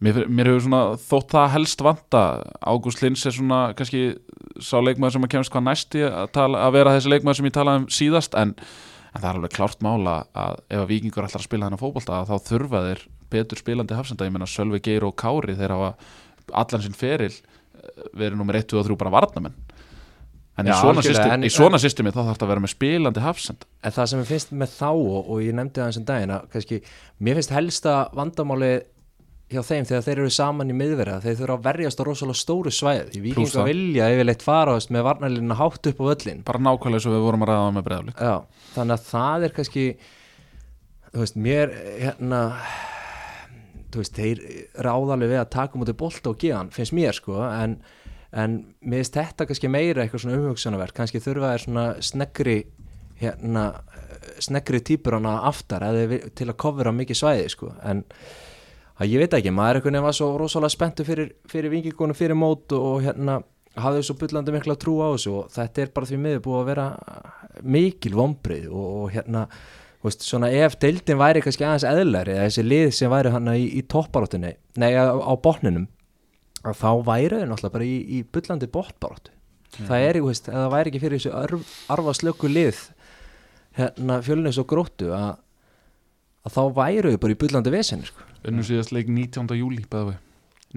mér, 0.03 0.21
mér 0.27 0.51
hefur 0.51 0.65
svona 0.65 0.81
þótt 1.03 1.33
það 1.35 1.51
helst 1.55 1.83
vanta. 1.85 2.23
Ágúst 2.59 3.03
Lins 3.03 3.25
er 3.27 3.35
svona 3.35 3.59
kannski 3.77 4.03
sá 4.63 4.77
leikmaður 4.81 5.17
sem 5.17 5.27
að 5.27 5.33
kemst 5.35 5.53
hvað 5.53 5.67
næsti 5.67 6.05
að, 6.07 6.31
tala, 6.35 6.63
að 6.65 6.77
vera 6.77 6.95
þessi 6.97 7.13
leikmaður 7.13 7.39
sem 7.39 7.49
ég 7.49 7.55
talaði 7.59 7.83
um 7.83 7.87
síðast 7.99 8.37
en, 8.39 8.55
en 9.13 9.21
það 9.21 9.29
er 9.29 9.39
alveg 9.39 9.55
klárt 9.55 9.85
mála 9.85 10.17
að 10.33 10.59
ef 10.67 10.83
að 10.83 10.89
vikingur 10.93 11.27
ætlar 11.27 11.43
að 11.43 11.47
spila 11.47 11.69
þennan 11.69 11.83
fótbolta 11.83 12.23
þá 12.29 12.35
þurfa 12.49 12.83
þeir 12.87 13.05
betur 13.29 13.61
spilandi 13.61 13.97
hafsenda. 13.97 14.27
Ég 14.27 14.35
meina 14.35 14.49
Sölvi 14.49 14.81
Geir 14.83 15.07
og 15.07 15.17
Kári 15.19 15.57
þeir 15.59 15.75
hafa 15.75 15.93
allan 16.57 16.85
sinn 16.85 16.97
feril 16.97 17.33
eh, 17.33 18.07
verið 18.17 18.39
nummer 18.39 18.57
1, 18.57 18.71
2 18.71 18.81
og 18.81 18.87
3 18.89 18.99
bara 18.99 19.13
varnamenn 19.19 19.57
en 20.59 20.67
í 20.67 20.73
Já, 20.73 21.35
í 21.47 21.51
svona 21.53 21.79
systemi 21.79 22.11
þá 22.11 22.21
þarf 22.21 22.33
þetta 22.33 22.45
að 22.45 22.51
vera 22.51 22.63
með 22.63 22.71
spilandi 22.73 23.23
hafsend 23.23 23.65
En 23.85 23.93
það 23.95 24.09
sem 24.11 24.21
ég 24.21 24.29
finnst 24.29 24.55
með 24.59 24.73
þá 24.75 24.89
og, 24.91 25.19
og 25.21 25.43
ég 25.43 25.55
nefndi 25.55 25.79
það 25.79 25.91
eins 25.91 25.99
og 26.01 26.07
daginn 26.09 26.33
að 26.35 26.47
kannski, 26.55 26.79
mér 27.23 27.39
finnst 27.39 27.53
helsta 27.55 27.93
vandamáli 28.17 28.71
hjá 29.49 29.63
þeim 29.65 29.87
þegar 29.89 30.05
þeir 30.05 30.19
eru 30.21 30.31
saman 30.33 30.69
í 30.69 30.75
miðverða 30.77 31.17
þeir 31.23 31.37
þurfa 31.39 31.55
að 31.57 31.65
verjast 31.65 32.01
á 32.01 32.03
rosalega 32.05 32.39
stóru 32.39 32.73
svæð 32.73 33.09
Plús 33.15 33.23
vikinga 33.23 33.65
vilja 33.65 34.09
yfirleitt 34.13 34.45
fara 34.45 34.75
veist, 34.77 34.91
með 34.93 35.05
varnarlínuna 35.07 35.57
hátt 35.57 35.89
upp 35.89 36.01
á 36.01 36.09
völlin 36.11 36.43
bara 36.45 36.61
nákvæmlega 36.67 37.09
og 37.09 37.15
við 37.15 37.25
vorum 37.25 37.45
að 37.45 37.51
ræða 37.51 37.71
með 37.77 37.87
breyðaflik 37.87 38.21
Já, 38.21 38.35
þannig 38.75 38.95
að 38.95 39.07
það 39.09 39.45
er 39.47 39.55
kannski 39.57 39.85
þú 41.09 41.23
veist, 41.23 41.39
mér 41.47 41.73
hérna 42.03 42.41
þú 43.89 44.03
veist, 44.03 44.19
þeir 44.19 44.43
ráðalegu 44.85 45.33
við 45.33 45.41
að 45.41 45.53
taka 45.55 45.81
mútið 45.81 45.97
bolta 46.03 46.33
og 46.33 46.43
geðan, 46.43 46.69
finnst 46.75 46.93
mér 46.93 47.17
sko 47.17 47.39
en, 47.47 47.79
en 48.29 48.59
mér 48.83 49.01
finnst 49.01 49.17
þetta 49.17 49.49
kannski 49.49 49.71
meira 49.73 50.03
eitthvað 50.03 50.25
svona 50.25 50.37
umhugsunarverk, 50.43 50.97
kannski 50.99 51.23
þurfa 51.23 51.55
þeir 51.55 51.65
svona 51.65 51.87
sneggri 52.05 52.59
hérna 53.19 53.65
sneggri 54.39 54.79
típur 54.85 55.17
hana 55.17 55.39
aftar 55.49 55.83
til 56.37 56.47
að 56.47 56.57
kofra 56.61 56.93
mikið 56.95 57.17
svæði 57.17 57.49
sko 57.55 57.73
en 57.87 58.03
að 58.99 59.13
ég 59.13 59.23
veit 59.23 59.37
ekki, 59.37 59.53
maður 59.55 59.69
er 59.69 59.79
einhvern 59.79 59.95
veginn 59.95 60.07
var 60.07 60.17
svo 60.17 60.29
rosalega 60.39 60.75
spenntu 60.75 61.05
fyrir, 61.07 61.31
fyrir 61.49 61.73
vingikonum 61.73 62.17
fyrir 62.17 62.37
mót 62.37 62.75
og, 62.75 63.01
hérna 63.05 63.39
hafði 63.79 64.05
svo 64.05 64.15
bullandi 64.19 64.53
mikla 64.53 64.75
trú 64.79 64.97
á 65.05 65.13
þessu 65.13 65.35
og 65.39 65.51
þetta 65.53 65.83
er 65.83 65.91
bara 65.95 66.09
því 66.09 66.17
miður 66.23 66.41
búið 66.47 66.59
að 66.59 66.69
vera 66.71 66.87
mikil 67.63 68.15
vombrið 68.17 68.65
og, 68.71 68.87
og 69.03 69.13
hérna 69.13 69.45
veist, 70.03 70.25
svona 70.25 70.49
ef 70.51 70.77
deildin 70.81 71.19
væri 71.19 71.43
kannski 71.45 71.67
aðeins 71.67 71.87
eðlari 71.87 72.35
eða 72.35 72.47
þessi 72.49 72.65
lið 72.65 72.91
sem 72.97 73.13
væri 73.13 73.33
hann 73.35 73.51
í, 73.53 73.65
í 73.79 73.83
topparóttinni, 73.87 74.55
nei 74.81 74.91
á, 74.97 75.15
á 75.15 75.33
botninum 75.39 75.87
þá 76.59 76.89
væri 77.07 77.39
þau 77.39 77.49
náttúrulega 77.51 77.75
bara 77.77 77.87
í, 77.87 77.97
í 78.19 78.23
bullandi 78.27 78.69
botbaróttu 78.73 79.35
það 79.77 80.07
er, 80.07 80.19
þú 80.19 80.31
veist, 80.31 80.49
það 80.49 80.71
væri 80.73 80.91
ekki 80.91 81.03
fyrir 81.03 81.21
þessu 81.21 81.35
arf, 81.39 81.75
arfaslöku 81.93 82.49
lið 82.51 82.81
hérna 83.79 84.19
fjölunins 84.25 84.59
og 84.59 84.67
gróttu 84.69 85.13
að, 85.15 85.37
að 86.47 86.57
þá 86.57 86.63
væru 86.81 87.13
þau 87.13 87.21
bara 87.23 87.35
í 87.35 87.39
bullandi 87.43 87.73
vesenni 87.73 88.09
sko. 88.09 88.28
Unnum 88.47 88.65
síðast 88.67 88.93
leik 88.95 89.09
19. 89.11 89.49
júli 89.59 89.85
bæða 89.89 90.13
við 90.13 90.19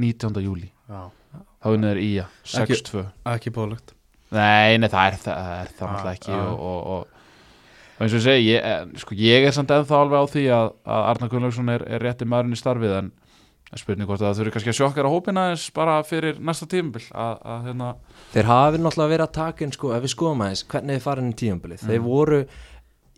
19. 0.03 0.43
júli 0.47 0.71
þá 0.89 1.69
unnið 1.73 1.91
er 1.93 2.03
í 2.03 2.13
að 2.23 2.39
6-2 2.55 3.07
ekki 3.37 3.55
bóðlegt 3.55 3.95
Nei, 4.33 4.79
nei, 4.81 4.89
það 4.89 5.07
er 5.11 5.17
það, 5.21 5.49
er 5.61 5.73
það 5.77 5.91
Ah, 5.93 6.07
ekki 6.15 6.31
ah. 6.33 6.45
og, 6.49 6.61
og, 6.61 6.87
og, 6.93 7.25
og 7.99 8.05
eins 8.07 8.15
og 8.15 8.17
ég 8.17 8.25
segi 8.25 8.47
ég, 8.49 8.63
eh, 8.65 8.87
sko, 9.03 9.17
ég 9.21 9.45
er 9.45 9.53
samt 9.53 9.75
ennþá 9.77 9.99
alveg 10.07 10.25
á 10.25 10.27
því 10.33 10.45
að, 10.57 10.71
að 10.89 11.09
Arnar 11.11 11.33
Gunnlaugsson 11.35 11.73
er, 11.75 11.85
er 11.85 12.07
rétti 12.07 12.29
maðurinn 12.29 12.57
í 12.57 12.61
starfið 12.63 12.95
en 13.03 13.11
en 13.73 13.81
spurning 13.81 14.09
hvort 14.09 14.21
að 14.21 14.29
það 14.29 14.39
þurfi 14.39 14.53
kannski 14.55 14.71
að 14.73 14.77
sjokkara 14.77 15.11
hópina 15.13 15.43
eins 15.53 15.63
bara 15.73 15.95
fyrir 16.05 16.41
næsta 16.45 16.67
tímabil 16.69 17.07
að, 17.09 17.39
að 17.41 17.69
hérna 17.71 17.87
þeir 18.35 18.49
hafi 18.51 18.81
náttúrulega 18.83 19.13
verið 19.15 19.25
að 19.25 19.37
taka 19.39 19.65
inn 19.65 19.73
sko, 19.73 19.93
ef 19.97 20.03
við 20.05 20.13
skoðum 20.13 20.43
aðeins, 20.45 20.65
hvernig 20.69 20.99
þið 20.99 21.07
farin 21.07 21.31
í 21.31 21.37
tíumbilið 21.41 21.85
þeir 21.89 22.03
voru 22.05 22.41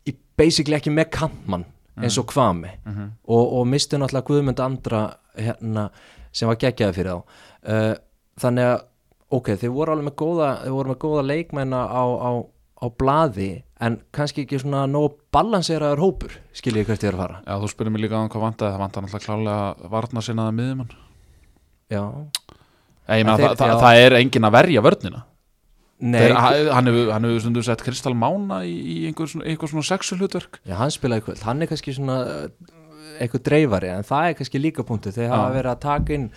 í 0.06 0.14
basically 0.38 0.78
ekki 0.78 0.92
með 0.94 1.08
kantmann 1.16 1.66
eins 2.02 2.18
og 2.18 2.26
kvami 2.26 2.70
Mhm. 2.86 3.10
og, 3.28 3.52
og 3.60 3.66
mistu 3.66 3.96
náttúrulega 3.96 4.26
Guðmund 4.26 4.60
Andra 4.60 5.02
hérna, 5.36 5.88
sem 6.32 6.48
var 6.48 6.56
geggjaði 6.56 6.94
fyrir 6.94 7.10
þá. 7.12 7.22
Uh, 7.64 7.94
þannig 8.40 8.64
að 8.72 8.82
ok, 9.30 9.46
þeir 9.56 9.70
voru 9.74 9.92
alveg 9.92 10.04
með 10.10 10.16
góða 10.16 10.48
með 10.66 10.98
góða 10.98 11.22
leikmenn 11.26 11.72
á, 11.74 11.82
á, 11.84 12.30
á 12.82 12.86
blaði 12.98 13.62
en 13.80 14.00
kannski 14.12 14.44
ekki 14.44 14.58
svona 14.62 14.86
nóg 14.86 15.16
balanseraður 15.34 15.98
hópur 16.02 16.34
skiljið 16.54 16.86
hvert 16.86 17.02
ég 17.04 17.08
er 17.10 17.14
að 17.14 17.22
fara. 17.24 17.40
Já, 17.46 17.54
þú 17.62 17.68
spyrir 17.72 17.90
mig 17.94 18.02
líka 18.02 18.16
á 18.18 18.26
hvað 18.28 18.44
vantaði, 18.46 18.72
það 18.74 18.82
vantaði 18.84 19.04
náttúrulega 19.06 19.26
klálega 19.26 19.90
varna 19.90 20.20
sinnaða 20.20 20.54
miðjumann 20.58 20.90
já, 21.90 22.02
Ég 23.04 23.24
meina, 23.24 23.34
En 23.34 23.38
þeir- 23.38 23.48
það, 23.50 23.56
það, 23.56 23.68
já. 23.68 23.80
það 23.84 23.98
er 24.06 24.12
engin 24.16 24.44
að 24.48 24.52
verja 24.52 24.80
vörnina 24.82 25.22
nei, 26.04 26.20
Þeir, 26.26 26.68
hann 26.76 26.90
hefur 26.90 27.12
hann 27.14 27.28
stundum 27.40 27.64
sett 27.66 27.82
Kristal 27.86 28.14
Mána 28.18 28.60
í, 28.68 28.74
í 28.74 28.96
einhver 29.08 29.30
svona, 29.30 29.46
einhver 29.48 29.70
svona 29.72 29.86
sexu 29.88 30.18
hlutverk. 30.20 30.60
Já, 30.68 30.76
hann 30.82 30.92
spilaði 30.94 31.24
kvöld. 31.28 31.42
Hann 31.48 31.64
er 31.64 31.70
kannski 31.70 31.94
svona 31.96 32.18
uh, 32.28 32.74
eitthvað 33.20 33.44
dreifari 33.48 33.90
en 33.94 34.04
það 34.06 34.28
er 34.30 34.36
kannski 34.40 34.60
líka 34.62 34.84
punktu 34.88 35.12
þeir 35.14 35.30
hafa 35.32 35.48
Já. 35.50 35.54
verið 35.58 35.72
að 35.74 35.82
taka 35.86 36.16
inn 36.18 36.28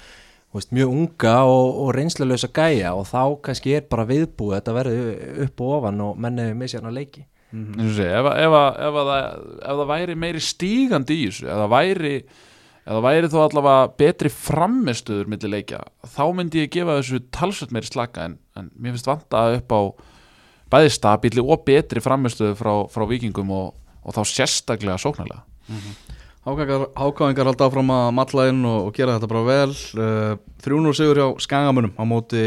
veist, 0.57 0.71
mjög 0.73 0.91
unga 0.95 1.33
og, 1.51 1.79
og 1.83 1.89
reynslulösa 1.97 2.49
gæja 2.55 2.93
og 2.97 3.05
þá 3.09 3.21
kannski 3.49 3.75
er 3.77 3.87
bara 3.91 4.05
viðbúið 4.09 4.55
þetta 4.59 4.75
verður 4.77 5.41
upp 5.47 5.63
og 5.65 5.73
ofan 5.81 6.03
og 6.07 6.21
menni 6.23 6.45
misjarn 6.57 6.87
að 6.89 6.95
leiki. 7.01 7.25
Og 7.57 7.91
segi, 7.95 8.07
ef, 8.11 8.25
að- 8.27 8.39
ef, 8.43 8.55
að- 8.61 8.79
ef, 8.87 8.97
að 9.01 9.09
það, 9.11 9.27
ef 9.57 9.77
það 9.81 9.89
væri 9.93 10.15
meiri 10.23 10.41
stígandi 10.43 11.15
í 11.21 11.27
þessu 11.29 11.45
ef 11.47 11.61
það 11.63 11.73
væri 11.75 12.13
eða 12.87 13.03
væri 13.03 13.29
þó 13.31 13.39
allavega 13.43 13.87
betri 13.99 14.31
framistuður 14.31 15.31
milli 15.31 15.51
leikja, 15.51 15.81
þá 16.07 16.23
myndi 16.35 16.63
ég 16.63 16.71
gefa 16.73 16.99
þessu 17.01 17.19
talsvöld 17.35 17.73
meiri 17.75 17.89
slaka 17.89 18.27
en, 18.29 18.37
en 18.55 18.69
mér 18.75 18.95
finnst 18.95 19.09
vanta 19.09 19.43
upp 19.57 19.75
á 19.75 19.81
bæði 20.71 20.93
stabíli 20.95 21.43
og 21.43 21.65
betri 21.67 22.03
framistuður 22.03 22.55
frá, 22.59 22.71
frá 22.91 23.07
vikingum 23.09 23.51
og, 23.55 23.75
og 24.03 24.15
þá 24.15 24.21
sérstaklega 24.31 24.99
sóknarlega. 25.03 25.43
Hákáðingar 26.47 27.49
halda 27.49 27.67
áfram 27.67 27.91
að 27.91 28.09
matla 28.15 28.47
inn 28.53 28.63
og, 28.63 28.87
og 28.87 28.95
gera 28.95 29.17
þetta 29.17 29.29
bara 29.33 29.43
vel. 29.47 29.75
Uh, 29.99 30.33
300 30.63 30.95
sigur 30.95 31.19
hjá 31.19 31.27
Skagamunum 31.43 31.95
á 31.99 32.03
móti 32.07 32.43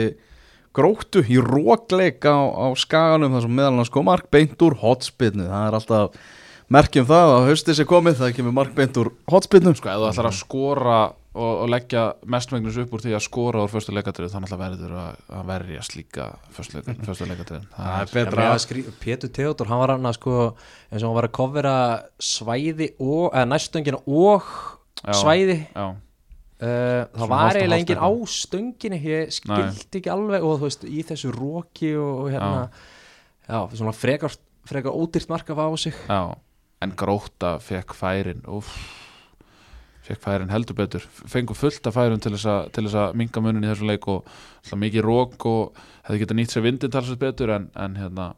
gróttu 0.76 1.20
í 1.26 1.36
rókleik 1.42 2.24
á, 2.24 2.40
á 2.40 2.66
Skaganum 2.80 3.34
þar 3.36 3.44
sem 3.44 3.56
meðal 3.58 3.74
annars 3.74 3.92
kom 3.92 4.08
Mark 4.08 4.30
beint 4.32 4.60
úr 4.64 4.78
hotspinnu, 4.80 5.48
það 5.50 5.66
er 5.66 5.76
alltaf 5.80 6.20
merkjum 6.70 7.06
það 7.08 7.32
að 7.36 7.46
haustið 7.50 7.78
sé 7.80 7.84
komið 7.88 8.18
það 8.20 8.34
kemur 8.36 8.54
Mark 8.54 8.74
beint 8.76 8.98
úr 9.00 9.08
hotspinnu 9.32 9.72
sko, 9.78 9.90
ef 9.90 9.98
þú 10.02 10.08
ætlar 10.12 10.28
að 10.30 10.36
skora 10.38 10.98
og, 11.30 11.50
og 11.62 11.68
leggja 11.70 12.02
mestmengnis 12.30 12.78
upp 12.82 12.92
úr 12.96 13.02
því 13.04 13.14
að 13.18 13.24
skora 13.26 13.62
úr 13.64 13.70
fyrstu 13.70 13.94
leikatrið, 13.94 14.32
þannig 14.34 14.52
að 14.54 14.62
verður 14.64 14.94
að, 14.98 15.20
að 15.38 15.48
verja 15.50 15.84
slíka 15.86 16.26
fyrstu, 16.56 16.82
leikatrið 17.30 17.64
það 17.74 17.94
er 17.94 18.10
Já, 18.10 18.12
betra 18.14 18.46
mér 18.50 18.62
skrí- 18.64 18.84
Pétur 19.02 19.32
Theodor, 19.34 19.70
hann 19.70 19.82
var 19.82 19.94
hann 19.96 20.10
að 20.10 20.18
sko 20.18 20.36
eins 20.90 21.00
og 21.02 21.08
hann 21.08 21.16
var 21.18 21.28
að 21.30 21.34
kofvera 21.40 21.74
svæði 22.22 22.90
og, 22.98 23.26
eða 23.34 23.48
næstöngina 23.54 24.02
og 24.06 24.46
Já. 25.00 25.14
svæði. 25.16 25.56
já, 25.74 25.86
uh, 25.86 26.68
það 26.68 27.24
Svona 27.24 27.30
var 27.32 27.56
eiginlega 27.56 27.64
hálft 27.64 27.80
enginn 27.80 28.02
á 28.02 28.10
eitthvað. 28.10 28.36
stönginni 28.36 29.00
ég 29.06 29.34
skildi 29.38 30.00
ekki 30.02 30.10
alveg 30.12 30.44
og 30.44 30.58
þú 30.60 30.66
veist 30.68 30.84
í 30.86 31.02
þessu 31.08 31.30
róki 31.34 31.94
og, 31.96 32.12
og 32.26 32.30
hérna 32.34 32.62
já, 33.48 33.58
svona 33.78 33.94
frekar, 33.96 34.34
frekar 34.68 34.92
ódýrt 34.98 35.30
mark 35.32 35.48
að 35.50 35.62
fá 35.62 35.66
á 35.66 35.76
sig. 35.80 35.96
Já 36.06 36.22
en 36.80 36.94
gróta 36.96 37.56
fekk 37.62 37.94
færin 37.96 38.44
uff, 38.48 38.70
fekk 40.06 40.22
færin 40.24 40.52
heldur 40.52 40.78
betur. 40.78 41.04
Fengur 41.28 41.58
fullt 41.58 41.86
af 41.86 41.96
færum 41.96 42.22
til 42.22 42.32
þess 42.36 42.48
að, 42.48 42.70
til 42.76 42.86
þess 42.86 43.00
að 43.02 43.18
minga 43.20 43.44
munin 43.44 43.66
í 43.66 43.70
þessum 43.70 43.90
leik 43.92 44.08
og 44.10 44.30
alltaf 44.62 44.80
mikið 44.80 45.06
rók 45.06 45.46
og 45.50 45.84
hefði 46.06 46.22
getað 46.24 46.40
nýtt 46.40 46.54
sér 46.54 46.66
vindin 46.66 46.94
talsveit 46.94 47.22
betur 47.22 47.54
en, 47.56 47.68
en 47.76 48.00
hérna 48.00 48.32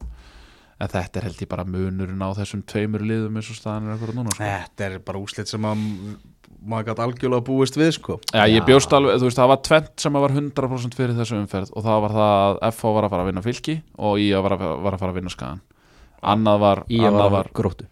en 0.83 0.91
þetta 0.91 1.21
er 1.21 1.29
held 1.29 1.43
ég 1.45 1.51
bara 1.51 1.65
munurinn 1.69 2.23
á 2.27 2.31
þessum 2.35 2.65
tveimur 2.67 3.05
liðum 3.07 3.39
eins 3.39 3.51
og 3.53 3.59
staðan 3.59 3.89
er 3.89 3.97
ekkur 3.97 4.15
núna 4.17 4.35
sko. 4.35 4.43
Þetta 4.43 4.89
er 4.89 5.03
bara 5.07 5.23
úslit 5.23 5.51
sem 5.51 5.69
að 5.69 5.85
maður 6.63 6.89
gæti 6.89 7.05
algjörlega 7.07 7.47
búist 7.47 7.79
við 7.79 7.93
sko. 7.97 8.19
Já, 8.35 8.43
ég 8.51 8.67
bjóst 8.67 8.93
alveg, 8.95 9.19
þú 9.19 9.29
veist, 9.29 9.39
það 9.39 9.51
var 9.53 9.63
tvent 9.67 10.05
sem 10.05 10.19
að 10.19 10.25
var 10.27 10.35
100% 10.37 10.99
fyrir 10.99 11.17
þessu 11.19 11.39
umferð 11.39 11.73
og 11.75 11.87
það 11.87 12.05
var 12.05 12.17
það 12.17 12.35
að 12.43 12.59
FH 12.71 12.93
var 12.97 13.07
að 13.07 13.15
fara 13.15 13.25
að 13.25 13.31
vinna 13.31 13.45
fylki 13.47 13.77
og 13.99 14.23
IA 14.23 14.43
var 14.45 14.57
að, 14.59 14.67
var 14.85 14.97
að 14.97 15.03
fara 15.03 15.15
að 15.15 15.19
vinna 15.21 15.35
skagan 15.35 15.63
annað 16.23 16.63
var, 16.63 16.85
var 16.87 17.33
var 17.35 17.51
gróttu 17.55 17.89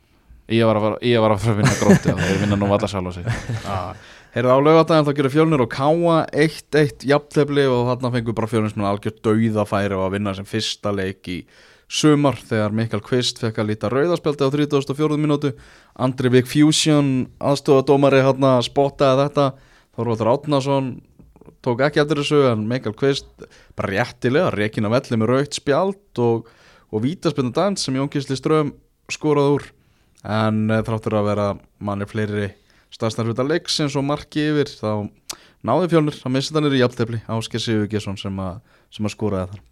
IA 0.50 0.68
var 0.68 0.80
að 0.80 0.86
fara, 0.86 1.00
að 1.00 1.50
að 1.52 1.60
vinna 1.60 1.76
gróti 1.80 2.14
og 2.14 2.22
þeir 2.24 2.40
vinna 2.44 2.58
nú 2.58 2.70
alla 2.74 2.90
sjálf 2.90 3.10
á 3.10 3.12
sig 3.16 3.28
Heyrðu 4.30 4.54
á 4.54 4.58
lögatæðan 4.62 5.06
þá 5.08 5.14
gerir 5.18 5.32
fjölnir 5.34 5.62
og 5.64 5.72
káa 5.72 6.20
1-1 6.30 7.02
jafntefli 7.10 7.64
og 7.66 7.88
þarna 7.88 8.12
fengur 8.14 8.36
bara 8.38 8.50
fjölnir 8.50 8.86
algjör 8.86 9.16
dauðafæri 9.26 9.96
og 9.96 10.04
að 10.04 10.12
vinna 10.14 10.34
sem 10.38 10.46
fyrsta 10.46 10.92
leik 10.94 11.26
í 11.26 11.40
sumar 11.90 12.38
þegar 12.38 12.74
Mikael 12.78 13.02
Kvist 13.02 13.40
fekk 13.42 13.58
að 13.58 13.72
líta 13.72 13.90
rauðaspjaldi 13.90 14.46
á 14.46 14.54
34. 14.54 15.18
minútu 15.18 15.50
Andri 15.98 16.30
Vik 16.30 16.46
Fusion 16.46 17.26
aðstofadómari 17.42 18.22
hérna 18.22 18.60
spottaði 18.62 19.24
þetta. 19.24 19.48
Þorvaldur 19.98 20.30
Átnason 20.36 20.92
tók 21.66 21.82
ekki 21.88 22.04
eftir 22.04 22.22
þessu 22.22 22.44
en 22.52 22.62
Mikael 22.70 22.94
Kvist 22.94 23.26
bara 23.74 23.90
réttilega 23.96 24.54
rekin 24.54 24.86
af 24.86 24.94
velli 24.94 25.18
með 25.18 25.32
rauðt 25.34 25.58
spjald 25.58 26.22
og, 26.22 26.46
og 26.94 27.02
vítaspilna 27.02 27.50
dans 27.56 27.82
sem 27.82 27.98
Jón 27.98 28.12
Gísli 28.12 28.38
Ström 28.38 28.76
skoraði 29.10 29.58
úr 29.58 29.68
en 30.24 30.64
eh, 30.70 30.82
þráttur 30.86 31.16
að 31.20 31.28
vera 31.30 31.46
manni 31.80 32.06
fleiri 32.10 32.50
stæðstar 32.92 33.28
hluta 33.30 33.44
leiksins 33.46 33.94
og 33.96 34.04
marki 34.04 34.48
yfir 34.50 34.68
þá 34.74 35.08
náði 35.64 35.90
fjölnir 35.92 36.16
að 36.26 36.32
missa 36.34 36.54
þannig 36.56 36.74
í 36.78 36.80
jafntefli. 36.82 37.20
Ásker 37.30 37.62
Sigur 37.62 37.88
Gesson 37.92 38.18
sem, 38.18 38.36
að- 38.42 38.60
sem 38.90 39.06
að 39.06 39.14
skoraði 39.14 39.52
þar. 39.52 39.62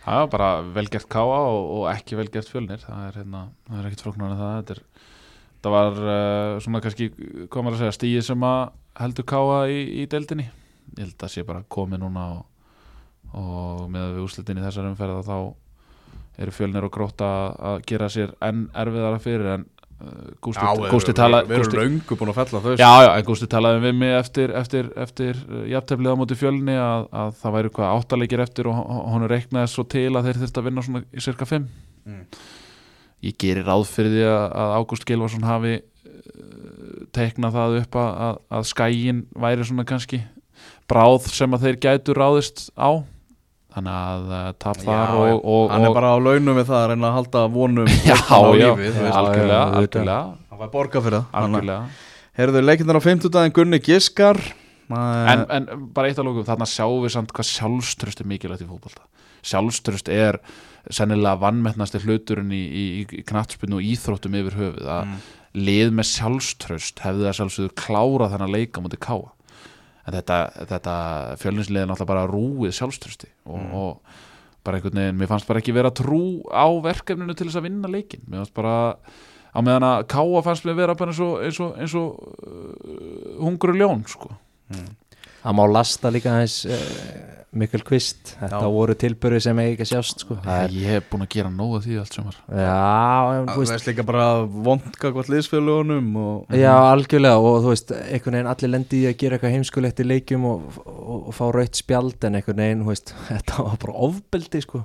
Það 0.00 0.20
var 0.22 0.28
bara 0.32 0.50
velgert 0.74 1.08
káa 1.12 1.40
og, 1.44 1.64
og 1.76 1.82
ekki 1.92 2.16
velgert 2.16 2.48
fjölnir. 2.48 2.80
Það 2.82 3.02
er, 3.08 3.18
hérna, 3.20 3.42
það 3.68 3.80
er 3.82 3.88
ekkit 3.90 4.04
flóknar 4.06 4.32
en 4.32 4.40
það. 4.40 4.70
Er, 4.74 4.80
þetta 5.58 5.72
var 5.74 5.98
uh, 6.00 6.60
svona 6.64 6.80
kannski 6.80 7.10
komar 7.52 7.76
að 7.76 7.82
segja 7.82 7.96
stíði 7.98 8.22
sem 8.30 8.46
að 8.48 8.62
heldur 9.02 9.26
káa 9.28 9.58
í, 9.68 9.80
í 10.00 10.06
deildinni. 10.10 10.46
Ég 10.96 11.04
held 11.04 11.26
að 11.26 11.34
sé 11.34 11.44
bara 11.46 11.62
komið 11.70 12.00
núna 12.02 12.24
og, 12.38 12.46
og 13.36 13.84
með 13.92 14.14
við 14.16 14.24
úrslitin 14.24 14.58
í 14.58 14.64
þessar 14.64 14.88
umferða 14.88 15.20
þá 15.28 15.36
eru 16.38 16.54
fjölnir 16.54 16.86
og 16.86 16.94
gróta 16.94 17.28
að 17.72 17.84
gera 17.90 18.08
sér 18.12 18.32
enn 18.44 18.66
erfiðara 18.76 19.20
fyrir 19.20 19.50
en 19.56 19.66
uh, 19.66 20.30
Gústi, 20.40 20.64
Gústi 20.92 21.14
tala 21.16 21.42
Við 21.48 21.58
erum 21.58 21.76
löngu 21.80 22.18
búin 22.20 22.32
að 22.32 22.40
fella 22.40 22.62
þau 22.64 22.72
Já, 22.78 22.92
já, 23.04 23.10
en 23.16 23.26
Gústi 23.28 23.50
talaði 23.50 23.82
við 23.84 23.98
mig 24.00 24.16
eftir, 24.16 24.54
eftir, 24.56 24.90
eftir 25.00 25.42
uh, 25.48 25.66
jafnteflið 25.70 26.14
á 26.14 26.20
móti 26.20 26.38
fjölni 26.38 26.78
að, 26.80 27.06
að 27.22 27.36
það 27.42 27.56
væri 27.58 27.74
hvað 27.76 27.94
áttalegir 27.98 28.44
eftir 28.46 28.70
og 28.70 28.80
hún 29.10 29.28
reiknaði 29.30 29.72
svo 29.74 29.84
til 29.90 30.08
að 30.14 30.30
þeir 30.30 30.42
þurft 30.44 30.62
að 30.62 30.68
vinna 30.70 30.86
svona 30.86 31.04
í 31.10 31.28
cirka 31.28 31.48
5 31.50 31.70
Mm. 32.10 32.24
Ég 33.20 33.36
gerir 33.36 33.66
ráð 33.68 33.82
fyrir 33.92 34.14
því 34.14 34.22
að, 34.32 34.74
Ágúst 34.80 35.04
Gilvarsson 35.08 35.44
hafi 35.44 35.74
uh, 35.76 37.02
teiknað 37.12 37.56
það 37.58 37.78
upp 37.82 37.98
að, 38.00 38.38
að 38.56 38.68
skægin 38.70 39.24
væri 39.36 39.66
svona 39.68 39.84
kannski 39.88 40.22
bráð 40.90 41.28
sem 41.30 41.54
að 41.54 41.66
þeir 41.66 41.80
gætu 41.84 42.16
ráðist 42.16 42.70
á 42.74 43.04
þannig 43.74 43.96
að 43.96 44.30
uh, 44.34 44.46
tap 44.62 44.78
þar 44.82 45.12
og, 45.16 45.44
og, 45.54 45.64
hann 45.72 45.86
er 45.88 45.94
bara 45.96 46.12
á 46.14 46.18
launum 46.20 46.56
við 46.58 46.66
það 46.70 46.78
að 46.80 46.88
reyna 46.92 47.08
að 47.10 47.16
halda 47.18 47.42
vonum 47.54 47.90
Já, 48.08 48.16
á 48.16 48.40
já, 48.58 48.68
algjörlega, 48.70 49.50
já, 49.50 49.60
algjörlega, 49.80 50.20
hann 50.50 50.62
var 50.64 50.72
borga 50.74 51.02
fyrir 51.04 51.20
það. 51.20 51.28
Heyrðu 52.40 52.62
leikindar 52.64 52.98
á 52.98 53.02
50 53.04 53.32
daginn 53.34 53.54
Gunni 53.56 53.80
Giskar. 53.84 54.38
En, 54.90 55.44
en 55.54 55.66
bara 55.94 56.10
eitt 56.10 56.18
að 56.18 56.26
lókum, 56.30 56.46
þarna 56.48 56.66
sjáum 56.66 57.04
við 57.04 57.12
samt 57.14 57.34
hvað 57.36 57.46
sjálfströst 57.50 58.22
er 58.24 58.28
mikilvægt 58.30 58.64
í 58.64 58.68
fótbolta. 58.70 59.04
Sjálfströst 59.46 60.08
er 60.10 60.40
sennilega 60.90 61.38
vannmettnasti 61.42 62.00
hluturinn 62.02 62.50
í, 62.56 62.62
í, 62.66 62.84
í 63.04 63.22
knattspinu 63.28 63.78
og 63.78 63.86
íþróttum 63.86 64.34
yfir 64.40 64.56
höfuð. 64.58 64.88
Að 64.90 65.04
Mm. 65.10 65.20
lið 65.66 65.88
með 65.98 66.06
sjálfströst 66.06 67.00
hefði 67.02 67.24
það 67.26 67.36
sjálfsögur 67.40 67.72
klárað 67.74 68.34
þennan 68.34 68.52
leika 68.54 68.82
mútið 68.82 69.00
káa 69.02 69.30
en 70.06 70.14
þetta, 70.16 70.38
þetta 70.70 70.94
fjölinsliðið 71.42 71.82
er 71.84 71.90
náttúrulega 71.90 72.12
bara 72.12 72.28
rúið 72.30 72.76
sjálfströsti 72.78 73.28
og, 73.46 73.58
Mm. 73.60 73.74
og 73.74 74.00
bara 74.64 74.76
einhvern 74.78 75.00
veginn, 75.00 75.18
mér 75.20 75.28
fannst 75.30 75.48
bara 75.48 75.60
ekki 75.62 75.72
vera 75.74 75.90
trú 75.90 76.42
á 76.52 76.66
verkefninu 76.84 77.34
til 77.36 77.48
þess 77.48 77.56
að 77.60 77.66
vinna 77.68 77.88
leikin 77.88 78.22
mér 78.28 78.42
fannst 78.42 78.54
bara 78.54 78.74
á 79.50 79.58
meðan 79.64 79.86
að 79.88 80.06
káa 80.12 80.42
fannst 80.46 80.64
mér 80.68 80.76
vera 80.78 80.94
bara 80.94 81.10
eins 81.10 81.20
og, 81.24 81.40
eins 81.42 81.60
og, 81.60 81.76
eins 81.80 81.94
og 81.98 82.08
uh, 82.46 83.38
hungru 83.40 83.74
ljón 83.74 84.04
sko. 84.06 84.30
Það 85.40 85.56
má 85.56 85.64
lasta 85.72 86.10
líka 86.12 86.30
aðeins 86.36 86.58
uh, 86.68 87.39
Mikkel 87.50 87.82
Kvist, 87.82 88.36
þetta 88.38 88.60
Já. 88.62 88.68
voru 88.70 88.94
tilbyrði 88.94 89.38
sem 89.42 89.58
eigi 89.58 89.72
ekki 89.72 89.82
að 89.82 89.88
sjást 89.90 90.20
sko. 90.22 90.36
það 90.44 90.60
er, 90.68 90.74
Ég 90.78 90.92
hef 90.94 91.06
búin 91.10 91.24
að 91.24 91.30
gera 91.34 91.48
nóga 91.50 91.80
því 91.82 91.96
allt 91.98 92.14
sumar 92.14 92.36
já, 92.46 92.74
en, 93.34 93.48
þú 93.48 93.56
Það 93.56 93.72
veist, 93.72 93.86
líka 93.88 94.04
bara 94.06 94.26
vondka 94.68 95.10
hvort 95.16 95.30
liðsfélagunum 95.32 96.10
og 96.20 96.54
Já, 96.54 96.70
algjörlega 96.92 97.40
og 97.42 97.56
þú 97.64 97.72
veist, 97.72 97.90
einhvern 98.04 98.36
veginn 98.38 98.50
allir 98.52 98.70
lendi 98.70 99.00
í 99.00 99.08
að 99.10 99.16
gera 99.24 99.38
eitthvað 99.38 99.54
heimskulegt 99.56 100.02
í 100.02 100.06
leikjum 100.06 100.44
og, 100.46 100.68
og, 100.84 101.16
og 101.32 101.34
fá 101.40 101.42
raut 101.56 101.80
spjald 101.80 102.26
en 102.28 102.38
einhvern 102.38 102.62
veginn, 102.62 102.84
þú 102.86 102.92
veist, 102.92 103.14
þetta 103.32 103.64
var 103.66 103.80
bara 103.82 103.96
ofbeldi 104.06 104.62
sko. 104.62 104.84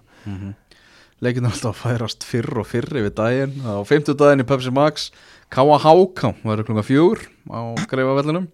leikindar 1.21 1.53
alltaf 1.53 1.69
að 1.69 1.83
færast 1.83 2.25
fyrr 2.27 2.59
og 2.63 2.67
fyrr 2.71 2.89
yfir 3.03 3.13
daginn 3.21 3.53
á 3.61 3.77
50 3.85 4.17
daginn 4.19 4.41
í 4.41 4.47
Pepsi 4.49 4.73
Max 4.73 5.11
K.A.H.K. 5.53 6.33
verður 6.41 6.65
klunga 6.71 6.83
fjúr 6.83 7.21
á 7.53 7.77
greifavellinum 7.93 8.49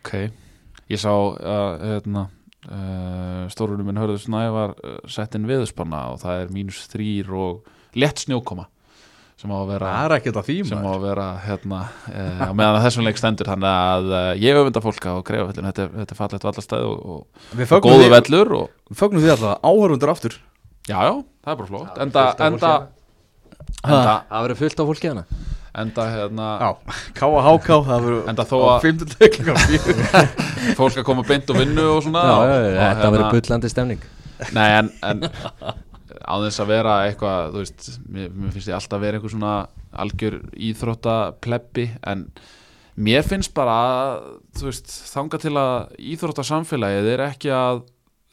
Ok, 0.00 0.16
ég 0.88 1.00
sá 1.04 1.12
að 1.12 1.84
hérna, 1.84 2.24
uh, 2.30 2.35
stórunum 3.52 3.86
minn 3.86 4.00
hörður 4.00 4.22
snævar 4.22 4.72
uh, 4.76 4.96
sett 5.10 5.36
inn 5.38 5.46
viðspanna 5.48 6.06
og 6.14 6.22
það 6.22 6.40
er 6.42 6.54
mínus 6.54 6.80
þrýr 6.92 7.30
og 7.36 7.68
létt 7.96 8.24
snjókoma 8.24 8.66
sem 9.36 9.52
á 9.52 9.56
að 9.58 9.70
vera 9.74 9.92
Það 9.92 10.06
er 10.06 10.14
ekkert 10.16 10.40
að 10.40 10.46
því 10.48 10.56
sem 10.70 10.84
á 10.84 10.90
að 10.90 11.02
vera 11.04 11.26
hérna 11.44 11.80
á 12.40 12.50
meðan 12.56 12.84
þessum 12.86 13.04
leik 13.04 13.20
stendur. 13.20 13.50
Þannig 13.52 13.68
að 13.70 14.10
uh, 14.10 14.30
ég 14.40 14.60
öfunda 14.62 14.82
fólk 14.84 15.08
á 15.08 15.14
greifavellinu 15.28 15.72
þetta, 15.72 15.88
þetta 16.00 16.16
er 16.16 16.20
fallegt 16.22 16.46
vallastæð 16.48 16.86
og, 16.88 17.02
og, 17.06 17.42
og 17.66 17.84
góðu 17.84 18.00
því, 18.00 18.12
vellur 18.16 18.54
og, 18.62 18.70
við 18.90 19.02
fögnum 19.02 19.24
því 19.24 19.34
alltaf 19.36 19.66
áhörundur 19.68 20.14
aftur. 20.14 20.38
Já, 20.86 20.96
já, 21.02 21.12
það 21.44 21.52
er 21.52 21.60
bara 21.60 21.70
flott. 21.72 22.00
Enda, 22.00 22.24
enda, 22.46 22.72
enda, 23.82 24.16
Það 24.26 24.46
verður 24.46 24.60
fullt 24.62 24.80
á 24.80 24.84
fólki 24.88 25.12
hana 25.12 25.26
enda 25.82 26.06
hérna, 26.12 26.50
K.A.H.K. 27.16 27.80
það 27.88 28.06
verður 28.06 28.30
enda 28.32 28.46
þó 28.48 28.56
á 28.56 28.68
að 28.74 28.86
50 28.86 29.10
daginn 29.14 29.34
klunga 29.36 29.64
fjúr 29.66 30.76
fólk 30.78 31.00
að 31.00 31.08
koma 31.08 31.24
beint 31.28 31.50
og 31.52 31.58
vinnu 31.60 31.88
og 31.94 32.04
svona 32.06 32.22
Já, 32.26 32.36
og, 32.36 32.46
já, 32.48 32.56
já, 32.66 32.80
þetta 32.84 33.10
verður 33.16 33.34
bullandi 33.36 33.72
stemning 33.72 34.06
Nei, 34.56 34.68
en, 34.76 34.92
en 35.06 35.22
á 36.26 36.34
þess 36.42 36.60
að 36.62 36.70
vera 36.72 36.94
eitthvað, 37.06 37.50
þú 37.54 37.62
veist, 37.62 37.88
mér, 38.10 38.30
mér 38.34 38.54
finnst 38.54 38.70
ég 38.70 38.76
alltaf 38.76 38.98
að 38.98 39.04
vera 39.06 39.18
eitthvað 39.18 39.34
svona 39.36 39.54
algjör 40.04 40.38
íþróttaplebbi, 40.68 41.86
en 42.12 42.24
mér 43.06 43.26
finnst 43.26 43.54
bara, 43.56 43.76
að, 43.86 44.26
þú 44.58 44.68
veist, 44.68 44.94
þanga 45.12 45.40
til 45.42 45.54
að 45.60 45.74
íþróttasamfélagið 46.14 47.10
er 47.14 47.24
ekki 47.28 47.52
að 47.54 47.84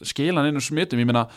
skila 0.03 0.43
neinum 0.43 0.63
smitum, 0.63 0.99
ég 0.99 1.07
meina, 1.07 1.27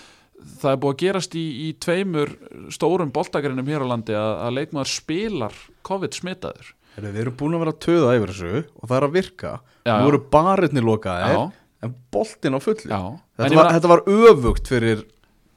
það 0.60 0.70
er 0.72 0.80
búið 0.82 0.94
að 0.94 1.02
gerast 1.02 1.36
í, 1.38 1.44
í 1.66 1.68
tveimur 1.82 2.32
stórum 2.74 3.12
boltagarinnum 3.14 3.68
hér 3.70 3.84
á 3.84 3.90
landi 3.92 4.16
að, 4.16 4.32
að 4.46 4.56
leikmaður 4.60 4.92
spilar 4.92 5.60
COVID 5.86 6.18
smitaður. 6.18 6.72
Heru, 6.96 7.12
Við 7.12 7.22
erum 7.26 7.36
búin 7.40 7.56
að 7.58 7.64
vera 7.64 7.74
að 7.74 7.82
töða 7.84 8.16
yfir 8.16 8.32
þessu 8.32 8.52
og 8.64 8.88
það 8.88 8.96
er 8.98 9.06
að 9.06 9.16
virka. 9.18 9.52
Já, 9.86 9.94
Nú 10.00 10.10
eru 10.12 10.22
barirni 10.32 10.84
lokaðir 10.84 11.36
Já. 11.36 11.42
en 11.86 11.94
boltinn 12.14 12.56
á. 12.56 12.60
En 12.60 13.20
þetta 13.36 13.52
ég 13.52 13.60
var, 13.60 13.72
þetta 13.76 13.92
var 13.92 14.04
öfugt 14.08 14.70
fyrir 14.72 15.04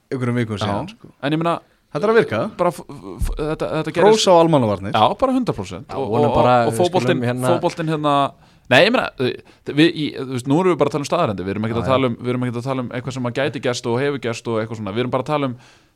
einhverjum 0.09 0.39
vikum 0.41 0.59
Já, 0.59 0.65
síðan 0.65 0.89
sko. 0.91 1.11
en 1.23 1.36
ég 1.36 1.41
meina 1.41 1.59
Þetta 1.89 2.05
er 2.05 2.11
að 2.11 2.17
virka. 2.19 2.39
Bara 2.53 2.69
þetta, 2.69 3.67
þetta 3.71 3.91
gerist 3.95 4.05
Rósa 4.05 4.34
á 4.38 4.41
almannavarnir. 4.43 4.93
Já, 4.93 5.05
bara 5.17 5.34
100% 5.34 5.89
Já, 5.89 5.95
og, 5.97 6.11
og, 6.13 6.25
og, 6.38 6.49
og 6.69 6.89
skulum 6.91 7.23
hérna- 7.25 7.53
fótboltinn 7.55 7.89
hérna 7.89 8.13
Nei, 8.70 8.84
ég 8.86 8.91
meina, 8.93 9.07
þú 9.17 10.26
veist, 10.30 10.47
nú 10.49 10.59
erum 10.61 10.76
við 10.76 10.80
bara 10.80 10.91
að 10.91 10.95
tala 10.95 11.01
um 11.01 11.09
staðarendi 11.09 11.45
Við 11.47 11.53
erum 11.55 11.63
ekki 11.65 11.78
að 11.80 11.88
tala 11.89 12.09
um, 12.11 12.17
við 12.20 12.30
erum 12.34 12.43
ekki 12.45 12.59
að 12.59 12.67
tala 12.70 12.84
um 12.84 12.91
eitthvað 12.93 13.15
sem 13.15 13.30
að 13.30 13.38
gæti 13.39 13.61
gerst 13.65 13.88
og 13.89 13.95
hefur 14.03 14.22
gerst 14.22 14.49
og 14.51 14.59
eitthvað 14.61 14.78
svona. 14.82 14.93
Við 14.93 15.03
erum 15.03 15.13
bara 15.15 15.26
að 15.26 15.32
tala 15.32 15.49
um, 15.49 15.55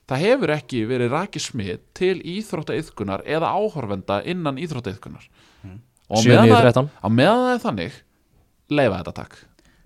það 0.10 0.24
hefur 0.26 0.54
ekki 0.56 0.82
verið 0.90 1.14
rakið 1.14 1.46
smit 1.46 1.84
til 2.00 2.16
íþróttaiðkunar 2.34 3.24
eða 3.30 3.52
áhorfenda 3.54 4.18
innan 4.34 4.58
íþróttaiðkunar. 4.58 5.30
Og 6.10 6.18
á 6.18 6.22
7, 6.26 6.28
meðan 6.34 6.50
9, 6.50 6.54
það 6.54 6.60
er- 6.60 6.74
13 6.74 6.90
á 6.98 7.08
meðan 7.14 7.46
það 7.46 7.54
er 7.54 7.64
þannig 7.68 8.02
leifa 8.74 8.98
þetta 9.04 9.14
takk. 9.22 9.38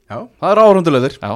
Já, 0.07 0.17
það 0.39 0.51
er 0.53 0.61
áhundulegðir 0.63 1.17
Já, 1.19 1.31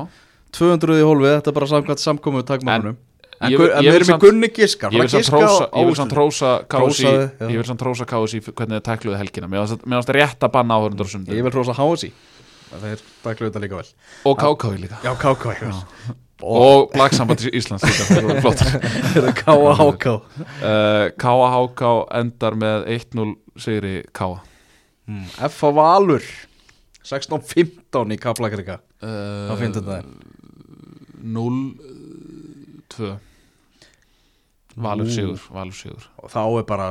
200 0.56 0.98
í 1.02 1.06
hólfið, 1.06 1.34
þetta 1.36 1.52
er 1.52 1.56
bara 1.60 1.72
samkvæmt 1.76 2.02
samkomu 2.08 2.42
takmannunum 2.48 2.96
En, 2.96 3.11
ég 3.50 3.58
í 4.04 4.08
samt- 4.10 4.22
Gunni 4.24 4.50
Giskar 4.54 4.90
ég 4.94 5.02
vil 5.02 5.10
samt 5.98 6.14
trósa 6.14 6.52
KSI 6.70 7.08
ég 7.08 7.56
vil 7.58 7.66
samt 7.68 7.82
trósa 7.82 8.06
KSI 8.06 8.40
hvernig 8.52 8.76
þið 8.80 8.86
tækluðu 8.90 9.18
helgina. 9.18 9.48
Mér 9.52 9.66
finnst 9.66 10.10
það 10.10 10.18
rétt 10.20 10.42
að 10.46 10.54
banna 10.58 10.78
áhörundur 10.78 11.06
og 11.10 11.14
sundur 11.16 11.34
Ég 11.38 11.44
vil 11.48 11.54
trósa 11.54 11.74
HSI 11.78 12.10
Það 12.72 12.84
er 12.88 13.00
taklu 13.24 13.48
þetta 13.50 13.62
líka 13.66 13.76
vel. 13.82 13.90
Og 14.30 14.36
KKV 14.40 14.74
líka. 14.80 14.96
Já, 15.04 15.12
KK 15.20 15.44
og 16.42 16.90
Íslands 17.54 17.84
þeir 17.86 18.24
voru 18.26 18.42
flottir. 18.42 18.72
K.A.H.K 19.38 20.06
uh, 20.16 20.22
KHK 21.22 21.82
endar 22.22 22.54
með 22.58 22.88
1-0 22.96 23.36
sigri 23.62 23.96
KH 24.16 24.32
F.A. 25.50 25.70
Valur 25.76 26.24
16-15 27.06 28.16
í 28.16 28.18
uh, 28.22 28.26
Hvað 29.52 29.62
finnst 29.62 29.78
þetta? 29.82 29.98
0-2 31.22 33.14
Valur 34.76 35.10
sigur 35.12 35.42
Valur 35.52 35.76
sigur. 35.76 36.08
Og 36.22 36.32
þá 36.32 36.42
er 36.46 36.66
bara 36.70 36.88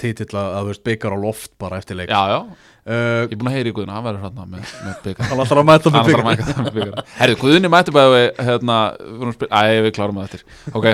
titill 0.00 0.36
að 0.38 0.68
veist 0.68 0.84
byggar 0.84 1.16
á 1.16 1.18
loft 1.22 1.52
bara 1.62 1.80
eftir 1.80 1.98
leik. 1.98 2.12
Já 2.12 2.22
já. 2.32 2.38
Uh, 2.82 3.28
ég 3.28 3.36
er 3.36 3.38
búin 3.38 3.50
að 3.52 3.56
heyra 3.56 3.70
í 3.70 3.74
Guðuna 3.76 3.94
hann 3.94 4.06
verður 4.08 4.24
hérna 4.26 4.46
með, 4.50 4.70
með 4.82 4.96
byggar 5.04 5.28
Hann 5.30 5.42
ætlar 5.44 5.60
að 5.60 5.68
mæta 5.68 5.84
hann 5.86 5.94
með 5.94 6.00
að 6.00 6.08
byggar 6.08 6.26
mæta 6.26 6.56
með 6.56 6.72
byggar 6.78 7.12
herru 7.20 7.70
mætti 7.76 7.94
bæði 7.94 8.16
við 8.16 8.42
hérna 8.48 8.78
við 8.98 9.20
vorum 9.20 9.30
að 9.30 9.36
spila 9.38 9.62
æ 9.62 9.84
við 9.86 9.94
klárum 9.98 10.18
það 10.18 10.26
eftir. 10.26 10.42
Ok. 10.74 10.90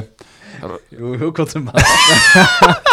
Jú, 0.92 1.14
jú, 1.16 1.32
hvað 1.32 1.54
sem 1.54 1.72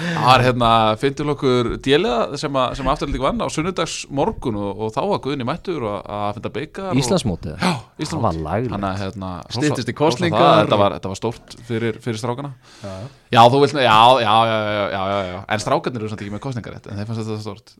það 0.00 0.44
hérna, 0.46 0.70
fyndum 1.00 1.32
okkur 1.34 1.70
djeliða 1.84 2.38
sem, 2.40 2.58
sem 2.78 2.90
afturlík 2.92 3.24
vann 3.24 3.42
á 3.44 3.46
sunnudags 3.52 3.96
morgun 4.10 4.58
og, 4.60 4.84
og 4.86 4.92
þá 4.94 5.00
var 5.12 5.22
Guðni 5.24 5.46
mættur 5.48 5.86
að 5.90 6.26
finna 6.38 6.52
byggar 6.56 7.00
Íslandsmótið 7.00 7.56
Já, 7.56 7.70
Það 7.70 8.04
Íslandsmót 8.06 8.26
var 8.26 8.42
laglegt 8.46 8.74
Þannig 8.74 8.90
að 8.90 9.02
hérna 9.04 9.32
Styttist 9.56 9.92
í 9.92 9.96
það, 10.00 10.60
Þetta 10.64 10.80
var, 10.80 10.98
þetta 10.98 11.12
var 11.12 11.20
stórt 11.20 11.56
fyrir, 11.68 12.00
fyrir 12.04 12.20
strákana 12.22 12.52
Já. 12.82 12.94
Já, 13.30 13.40
þú 13.46 13.60
vilt, 13.62 13.76
já, 13.78 13.98
já, 14.24 14.32
já, 14.50 14.56
já, 14.58 14.86
já, 14.90 15.02
já, 15.06 15.18
já. 15.30 15.38
En 15.54 15.60
strákarnir 15.62 16.02
eru 16.02 16.08
samt 16.10 16.22
ekki 16.24 16.32
með 16.34 16.40
kostningarétt 16.42 16.88
En 16.90 16.98
þeir 16.98 17.10
fannst 17.10 17.28
þetta 17.28 17.42
stórt 17.44 17.74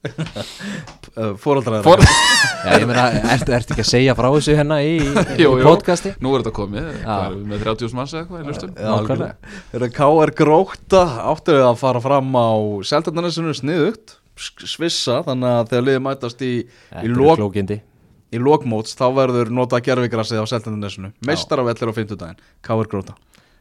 uh, 1.19 1.33
Fóreldrar 1.43 1.83
For, 1.87 2.03
Já, 2.61 2.75
ég 2.77 2.85
meina, 2.87 3.07
ertu, 3.35 3.55
ertu 3.57 3.75
ekki 3.75 3.83
að 3.83 3.89
segja 3.89 4.15
frá 4.19 4.29
þessu 4.35 4.55
hérna 4.59 4.79
í, 4.85 4.99
í 5.01 5.43
jú. 5.45 5.53
podcasti? 5.65 6.13
Nú 6.23 6.35
er 6.37 6.45
þetta 6.45 6.53
komið, 6.59 6.89
með 7.49 7.65
30.000 7.65 7.97
manns 7.97 8.13
eða 8.15 8.41
eitthvað 8.41 9.25
í. 9.25 9.31
Það 9.73 9.81
er 9.81 9.95
K.R. 9.97 10.33
Gróta 10.37 11.03
áttu 11.33 11.57
að 11.57 11.79
fara 11.81 12.03
fram 12.11 12.35
á 12.35 12.51
Seldarnanesinu 12.91 13.55
sniðugt 13.57 14.17
Svissa, 14.41 15.21
þannig 15.27 15.51
að 15.53 15.67
þegar 15.71 15.87
liðið 15.87 16.05
mætast 16.07 16.43
í, 16.45 16.53
í, 17.03 17.09
lok, 17.13 17.59
í 18.33 18.41
lokmóts 18.41 18.97
þá 18.97 19.07
verður 19.19 19.51
nota 19.53 19.81
gerfigrassið 19.85 20.41
á 20.41 20.47
Seldarnanesinu 20.49 21.11
Meistaravellir 21.29 21.93
á 21.93 21.95
fimmtudaginn. 21.99 22.41
K.R. 22.65 22.89
Gróta. 22.89 23.17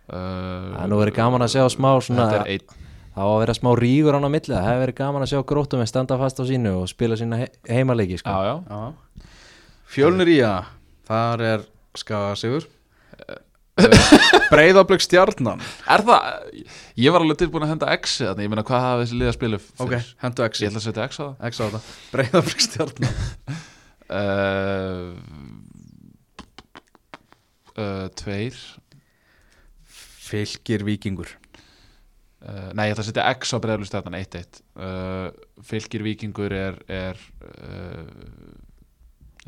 Uh, 0.07 0.77
Það 0.77 0.83
er 0.85 0.91
nú 0.93 1.01
verið 1.01 1.17
gaman 1.19 1.45
að 1.45 1.51
sjá 1.57 1.65
smá 1.73 1.89
svona 2.01 2.29
Þetta 2.29 2.39
er 2.45 2.53
einn. 2.55 2.85
Það 3.09 3.27
var 3.27 3.35
að 3.35 3.43
vera 3.43 3.57
smá 3.57 3.69
rígur 3.75 4.15
án 4.15 4.25
á 4.25 4.31
milli. 4.31 4.53
Það 4.55 4.67
hefur 4.69 4.83
verið 4.85 4.97
gaman 5.01 5.25
að 5.25 5.31
sjá 5.33 5.39
grótum 5.51 5.83
en 5.83 5.89
standa 5.91 6.17
fast 6.21 6.39
á 6.39 6.43
sínu 6.47 6.73
og 6.79 6.89
spila 6.89 7.19
sína 7.19 7.41
he 7.41 7.49
heimaleiki 7.67 8.21
sko. 8.21 8.31
Já, 8.31 8.61
já, 8.63 9.25
Fjölnir 9.89 10.31
í 10.31 10.37
að 10.45 10.69
þar 11.09 11.45
er 11.49 11.65
skaga 11.97 12.35
sigur 12.39 12.69
Breiðablögg 14.53 15.03
stjarnan. 15.03 15.61
Er 15.89 16.03
það, 16.07 16.21
ég 16.99 17.13
var 17.13 17.25
alveg 17.25 17.39
tilbúin 17.43 17.65
að 17.67 17.73
henda 17.75 17.91
X 17.99 18.15
Þannig 18.23 18.47
ég 18.47 18.51
meina 18.53 18.65
hvað 18.67 18.85
hafa 18.85 19.01
þessi 19.03 19.19
lið 19.19 19.29
að 19.31 19.35
spila 19.37 19.59
Ok, 19.85 19.95
hendu 20.23 20.45
Ég 20.45 20.49
X 20.49 20.63
ætla 20.69 20.81
að 20.81 20.85
setja 20.87 21.07
X 21.09 21.19
á 21.19 21.23
það. 21.23 21.33
X 21.49 21.53
á 21.59 21.63
þetta 21.65 21.81
Breiðablögg 22.13 22.63
stjarnan. 22.65 23.13
Uh, 24.09 25.09
uh, 27.83 28.07
Tveir. 28.19 28.57
Fylgir 30.29 30.85
vikingur 30.85 31.29
uh, 32.45 32.69
Nei, 32.77 32.89
ég 32.89 32.93
ætla 32.93 33.03
að 33.05 33.09
setja 33.11 33.27
X 33.33 33.53
á 33.53 33.57
bregðlustjarnan 33.63 34.17
1-1 34.19 34.61
uh, 34.77 35.29
Fylgir 35.65 36.05
vikingur 36.05 36.53
er, 36.53 36.77
er 36.85 37.17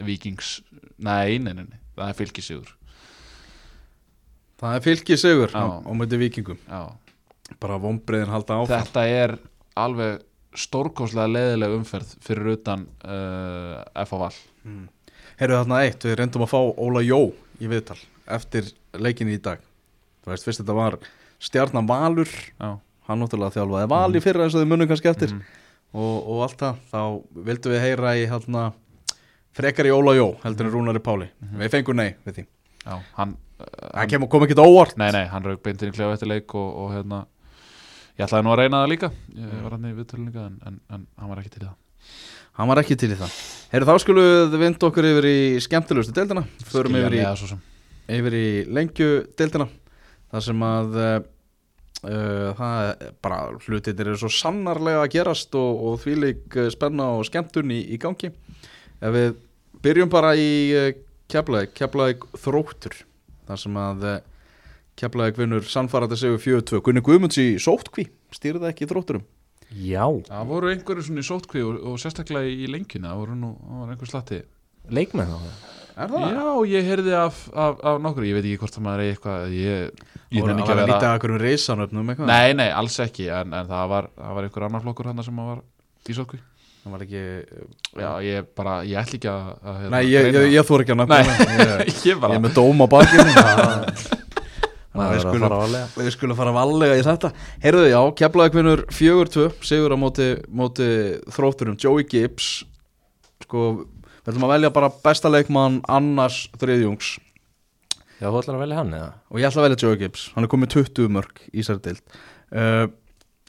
Vikings 0.01 0.59
Nei, 0.97 1.37
nei, 1.37 1.53
nei, 1.53 1.65
nei, 1.67 1.81
það 1.97 2.07
er 2.07 2.17
fylgir 2.17 2.45
sigur 2.47 2.73
Það 4.61 4.75
er 4.77 4.83
fylgir 4.85 5.17
sigur 5.21 5.53
Já. 5.53 5.63
á, 5.81 5.91
mæti 5.97 6.19
vikingum 6.21 6.59
Já. 6.67 6.81
Bara 7.61 7.79
vombriðin 7.81 8.31
halda 8.31 8.61
áfram. 8.61 8.83
Þetta 8.85 9.05
er 9.09 9.33
alveg 9.81 10.21
stórkoslega 10.61 11.31
leðileg 11.31 11.73
umferð 11.77 12.13
fyrir 12.23 12.53
utan 12.53 12.85
uh, 13.07 13.81
F.A. 14.03 14.19
Val. 14.21 14.35
Heyrðu 15.41 15.57
þarna 15.61 15.79
eitt, 15.87 16.05
við 16.05 16.15
reyndum 16.19 16.45
að 16.45 16.51
fá 16.53 16.59
Óla 16.61 17.01
Jó 17.03 17.19
í 17.61 17.69
viðtal 17.71 17.97
eftir 18.31 18.69
leikinni 18.99 19.35
í 19.39 19.41
dag. 19.43 19.59
Þú 20.21 20.31
veist, 20.33 20.45
fyrst 20.47 20.61
þetta 20.61 20.75
var 20.77 20.97
stjarnan 21.41 21.87
Valur 21.89 22.29
Já, 22.29 22.69
hann 23.09 23.23
náttúrulega 23.23 23.55
þjálfaði 23.57 23.89
Val 23.91 24.15
í 24.15 24.23
fyrra 24.23 24.45
eins 24.45 24.55
og 24.55 24.61
þið 24.63 24.71
munum 24.71 24.91
kannski 24.91 25.09
eftir. 25.11 25.33
Mhm. 25.33 25.59
og, 25.97 26.17
og 26.31 26.43
allt 26.45 26.61
það, 26.61 26.81
þá 26.91 27.01
vildum 27.49 27.73
við 27.75 27.81
heyra 27.87 28.11
í 28.19 28.27
hérna, 28.31 28.65
frekar 29.57 29.89
í 29.89 29.95
Óla 29.95 30.13
Jó 30.15 30.27
heldur 30.45 30.69
en 30.69 30.75
Rúnari 30.75 31.01
Páli, 31.03 31.27
við 31.59 31.73
fengum 31.73 31.97
nei 31.99 32.13
við 32.23 32.37
því, 32.37 32.45
já, 32.85 32.93
hann 33.17 33.33
það 33.91 34.09
kem, 34.13 34.25
kom 34.31 34.47
ekki 34.47 34.57
óvart. 34.61 34.97
Nei, 34.99 35.09
nei, 35.15 35.25
hann 35.31 35.45
rauk 35.45 35.61
beintin 35.65 35.91
í 35.91 35.95
klefa 35.95 36.17
eftir 36.17 36.29
leik 36.31 36.55
og, 36.57 36.67
og 36.83 36.91
hérna 36.95 37.25
Ég 38.21 38.27
ætlaði 38.27 38.45
nú 38.45 38.51
að 38.53 38.59
reyna 38.59 38.81
það 38.83 38.91
líka. 38.91 39.07
Ég 39.33 39.61
var 39.63 39.73
hann 39.73 39.87
í 39.87 39.95
viðtölun 39.97 40.27
líka 40.27 40.43
en, 40.45 40.57
en, 40.67 40.77
en 40.93 41.05
hann 41.17 41.31
var 41.31 41.39
ekki 41.41 41.53
til 41.55 41.63
það. 41.63 41.75
Hann 42.59 42.69
var 42.69 42.81
ekki 42.81 42.97
til 42.99 43.11
það. 43.15 43.35
Heyrðu 43.71 43.87
þá 43.87 44.03
skulum 44.03 44.27
við 44.51 44.57
vinda 44.61 44.87
okkur 44.89 45.07
yfir 45.07 45.27
í 45.29 45.37
skemmtilegustu 45.63 46.13
deildina, 46.13 46.43
förum 46.69 46.97
yfir 46.99 47.15
í 47.17 47.21
sem. 47.39 47.61
yfir 48.17 48.35
í 48.37 48.47
lengju 48.77 49.09
deildina 49.39 49.67
þar 50.31 50.45
sem 50.47 50.65
að 50.67 50.97
uh, 50.99 51.21
það 52.59 52.89
er 52.91 53.13
bara 53.23 53.39
hlutir 53.63 54.03
eru 54.03 54.17
svo 54.19 54.31
sannarlega 54.35 55.05
að 55.05 55.13
gerast 55.15 55.55
og, 55.57 55.85
og 55.87 56.01
því 56.03 56.17
lík 56.25 56.59
spenna 56.75 57.13
og 57.15 57.25
skemmtun 57.29 57.73
í, 57.73 57.79
í 57.95 58.01
gangi. 58.01 58.33
Ef 59.01 59.15
við 59.15 59.39
byrjum 59.81 60.11
bara 60.13 60.35
í 60.37 60.51
Keflavík, 61.31 61.73
Keflavík 61.79 62.27
þróttur 62.43 62.99
þar 63.49 63.61
sem 63.63 63.77
að 63.81 64.07
uh, 64.07 64.17
Keflavík 65.01 65.37
vinnur 65.39 65.65
sannfærandi 65.65 66.17
segur 66.19 66.41
4-2 66.43 66.81
Gunni 66.85 67.01
Guðmunds 67.05 67.39
í 67.41 67.47
sótkví, 67.63 68.09
stýrði 68.35 68.69
ekki 68.69 68.89
þrótturum? 68.89 69.23
Já, 69.71 70.03
Það 70.27 70.49
voru 70.49 70.71
einhverju 70.73 71.05
svona 71.07 71.23
í 71.23 71.27
sótkví 71.27 71.61
og, 71.63 71.77
og 71.87 71.99
sérstaklega 72.01 72.49
í 72.51 72.67
lengjuna 72.67 73.13
Það 73.13 73.21
voru 73.21 73.37
nú, 73.39 73.51
það 73.63 73.77
var 73.83 73.93
einhver 73.93 74.09
slatti. 74.11 74.41
Leikmenn 74.91 75.31
þá? 75.31 75.69
Er 76.01 76.11
Já, 76.11 76.43
ég 76.71 76.87
heyrði 76.87 77.13
af, 77.15 77.39
af, 77.55 77.79
af 77.87 77.97
nokkur 78.03 78.25
Ég 78.27 78.35
veit 78.37 78.45
ekki 78.47 78.59
hvort 78.63 78.75
það 78.75 78.85
maður 78.87 79.03
er 79.03 79.13
eitthvað 79.13 79.55
Ég, 79.55 80.05
ég 80.31 80.43
Það 80.43 80.51
nenni 80.51 80.63
var 80.63 80.63
ekki 80.63 80.75
að 80.75 80.81
að 80.81 80.91
nýta 80.91 80.99
vera 81.03 81.17
okkur 81.19 81.33
um 81.33 81.41
reysanöfnum 81.41 82.11
eitthvað? 82.13 82.31
Nei, 82.31 82.53
nei, 82.59 82.69
alls 82.81 82.97
ekki 83.03 83.27
En, 83.31 83.55
en 83.55 83.69
það, 83.71 83.83
var, 83.91 84.07
það 84.17 84.37
var 84.37 84.47
einhver 84.47 84.67
annar 84.67 84.85
flokkur 84.85 85.09
hann 85.11 85.25
sem 85.27 85.41
var 85.43 85.61
í 85.61 86.15
sótkví 86.17 86.39
Það 86.39 86.45
var 86.47 86.50
ekki 86.81 87.21
Já, 88.01 88.09
ég 88.25 88.47
bara, 88.57 88.79
ég 88.87 88.97
ætli 89.01 89.19
ekki 89.19 89.29
að, 89.29 89.51
að 89.61 89.77
hérna, 89.81 89.91
Nei, 89.93 90.03
ég, 90.09 90.27
ég, 90.33 90.47
ég 90.55 90.65
þór 90.67 90.83
ekki 90.83 90.95
að 90.95 90.99
nefna 91.03 91.19
Nei. 91.19 91.29
það. 91.29 91.85
ég, 92.07 92.19
það. 92.21 92.33
er 92.35 92.43
með 92.47 92.57
dóm 92.57 92.81
á 92.81 92.87
bakinu 92.91 93.25
við 94.91 95.21
skulum- 95.23 95.45
fara 95.45 95.59
álega 95.63 95.85
Við 95.95 96.11
skulum 96.15 96.37
fara 96.39 96.53
valega 96.55 96.97
í 96.99 97.03
þetta 97.05 97.31
Heyrðu, 97.63 97.85
já, 97.91 97.99
Keflavík 98.19 98.57
vinnur 98.57 98.83
4-2 98.91 99.47
Sigur 99.63 99.95
á 99.95 99.97
móti, 100.01 100.27
móti 100.51 100.87
þrótturum 101.31 101.77
Joey 101.79 102.03
Gibbs 102.11 102.49
Sko, 103.45 103.67
við 104.21 104.33
ætlum 104.33 104.47
að 104.49 104.53
velja 104.57 104.73
bara 104.75 104.91
besta 105.03 105.31
leikmann 105.31 105.79
Annars 105.89 106.43
þriðjungs 106.59 107.13
Já, 108.21 108.27
þú 108.29 108.37
ætlar 108.41 108.57
að 108.59 108.63
velja 108.65 108.81
hann 108.81 108.91
eða? 108.93 109.13
Og 109.31 109.39
ég 109.41 109.47
ætla 109.49 109.63
að 109.63 109.69
velja 109.69 109.81
Joey 109.85 110.01
Gibbs 110.03 110.27
Hann 110.35 110.45
er 110.45 110.51
komið 110.51 110.75
20 110.75 111.13
mörg 111.15 111.45
í 111.55 111.63
sér 111.65 111.79
dild 111.81 112.03
uh, 112.51 112.85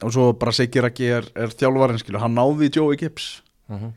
Og 0.03 0.13
svo 0.13 0.29
bara 0.39 0.53
Siggi 0.55 0.81
Raggi 0.83 1.09
er, 1.19 1.27
er 1.35 1.53
þjálfarinn 1.53 2.01
skilu 2.01 2.21
Hann 2.21 2.35
náði 2.37 2.69
Joey 2.73 2.99
Gibbs. 2.99 3.41
Uh 3.69 3.77
-huh. 3.81 3.91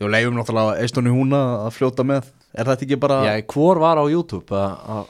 Jó, 0.00 0.08
leifum 0.08 0.36
náttúrulega 0.38 0.80
Eistóni 0.80 1.10
Húna 1.12 1.66
að 1.66 1.74
fljóta 1.76 2.04
með. 2.04 2.30
Er 2.56 2.64
þetta 2.64 2.86
ekki 2.86 2.96
bara 2.96 3.24
Já, 3.26 3.42
hvor 3.46 3.78
var 3.78 3.98
á 4.00 4.04
YouTube 4.08 4.56
að 4.56 4.76
að 4.88 5.06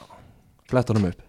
fletta 0.68 0.92
honum 0.92 1.10
upp? 1.10 1.22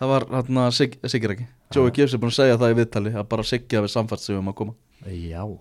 Það 0.00 0.08
var 0.08 0.24
hérna 0.32 0.70
Sig, 0.72 0.98
Siggi 1.04 1.26
Raggi. 1.26 1.46
Joey 1.74 1.90
Gibbs 1.90 2.14
er 2.14 2.18
búin 2.18 2.32
að 2.32 2.38
segja 2.38 2.56
það 2.56 2.70
í 2.70 2.76
viðtali 2.78 3.12
Að 3.14 3.28
bara 3.28 3.42
Siggi 3.42 3.76
hafi 3.76 3.88
samfært 3.88 4.20
sig 4.20 4.36
um 4.36 4.48
að 4.48 4.54
koma. 4.54 4.74
Já 5.04 5.58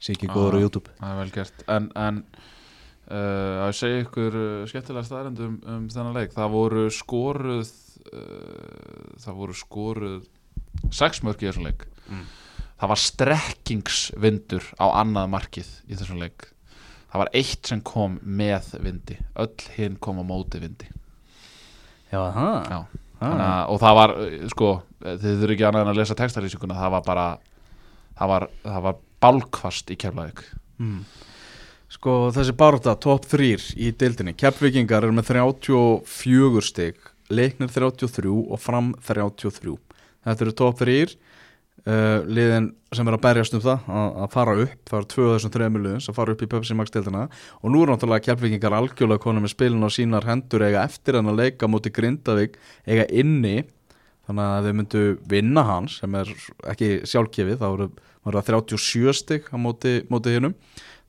Siggi 0.00 0.26
Já. 0.26 0.32
góður 0.32 0.56
á 0.56 0.60
YouTube. 0.60 0.90
það 1.00 1.10
er 1.12 1.20
vel 1.20 1.30
gert. 1.30 1.64
En, 1.68 1.90
en 1.94 2.24
uh, 3.10 3.66
að 3.66 3.72
segja 3.76 4.02
ykkur 4.06 4.36
uh, 4.40 4.66
skemmtilega 4.66 5.04
staðarind 5.04 5.40
um, 5.44 5.60
um 5.66 5.88
þennan 5.92 6.16
leik. 6.16 6.32
Það 6.32 6.50
voru 6.50 6.84
skoruð 6.90 7.72
uh, 8.14 9.20
það 9.20 9.34
voru 9.42 9.56
skoruð 9.58 10.22
sex 10.94 11.20
mörg 11.26 11.42
í 11.42 11.50
þessum 11.50 11.68
leik 11.68 11.84
Mm. 12.10 12.24
það 12.80 12.88
var 12.92 13.00
strekkingsvindur 13.04 14.64
á 14.80 14.86
annað 15.02 15.28
markið 15.34 15.68
í 15.88 15.98
þessum 15.98 16.22
leik. 16.22 16.48
Það 17.10 17.22
var 17.24 17.30
eitt 17.34 17.66
sem 17.66 17.80
kom 17.82 18.18
með 18.22 18.72
vindi. 18.84 19.18
Öll 19.36 19.68
hinn 19.76 19.96
kom 20.00 20.20
á 20.22 20.24
móti 20.24 20.60
vindi. 20.62 20.88
Já, 22.10 22.22
Já. 22.70 22.80
Að- 23.20 23.68
og 23.68 23.80
það 23.82 23.94
var, 23.94 24.10
uh, 24.16 24.48
sko 24.48 24.82
þið 25.02 25.40
þurfi 25.42 25.54
ekki 25.54 25.66
annað 25.68 25.82
en 25.82 25.92
að 25.92 25.98
lesa 26.00 26.14
textalýsinguna. 26.14 26.78
Það 26.78 26.90
var 26.90 27.02
bara 27.04 27.26
það 28.20 28.28
var, 28.28 28.46
það 28.64 28.82
var 28.86 29.00
bálkvast 29.20 29.92
í 29.92 29.98
keflaðik 30.00 30.44
mm. 30.80 31.00
Sko 31.90 32.16
þessi 32.34 32.54
barða, 32.54 32.94
top 33.02 33.26
3 33.26 33.74
í 33.82 33.90
deildinni. 33.98 34.36
Keflvíkingar 34.38 35.08
er 35.08 35.14
með 35.14 35.32
34 35.32 36.62
stig 36.62 37.00
Leiknir 37.30 37.70
33 37.70 38.30
og 38.30 38.60
fram 38.62 38.92
33 39.06 39.76
Þetta 40.26 40.46
eru 40.46 40.54
top 40.54 40.78
3 40.82 41.16
uh, 41.86 42.20
liðin 42.26 42.70
sem 42.94 43.08
er 43.08 43.16
að 43.16 43.24
berjast 43.24 43.56
um 43.56 43.62
það 43.64 43.88
að, 43.88 44.06
að 44.24 44.30
fara 44.34 44.54
upp, 44.64 44.78
það 44.90 45.08
þessum 45.16 45.54
þrejum 45.54 45.80
liðin 45.80 46.04
sem 46.04 46.16
fara 46.16 46.34
upp 46.34 46.44
í 46.44 46.48
Pepsi 46.50 46.76
Max 46.78 46.94
deildina. 46.94 47.26
Og 47.62 47.74
nú 47.74 47.82
er 47.84 47.92
náttúrulega 47.92 48.26
Keflvíkingar 48.28 48.76
algjörlega 48.76 49.22
konum 49.22 49.46
með 49.46 49.54
spilin 49.54 49.86
á 49.86 49.90
sínar 49.94 50.28
hendur 50.28 50.66
eiga 50.66 50.84
eftir 50.84 51.20
en 51.20 51.30
að 51.30 51.42
leika 51.44 51.70
múti 51.70 51.92
Grindavík 51.94 52.58
eiga 52.88 53.06
inni. 53.08 53.62
Þannig 54.28 54.46
að 54.46 54.66
þau 54.66 54.78
myndu 54.78 55.04
vinna 55.30 55.66
hans 55.66 55.96
sem 56.02 56.14
er 56.14 56.28
ekki 56.70 56.90
sjálfkefið 57.08 57.64
eru 57.66 57.90
voru 58.20 58.40
það 58.40 58.50
37 58.68 59.16
stig 59.16 59.48
á 59.48 59.56
móti, 59.58 60.00
móti 60.12 60.34
hinnum 60.36 60.54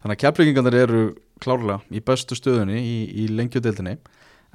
þannig 0.02 0.16
að 0.16 0.22
keflingingarnir 0.24 0.78
eru 0.80 1.02
klárlega 1.42 1.82
í 1.94 2.02
bestu 2.06 2.38
stöðunni 2.38 2.80
í, 2.80 2.98
í 3.24 3.28
lengjudeildinni. 3.34 3.98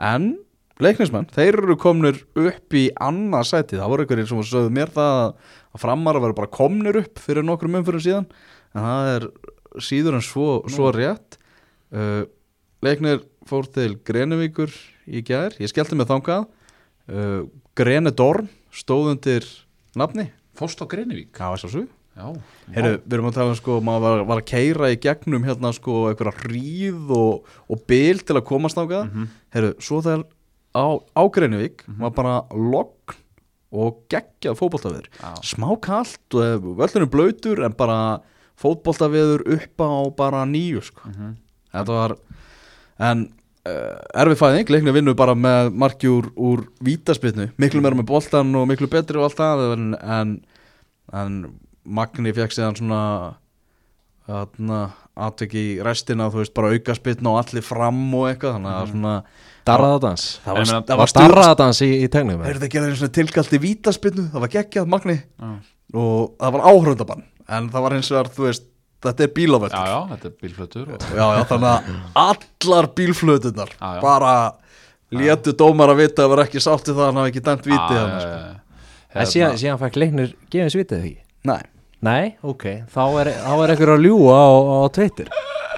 En 0.02 0.34
leiknismenn, 0.82 1.28
þeir 1.32 1.56
eru 1.62 1.76
komnir 1.80 2.18
upp 2.36 2.76
í 2.76 2.86
annað 3.00 3.48
sæti, 3.50 3.78
það 3.80 3.92
voru 3.92 4.04
einhverjir 4.06 4.28
sem 4.30 4.42
sögðu 4.44 4.72
mér 4.76 4.92
það 4.94 5.20
að 5.24 5.82
framar 5.82 6.18
að 6.18 6.26
vera 6.26 6.38
bara 6.40 6.52
komnir 6.52 6.98
upp 7.02 7.22
fyrir 7.22 7.46
nokkrum 7.46 7.78
umfyrir 7.80 8.04
síðan. 8.04 8.26
En 8.76 8.84
það 8.86 9.10
er 9.14 9.28
síður 9.86 10.18
en 10.18 10.24
svo, 10.24 10.48
svo 10.72 10.90
rétt. 10.94 11.38
Uh, 11.94 12.24
leiknir 12.84 13.22
fór 13.48 13.68
til 13.72 13.94
Grenevíkur 14.06 14.72
í 15.06 15.22
gær, 15.24 15.54
ég 15.62 15.70
skellti 15.72 15.96
mig 15.98 16.08
þangað. 16.10 16.48
Uh, 17.06 17.44
Grenedorm 17.78 18.48
stóð 18.74 19.12
undir 19.14 19.46
nafni. 19.96 20.30
Fóst 20.56 20.80
á 20.80 20.88
Greinivík 20.88 21.36
Já, 21.36 21.52
þess 21.52 21.68
að 21.68 21.72
svo 21.74 21.86
Já, 22.16 22.30
Heyrðu, 22.72 22.92
við 23.04 23.14
erum 23.18 23.26
að 23.28 23.34
tala 23.36 23.52
um 23.52 23.56
sko, 23.58 23.74
maður 23.84 24.04
var, 24.06 24.22
var 24.30 24.38
að 24.40 24.46
keira 24.48 24.88
í 24.88 24.96
gegnum 25.04 25.44
hérna 25.44 25.68
sko 25.76 25.96
einhverja 26.08 26.32
hríð 26.46 27.10
og, 27.12 27.50
og 27.68 27.82
bil 27.92 28.22
til 28.24 28.38
að 28.38 28.46
komast 28.48 28.78
ákveða 28.80 29.02
mm 29.04 29.12
Mhm. 29.12 29.26
Heyrðu, 29.52 29.74
svo 29.84 29.98
þegar 30.00 30.22
á, 30.76 30.84
á 31.00 31.22
Greinivík 31.32 31.86
var 32.00 32.12
bara 32.16 32.34
logn 32.52 33.16
og 33.76 34.02
geggjað 34.12 34.58
fótboltaviður 34.60 35.08
Já. 35.16 35.30
smá 35.44 35.70
kalt 35.82 36.36
og 36.38 36.68
völlunum 36.78 37.10
blöytur 37.12 37.64
en 37.66 37.74
bara 37.76 38.20
fótboltaviður 38.60 39.42
upp 39.56 39.82
á 39.82 39.90
bara 40.16 40.44
nýju 40.48 40.84
sko. 40.86 41.08
Mhm. 41.10 41.34
þetta 41.72 41.96
var 41.98 42.14
en 42.98 43.26
uh, 43.68 43.98
erfið 44.22 44.40
fæðing, 44.40 44.70
leikni 44.72 44.94
vinnu 44.96 45.16
bara 45.18 45.34
með 45.34 45.72
marki 45.74 46.08
úr, 46.08 46.30
úr 46.36 46.64
vítaspilnu 46.80 47.50
miklu 47.60 47.82
meira 47.84 47.98
með 47.98 48.08
boltan 48.12 48.54
og 48.56 48.68
miklu 48.70 48.88
betri 48.88 49.18
og 49.18 49.28
allt 49.28 49.40
það 49.40 49.64
en, 49.72 49.90
en, 50.00 50.36
en 51.12 51.42
Magni 51.86 52.32
fekk 52.34 52.50
síðan 52.50 52.74
svona 52.74 53.02
aðtök 54.26 55.52
í 55.54 55.66
restina 55.86 56.26
þú 56.32 56.40
veist 56.42 56.54
bara 56.56 56.72
auka 56.74 56.96
spilna 56.98 57.30
og 57.30 57.44
allir 57.44 57.62
fram 57.62 58.00
og 58.16 58.26
eitthvað 58.30 58.56
þannig 58.56 58.72
að 58.72 58.88
svona 58.90 59.12
Darraðadans. 59.66 60.24
Það 60.44 60.52
Ég 60.52 60.58
var, 60.58 60.66
meina, 60.66 60.80
það 60.80 60.92
Var 60.92 61.00
var 61.00 61.12
stjórn 61.12 61.32
darraðadans 61.32 61.80
í, 61.82 61.90
í 61.98 62.08
tegnum? 62.12 62.40
Það 62.42 62.50
er 62.50 62.58
þetta 62.58 62.72
gerðið 62.74 63.00
svona 63.00 63.14
tilkallt 63.18 63.56
í 63.56 63.60
vítaspinnu 63.64 64.26
Það 64.32 64.44
var 64.44 64.52
geggjað 64.54 64.90
magni 64.94 65.16
Já. 65.16 65.50
Og 65.96 66.20
það 66.42 66.56
var 66.56 66.66
áhröndabann 66.70 67.24
En 67.56 67.70
það 67.74 67.86
var 67.86 67.96
hins 67.96 68.10
vegar, 68.12 68.30
þú 68.36 68.46
veist, 68.46 68.66
þetta 69.06 69.26
er 69.26 69.32
bílávöld 69.36 69.74
já, 69.76 69.82
já, 69.86 69.98
þetta 70.12 70.28
er 70.28 70.36
bílflötur 70.42 70.88
og... 70.96 71.04
já, 71.14 71.26
já, 71.36 71.42
þannig 71.50 71.68
að 71.70 72.24
allar 72.24 72.88
bílflötunar 72.98 73.70
Já, 73.76 73.86
já. 73.86 74.00
Bara 74.02 74.32
létu 75.14 75.54
dómar 75.54 75.92
að 75.94 76.02
vita 76.02 76.26
að 76.26 76.34
vera 76.34 76.46
ekki 76.48 76.62
sátti 76.64 76.94
það 76.96 77.10
Hann 77.10 77.22
hafi 77.22 77.34
ekki 77.34 77.44
dæmt 77.46 77.70
vítið 77.70 78.00
hann 78.00 78.16
sko. 78.24 78.42
En 79.16 79.30
síðan, 79.30 79.56
síðan 79.62 79.80
fæk 79.84 79.98
leiknir 80.02 80.34
gefins 80.50 80.78
vitið 80.78 81.04
því 81.06 81.14
Nei, 81.46 81.62
Nei, 82.06 82.36
ok, 82.44 82.64
þá 82.92 83.02
er, 83.22 83.30
þá 83.40 83.52
er 83.54 83.72
einhver 83.72 83.92
að 83.94 84.02
ljúa 84.04 84.34
á, 84.36 84.48
á 84.52 84.78
Twitter. 84.92 85.30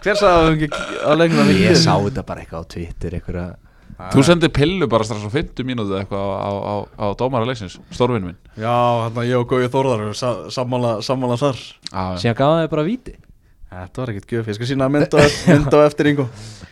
Hver 0.03 0.18
sagði 0.18 0.39
að 0.41 0.49
ekki 0.57 0.80
að 1.07 1.22
að 1.45 1.53
Ég 1.62 1.78
sá 1.78 1.93
þetta 1.95 2.24
bara 2.26 2.43
eitthvað 2.43 2.64
á 2.66 2.70
Twitter 2.74 3.16
einhver 3.18 3.39
að 3.43 3.53
Þú 3.99 4.23
sendir 4.27 4.53
pillu 4.55 4.87
bara 4.91 5.07
strax 5.07 5.25
á 5.27 5.31
50 5.33 5.67
mínútu 5.67 5.97
eitthvað 5.99 6.23
á, 6.23 6.39
á, 6.39 6.51
á, 6.55 6.75
á 7.03 7.07
dómara 7.19 7.49
leiksins 7.49 7.81
Stórvinn 7.91 8.29
minn. 8.29 8.37
Já, 8.55 8.71
hann 9.05 9.17
að 9.19 9.27
ég 9.33 9.41
og 9.41 9.49
Gauði 9.51 9.71
Þórðar 9.73 10.05
sammála, 10.55 10.93
sammála 11.03 11.39
þar. 11.41 11.59
Síðan 12.23 12.39
gaf 12.39 12.53
það 12.61 12.69
bara 12.77 12.87
víti. 12.87 13.17
Þetta 13.69 14.01
var 14.01 14.11
ekkert 14.15 14.31
gjöf, 14.33 14.47
ég 14.49 14.57
skal 14.57 14.69
sína 14.71 14.87
mynda, 14.89 15.25
mynda 15.51 15.77
á 15.77 15.85
eftir 15.85 16.09
yngo 16.09 16.25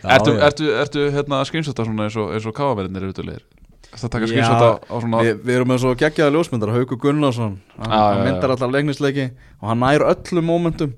Ertu, 0.06 0.32
ertu, 0.46 0.68
ertu 0.80 1.02
hérna 1.12 1.42
screenshota 1.44 1.84
svona 1.84 2.06
eins 2.06 2.16
og, 2.16 2.30
eins 2.32 2.46
og 2.48 2.54
káamerinir 2.56 3.04
eru 3.04 3.12
utulegir 3.12 3.42
Ertu 3.90 4.06
að 4.08 4.12
taka 4.14 4.28
screenshota 4.30 4.70
á, 4.70 4.72
á 4.80 4.94
svona 5.02 5.20
við, 5.26 5.42
við 5.44 5.58
erum 5.58 5.68
með 5.74 5.82
svo 5.82 5.92
geggjaða 6.00 6.32
ljósmyndar 6.32 6.72
Hauku 6.72 6.96
Gunnarsson, 7.02 7.58
hann, 7.76 7.92
Já, 7.92 7.98
já, 8.00 8.06
hann 8.06 8.22
já. 8.22 8.24
myndar 8.30 8.54
allar 8.56 8.72
leiknisleiki 8.78 9.26
og 9.60 9.68
hann 9.74 9.82
nær 9.84 10.06
öllum 10.08 10.48
momentum 10.48 10.94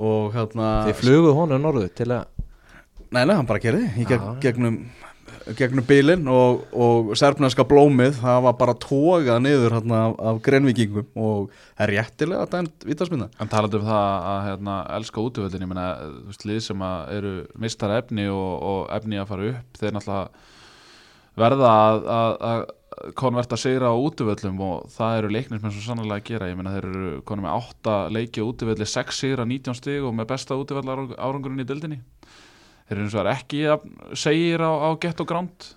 og 0.00 0.32
hérna 0.38 0.70
Þið 0.88 0.98
fluguð 1.02 1.36
honum 1.42 1.64
norðu 1.68 1.84
til 2.00 2.08
að 2.16 2.24
Nei, 3.12 3.26
nei, 3.28 3.34
hann 3.36 3.44
bara 3.52 3.60
gerði 3.60 3.90
í 4.00 4.06
Já. 4.08 4.16
gegnum, 4.40 4.78
gegnum 5.58 5.86
bílinn 5.86 6.28
og, 6.30 6.64
og 6.72 7.12
serbneska 7.18 7.64
blómið 7.68 8.18
það 8.20 8.38
var 8.46 8.56
bara 8.60 8.76
tógað 8.82 9.40
niður 9.44 9.76
hérna, 9.78 10.02
af, 10.16 10.40
greinvíkingum 10.46 11.08
og 11.18 11.48
það 11.52 11.84
er 11.86 11.94
réttilega 11.96 12.48
dæmt 12.52 12.86
vítarsminna 12.88 13.28
En 13.42 13.50
talandi 13.52 13.80
um 13.80 13.86
það 13.88 14.28
að 14.32 14.40
hérna, 14.48 14.76
elska 14.98 15.24
útvöldin, 15.24 15.64
ég 15.66 15.72
meina, 15.72 15.88
þú 16.02 16.30
veist, 16.30 16.46
lið 16.48 16.60
sem 16.68 16.86
að 16.86 17.16
eru 17.18 17.34
mistar 17.64 17.96
efni 17.98 18.28
og, 18.32 18.52
og 18.72 18.84
efni 18.98 19.20
að 19.20 19.32
fara 19.32 19.50
upp, 19.52 19.80
þeir 19.80 19.96
náttúrulega 19.96 20.48
verða 21.42 21.72
að, 21.72 22.06
að, 22.12 22.38
að 22.52 22.64
konverta 23.16 23.56
sigra 23.56 23.90
á 23.92 23.96
útvöldum 23.96 24.58
og 24.62 24.90
það 24.92 25.18
eru 25.18 25.30
leiknir 25.32 25.62
sem 25.62 25.84
sannlega 25.84 26.20
að 26.20 26.26
gera, 26.28 26.48
ég 26.50 26.58
meina, 26.58 26.74
þeir 26.76 26.88
eru 26.90 27.12
konum 27.28 27.46
með 27.48 27.56
8 27.56 27.96
leiki 28.14 28.44
á 28.44 28.48
útvöldi, 28.48 28.88
6 28.88 29.22
sigra, 29.24 29.46
19 29.48 29.78
stig 29.78 30.04
og 30.04 30.14
með 30.16 30.28
besta 30.34 30.58
útvöldar 30.58 31.06
árangurinn 31.16 31.64
í 31.64 31.68
dildinni. 31.68 32.02
Þeir 32.92 32.98
eru 33.00 33.06
eins 33.06 33.14
og 33.16 33.22
það 33.22 33.24
er 33.24 33.32
ekki 33.32 33.60
að 33.72 33.84
segir 34.20 34.60
á, 34.60 34.72
á 34.84 34.88
gett 35.00 35.20
og 35.24 35.28
gránt, 35.30 35.68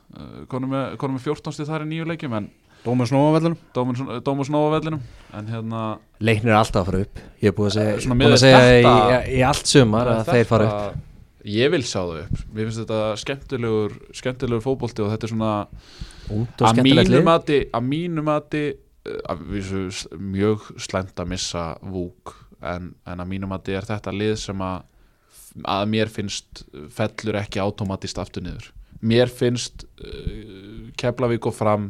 konum 0.51 0.73
með, 0.75 0.97
konum 0.99 1.15
með 1.15 1.29
14 1.29 1.55
stig 1.55 1.69
þar 1.69 1.85
í 1.85 1.89
nýju 1.93 2.07
leikjum, 2.11 2.35
en 2.35 2.49
Dómur 2.83 3.07
Snóavellunum 3.09 3.55
Dómus 4.25 4.51
Nóavellinum, 4.51 4.99
en 5.33 5.47
hérna... 5.49 5.85
Leiknir 6.19 6.51
er 6.51 6.59
alltaf 6.59 6.83
að 6.83 6.91
fara 6.91 7.03
upp. 7.05 7.21
Ég 7.39 7.49
er 7.49 7.55
búið 7.55 7.69
að 7.71 7.77
segja, 7.77 7.95
Svona 8.03 8.19
búin 8.19 8.35
að 8.35 8.41
segja 8.43 8.59
þetta- 8.67 9.21
í, 9.23 9.37
í 9.39 9.43
allt 9.47 9.71
sumar 9.71 10.11
að 10.11 10.33
þeir 10.33 10.49
fara 10.51 10.67
upp 10.73 11.03
Ég 11.45 11.69
vil 11.69 11.83
sjá 11.85 12.01
þau 12.01 12.23
upp. 12.23 12.39
Mér 12.51 12.65
finnst 12.67 12.81
þetta 12.81 12.99
skemmtilegur 13.21 13.95
skemmtilegur 14.17 14.63
fótbolti 14.65 15.03
og 15.05 15.11
þetta 15.13 15.27
er 15.27 15.31
svona 15.31 15.51
að 15.61 16.71
skemmtilegt 16.73 17.11
mínu 17.11 17.19
lið. 17.19 17.25
mati 17.27 17.59
að 17.69 17.85
mínu 17.91 18.23
mati 18.25 18.63
eh, 19.05 20.17
mjög 20.17 20.65
slæmt 20.81 21.21
að 21.21 21.29
missa 21.35 21.67
vúk. 21.85 22.33
En, 22.65 22.95
en 23.05 23.21
að 23.21 23.29
mínu 23.29 23.49
mati 23.51 23.77
er 23.77 23.85
þetta 23.85 24.13
lið 24.15 24.35
sem 24.41 24.65
að 24.65 24.87
að 25.63 25.85
mér 25.93 26.09
finnst 26.11 26.65
fellur 26.91 27.37
ekki 27.39 27.61
automatist 27.63 28.17
aftur 28.19 28.43
niður. 28.43 28.71
Mér 29.05 29.29
finnst 29.31 29.85
uh, 30.03 30.89
Keflavík 30.99 31.45
og 31.47 31.55
fram 31.55 31.89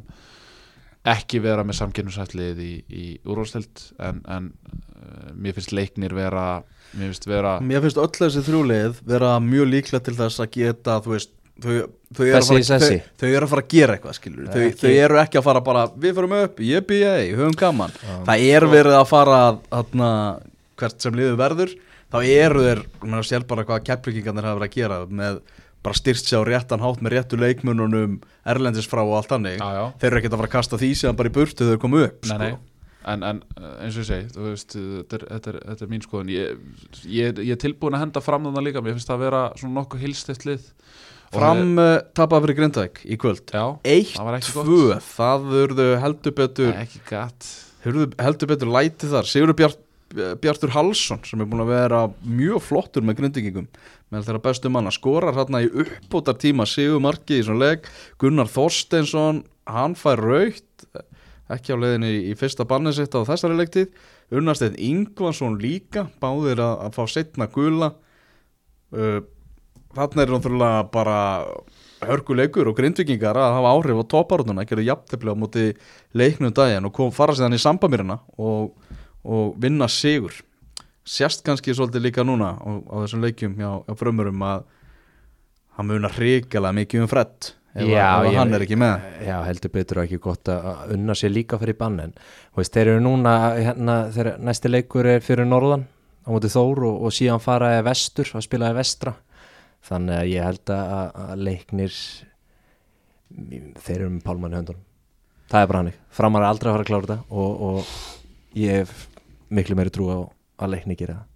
ekki 1.06 1.40
vera 1.44 1.62
með 1.66 1.78
samkynnsætlið 1.80 2.62
í, 2.66 2.72
í 2.90 3.06
úrvalstild 3.30 3.84
en, 4.02 4.24
en 4.26 4.48
uh, 4.74 5.32
mér 5.38 5.54
finnst 5.58 5.74
leiknir 5.78 6.16
vera 6.18 6.46
mér 6.98 7.12
finnst 7.12 7.28
vera 7.30 7.58
Mér 7.62 7.84
finnst 7.84 8.00
öll 8.02 8.10
þessi 8.18 8.42
þrjúlið 8.48 9.02
vera 9.06 9.36
mjög 9.44 9.70
líklega 9.70 10.06
til 10.08 10.16
þess 10.18 10.42
að 10.42 10.54
geta 10.58 11.00
þú 11.06 11.14
veist 11.18 11.34
Þau, 11.56 11.86
þau, 12.12 12.26
eru 12.26 12.36
að 12.36 12.42
Þessi, 12.50 12.56
fara, 12.68 12.80
þessi. 12.82 12.96
þau, 13.00 13.14
þau 13.22 13.28
eru 13.30 13.46
að 13.46 13.52
fara 13.54 13.62
að 13.64 13.70
gera 13.72 13.94
eitthvað 13.96 14.16
skilur 14.18 14.48
þau, 14.52 14.58
Ekki- 14.66 14.80
þau 14.82 14.90
eru 15.06 15.20
ekki 15.22 15.38
að 15.40 15.46
fara 15.46 15.62
bara 15.64 15.84
við 16.04 16.18
fyrir 16.18 16.34
upp, 16.44 16.58
ég 16.68 16.84
býja, 16.90 17.12
höfum 17.38 17.54
gaman. 17.62 17.94
Það 18.28 18.44
er 18.50 18.66
verið 18.74 18.96
að 18.98 19.06
fara 19.08 19.38
þarna, 19.70 20.10
hvert 20.82 21.06
sem 21.06 21.16
liður 21.16 21.38
verður 21.40 21.72
þá 22.16 22.32
eru 22.34 22.66
þeir, 22.66 22.82
mér 23.12 23.28
sér 23.30 23.46
bara 23.50 23.66
hvað 23.68 23.84
keppvíkingarnir 23.92 24.48
hafa 24.50 24.60
verið 24.62 24.72
að 24.72 24.78
gera 24.80 25.00
með 25.22 25.42
bara 25.86 25.98
styrst 26.00 26.30
sér 26.32 26.42
á 26.42 26.50
réttan 26.50 26.82
hátt 26.82 27.02
með 27.06 27.14
réttu 27.18 27.38
leikmununum 27.38 28.16
erlendis 28.50 28.88
frá 28.90 29.04
og 29.04 29.18
allt 29.20 29.36
hannig 29.36 29.60
Já, 29.60 29.68
já. 29.78 29.84
þeir 30.02 30.10
eru 30.12 30.22
ekkert 30.22 30.34
að 30.38 30.42
fara 30.42 30.50
að 30.50 30.56
kasta 30.56 30.80
því 30.82 30.90
síðan 31.02 31.20
bara 31.20 31.30
í 31.30 31.36
burtu 31.36 31.68
þau 31.70 31.82
komu 31.84 32.00
upp 32.08 32.26
Nei, 32.26 32.32
sko. 32.32 32.40
nei. 32.42 32.72
En, 33.06 33.22
en 33.22 33.40
eins 33.86 33.94
og 33.94 34.02
ég 34.02 34.08
segi, 34.08 34.30
þú 34.34 34.46
veist, 34.48 34.74
þetta 34.74 35.18
er, 35.20 35.26
þetta 35.36 35.52
er, 35.52 35.58
þetta 35.70 35.84
er 35.86 35.90
mín 35.92 36.02
skoðun. 36.02 36.32
Ég, 36.34 36.64
ég, 37.06 37.42
ég 37.46 37.52
er 37.54 37.60
tilbúin 37.62 37.94
að 37.94 38.02
henda 38.02 38.24
fram 38.26 38.48
þannig 38.48 38.66
líka, 38.66 38.82
mér 38.82 38.96
finnst 38.96 39.12
það 39.12 39.20
að 39.20 39.26
vera 39.28 39.42
svona 39.62 39.76
nokkuð 39.78 40.02
hilstift 40.08 40.48
lið. 40.50 40.64
Og 41.30 41.38
fram 41.38 41.62
uh, 41.84 41.92
tapað 42.18 42.48
fyrir 42.48 42.58
Grindavík 42.64 43.04
í 43.06 43.20
kvöld. 43.22 43.54
Já, 43.54 43.66
ekki 43.94 44.56
1-2, 44.58 44.80
það 45.12 45.46
urðu 45.62 45.88
heldur 46.02 46.36
betur 46.42 46.74
ekki 46.82 47.04
gatt 47.12 47.52
Hörðu 47.86 48.08
heldur 48.18 48.50
betur 48.50 48.72
læti 48.74 49.12
þar. 49.12 49.28
Sigur 49.30 49.54
Bjart 49.54 49.78
Bjartur 50.42 50.74
Halsson 50.76 51.22
sem 51.28 51.42
er 51.42 51.50
búin 51.50 51.64
að 51.66 51.74
vera 51.74 52.02
mjög 52.24 52.64
flottur 52.64 53.06
með 53.06 53.20
grindingingum 53.20 53.68
með 54.14 54.28
þeirra 54.28 54.44
bestu 54.48 54.72
manna 54.72 54.94
skorar 54.94 55.36
hérna 55.36 55.64
í 55.66 55.70
uppbótar 55.70 56.38
tíma 56.42 56.68
Sigur 56.70 57.04
Marki 57.04 57.42
í 57.42 57.46
svona 57.46 57.72
leg 57.72 57.90
Gunnar 58.22 58.50
Þorsteinsson, 58.52 59.44
hann 59.68 59.98
fær 60.00 60.24
raukt 60.24 60.90
ekki 61.52 61.76
á 61.76 61.78
leiðinni 61.78 62.12
í 62.32 62.36
fyrsta 62.40 62.66
bannið 62.70 63.00
sitt 63.00 63.18
á 63.18 63.28
þessari 63.28 63.58
legtið 63.60 63.92
Unnarsteinn 64.34 64.78
Ingvarsson 64.82 65.60
líka 65.62 66.08
báðir 66.22 66.62
að, 66.64 66.76
að 66.88 66.96
fá 66.98 67.04
setna 67.14 67.48
gula. 67.52 67.92
Uh, 68.96 69.22
þarna 69.96 70.24
er 70.24 70.34
náttúrulega 70.34 70.84
bara 70.94 71.18
hörkuleikur 72.06 72.70
og 72.70 72.78
grindvikingar 72.78 73.38
að 73.40 73.58
hafa 73.60 73.74
áhrif 73.76 74.02
á 74.02 74.12
toparútuna, 74.16 74.66
að 74.66 74.74
gera 74.74 74.88
jafntefli 74.90 75.34
á 75.34 75.36
móti 75.38 75.66
leiknum 76.18 76.54
daginn 76.56 76.90
og 76.90 76.94
kom, 76.96 77.14
fara 77.16 77.36
sér 77.36 77.48
þannig 77.48 77.62
í 77.62 77.66
sambamirina 77.66 78.18
og, 78.42 78.74
og 79.26 79.56
vinna 79.62 79.88
sigur. 79.92 80.38
Sérst 81.06 81.44
kannski 81.46 81.74
svolítið 81.78 82.06
líka 82.08 82.24
núna 82.26 82.54
á, 82.58 82.70
á 82.90 82.96
þessum 83.04 83.22
leikjum 83.26 83.58
hjá, 83.60 83.70
hjá 83.86 83.94
frömmurum 84.00 84.42
að 84.46 84.64
hann 85.78 85.90
munar 85.90 86.14
hrigalega 86.16 86.74
mikið 86.80 87.04
um 87.04 87.10
frett 87.12 87.52
ef, 87.76 87.84
Já, 87.90 88.06
að, 88.08 88.26
ef 88.26 88.32
ég- 88.32 88.38
hann 88.40 88.54
er 88.58 88.64
ekki 88.66 88.78
með. 88.80 89.04
Já, 89.28 89.36
heldur 89.46 89.74
betur 89.76 90.00
og 90.02 90.06
ekki 90.08 90.20
gott 90.24 90.50
að 90.54 90.96
unna 90.96 91.14
sér 91.20 91.34
líka 91.36 91.60
fyrir 91.62 91.78
bann 91.78 92.00
en 92.00 92.14
þú 92.16 92.62
veist, 92.62 92.74
þeir 92.74 92.94
eru 92.96 93.04
núna 93.06 93.34
hérna, 93.60 93.98
þegar 94.16 94.40
næsti 94.50 94.72
leikur 94.72 95.06
er 95.12 95.22
fyrir 95.26 95.46
norðan 95.50 95.86
á 96.26 96.28
móti 96.34 96.50
Þór 96.50 96.86
og, 96.90 97.04
og 97.06 97.14
síðan 97.14 97.44
fara 97.44 97.74
er 97.78 97.84
vestur 97.86 98.32
að 98.34 98.46
spila 98.48 98.72
er 98.72 98.80
vestra. 98.80 99.14
Þannig 99.86 100.16
að 100.24 100.30
ég 100.32 100.48
held 100.48 100.72
að, 100.74 101.20
að 101.28 101.44
leiknir 101.46 101.98
þeir 103.86 104.00
eru 104.00 104.10
með 104.16 104.24
pálmann 104.26 104.54
í 104.56 104.58
höndunum. 104.60 104.84
Það 105.52 105.62
er 105.62 105.70
bara 105.70 105.82
hannig, 105.84 105.98
framar 106.18 106.42
er 106.42 106.50
aldrei 106.50 106.70
að 106.72 106.76
fara 106.80 106.86
að 106.86 106.90
klára 106.90 107.06
þetta 107.06 107.18
og, 107.30 107.62
og 107.68 108.58
ég 108.58 108.94
miklu 109.58 109.78
meiri 109.80 109.94
trú 109.96 110.08
á 110.12 110.18
að 110.66 110.74
leikni 110.76 110.98
gera 111.00 111.20
það. 111.20 111.28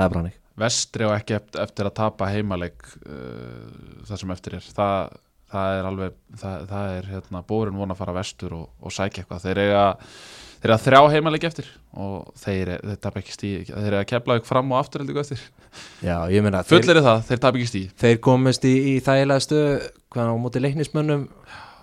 Er 0.00 0.08
bara 0.12 0.22
hannig 0.22 0.36
Vestri 0.60 1.06
á 1.08 1.10
ekki 1.14 1.38
eft- 1.38 1.56
eftir 1.62 1.88
að 1.88 1.96
tapa 1.96 2.28
heimaleik 2.28 2.82
uh, 3.06 3.70
það 4.08 4.20
sem 4.20 4.32
eftir 4.34 4.56
er. 4.58 4.66
Það, 4.76 5.14
það 5.54 5.76
er 5.78 5.88
alveg 5.88 6.18
það, 6.42 6.66
það 6.74 6.92
er 6.98 7.08
hérna, 7.14 7.42
bórin 7.48 7.78
von 7.80 7.94
að 7.94 8.00
fara 8.02 8.16
vestur 8.18 8.56
og, 8.58 8.66
og 8.82 8.92
sækja 8.92 9.22
eitthvað. 9.22 9.46
Þeir 9.46 9.60
eiga, 9.62 9.84
þeir 10.60 10.74
eiga 10.74 10.78
þrjá 10.84 11.00
heimaleik 11.14 11.46
eftir 11.48 11.70
og 11.96 12.28
þeir, 12.42 12.74
þeir 12.82 13.00
tapa 13.06 13.22
ekki 13.22 13.36
stíð 13.38 13.72
þeir 13.72 13.96
eiga 13.96 14.02
að 14.02 14.10
kepla 14.12 14.36
ykkur 14.40 14.50
fram 14.52 14.74
og 14.74 14.82
aftur 14.82 15.04
heldur 15.04 15.22
eftir. 15.22 15.46
Já, 16.04 16.16
ég 16.34 16.44
meina, 16.44 16.60
fullir 16.66 17.00
það, 17.00 17.24
þeir 17.30 17.42
tapa 17.46 17.60
ekki 17.60 17.70
stíð 17.70 17.96
þeir 18.02 18.20
komist 18.26 18.64
í, 18.68 18.74
í 18.90 18.94
þægilega 19.06 19.44
stöðu 19.46 19.74
hvað 20.10 20.30
á 20.30 20.42
móti 20.42 20.62
leiknismönnum 20.64 21.24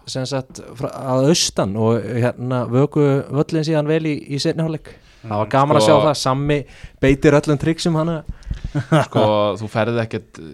sem 0.07 0.25
sagt 0.27 0.59
að 0.91 1.29
austan 1.31 1.73
og 1.79 2.03
hérna 2.03 2.65
vöku 2.71 3.03
völlin 3.31 3.65
síðan 3.67 3.89
vel 3.89 4.03
í, 4.11 4.15
í 4.27 4.39
setniháleik 4.43 4.93
það 5.27 5.41
var 5.43 5.53
gaman 5.53 5.79
að 5.79 5.85
Sko- 5.85 5.93
sjá 5.93 6.05
það. 6.07 6.19
Sammi 6.23 6.57
beitir 7.03 7.37
öllum 7.37 7.61
tryggsum 7.61 7.99
hana. 7.99 8.17
Sko, 9.07 9.23
þú 9.57 9.67
ferði 9.71 10.01
ekkert 10.01 10.39
uh, 10.41 10.47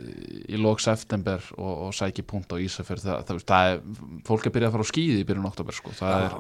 í 0.54 0.60
lók 0.62 0.82
september 0.84 1.44
og, 1.58 1.72
og 1.88 1.96
sæki 1.98 2.24
punkt 2.28 2.54
á 2.54 2.58
Ísafjörð. 2.62 3.06
Það, 3.08 3.24
það, 3.28 3.42
það 3.50 3.72
er, 3.72 3.82
fólk 4.28 4.48
er 4.48 4.56
byrjað 4.56 4.70
að 4.70 4.76
fara 4.78 4.88
á 4.88 4.92
skíði 4.92 5.20
í 5.24 5.28
byrjun 5.28 5.50
oktober 5.50 5.78
sko. 5.78 5.96
það 5.98 6.28
er, 6.28 6.38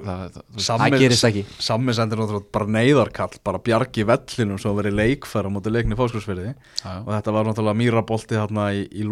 það, 0.53 0.85
gerist 1.03 1.27
ekki. 1.29 1.43
Sammi 1.63 1.95
sendir 1.97 2.21
náttúrulega 2.21 2.53
bara 2.59 2.69
neyðarkall 2.77 3.41
bara 3.43 3.61
bjargi 3.63 4.07
vellinum 4.07 4.61
svo 4.61 4.73
að 4.73 4.81
veri 4.83 4.95
leikfæra 5.01 5.51
móti 5.53 5.73
leikni 5.73 5.97
fóskursfyrði 5.99 6.53
og 6.53 7.11
þetta 7.11 7.35
var 7.35 7.49
náttúrulega 7.49 7.81
mýrabolti 7.83 8.39
hérna 8.39 8.69
í, 8.77 8.87
í. 8.93 9.03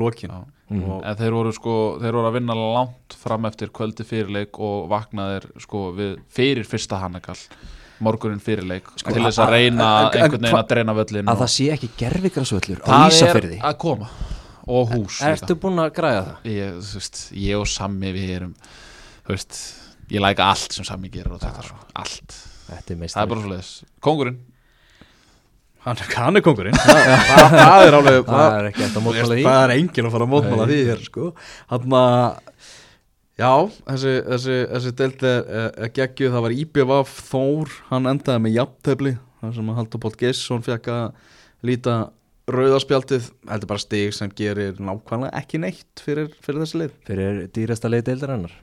Mhm. 0.71 0.87
og 0.87 1.03
En 1.03 1.17
þeir 1.19 1.35
voru 1.35 1.51
sko, 1.55 1.75
þeir 1.99 2.15
voru 2.15 2.29
að 2.29 2.37
vinna 2.39 2.55
langt 2.55 3.17
fram 3.19 3.45
eftir 3.49 3.73
kvöldi 3.75 4.05
fyrirleik 4.07 4.59
og 4.59 4.87
vaknaðir 4.91 5.49
sko 5.59 5.89
við 5.97 6.19
fyrir 6.31 6.67
fyrsta 6.67 7.01
hannakall 7.01 7.39
morgunin 8.03 8.41
fyrirleik 8.43 8.89
til 9.01 9.17
þess 9.21 9.41
að 9.41 9.53
reyna 9.55 9.87
einhvern 10.09 10.37
veginn 10.41 10.59
að 10.59 10.69
dreina 10.73 10.95
völlin 10.97 11.31
að 11.31 11.41
það 11.43 11.51
sé 11.55 11.67
ekki 11.75 11.89
gerfigrasvöllur 12.01 12.83
á 12.83 12.87
það 12.89 13.01
er 13.05 13.15
Ísafyrði 13.15 13.59
að 13.69 13.77
koma. 13.85 14.11
Og 14.71 14.93
hús 14.93 15.19
Ertu 15.25 15.57
búin 15.59 15.81
að 15.81 15.91
græða 15.97 16.21
það? 16.27 16.51
ég, 16.53 16.77
veist, 16.93 17.23
ég 17.33 17.57
og 17.61 17.67
Sammi 17.69 18.13
við 18.15 18.35
erum 18.37 18.53
veist, 19.29 19.59
ég 20.11 20.23
læka 20.23 20.51
allt 20.53 20.77
sem 20.77 20.87
Sammi 20.87 21.11
gerir 21.13 21.33
og 21.33 21.41
þetta 21.41 21.65
svo, 21.71 21.81
allt. 22.03 22.39
Þetta 22.71 22.93
er 22.93 23.01
það 23.15 23.23
er 23.25 23.31
bara 23.33 23.43
svo 23.43 23.51
leiðis, 23.51 23.71
kongurinn 24.05 24.39
hann, 25.85 25.97
hann 26.13 26.37
er 26.37 26.45
kongurinn 26.45 26.77
það, 26.77 27.01
það, 27.01 27.55
það 27.57 27.87
er 27.87 27.97
alveg 27.97 28.19
Það 28.29 28.57
er 28.59 28.69
ekki 28.69 28.85
eftir 28.85 29.01
að 29.01 29.07
er 29.65 29.73
fara 30.13 30.27
að 30.27 30.33
mótmála 30.35 30.67
því 30.69 30.79
hér 30.91 31.03
sko. 31.07 31.31
Hann 31.73 31.95
að 31.97 32.50
já, 33.41 33.51
þessi, 33.89 34.15
þessi, 34.29 34.55
þessi 34.71 34.95
deild 35.01 35.27
er, 35.27 35.51
er, 35.61 35.67
er 35.85 35.93
geggjuð, 35.97 36.33
það 36.35 36.47
var 36.47 36.57
IBVF 36.61 37.19
Þór, 37.27 37.75
hann 37.91 38.09
endaði 38.13 38.45
með 38.45 38.57
jafntefli 38.59 39.13
þar 39.41 39.53
sem 39.57 39.75
Haldur 39.81 40.03
Póll 40.05 40.17
Gesson 40.21 40.65
fekk 40.65 40.89
að 40.93 41.05
líta 41.65 41.99
rauðarspjaldið 42.51 43.29
heldur 43.49 43.69
bara 43.69 43.81
stig 43.81 44.15
sem 44.17 44.31
gerir 44.35 44.79
nákvæmlega 44.81 45.33
ekki 45.39 45.61
neitt 45.61 46.03
fyrir, 46.03 46.31
fyrir 46.43 46.65
þessi 46.65 46.81
leið 46.81 46.99
Fyrir 47.07 47.47
dýrasta 47.55 47.91
leið 47.91 48.07
deildar 48.09 48.35
hennar 48.35 48.59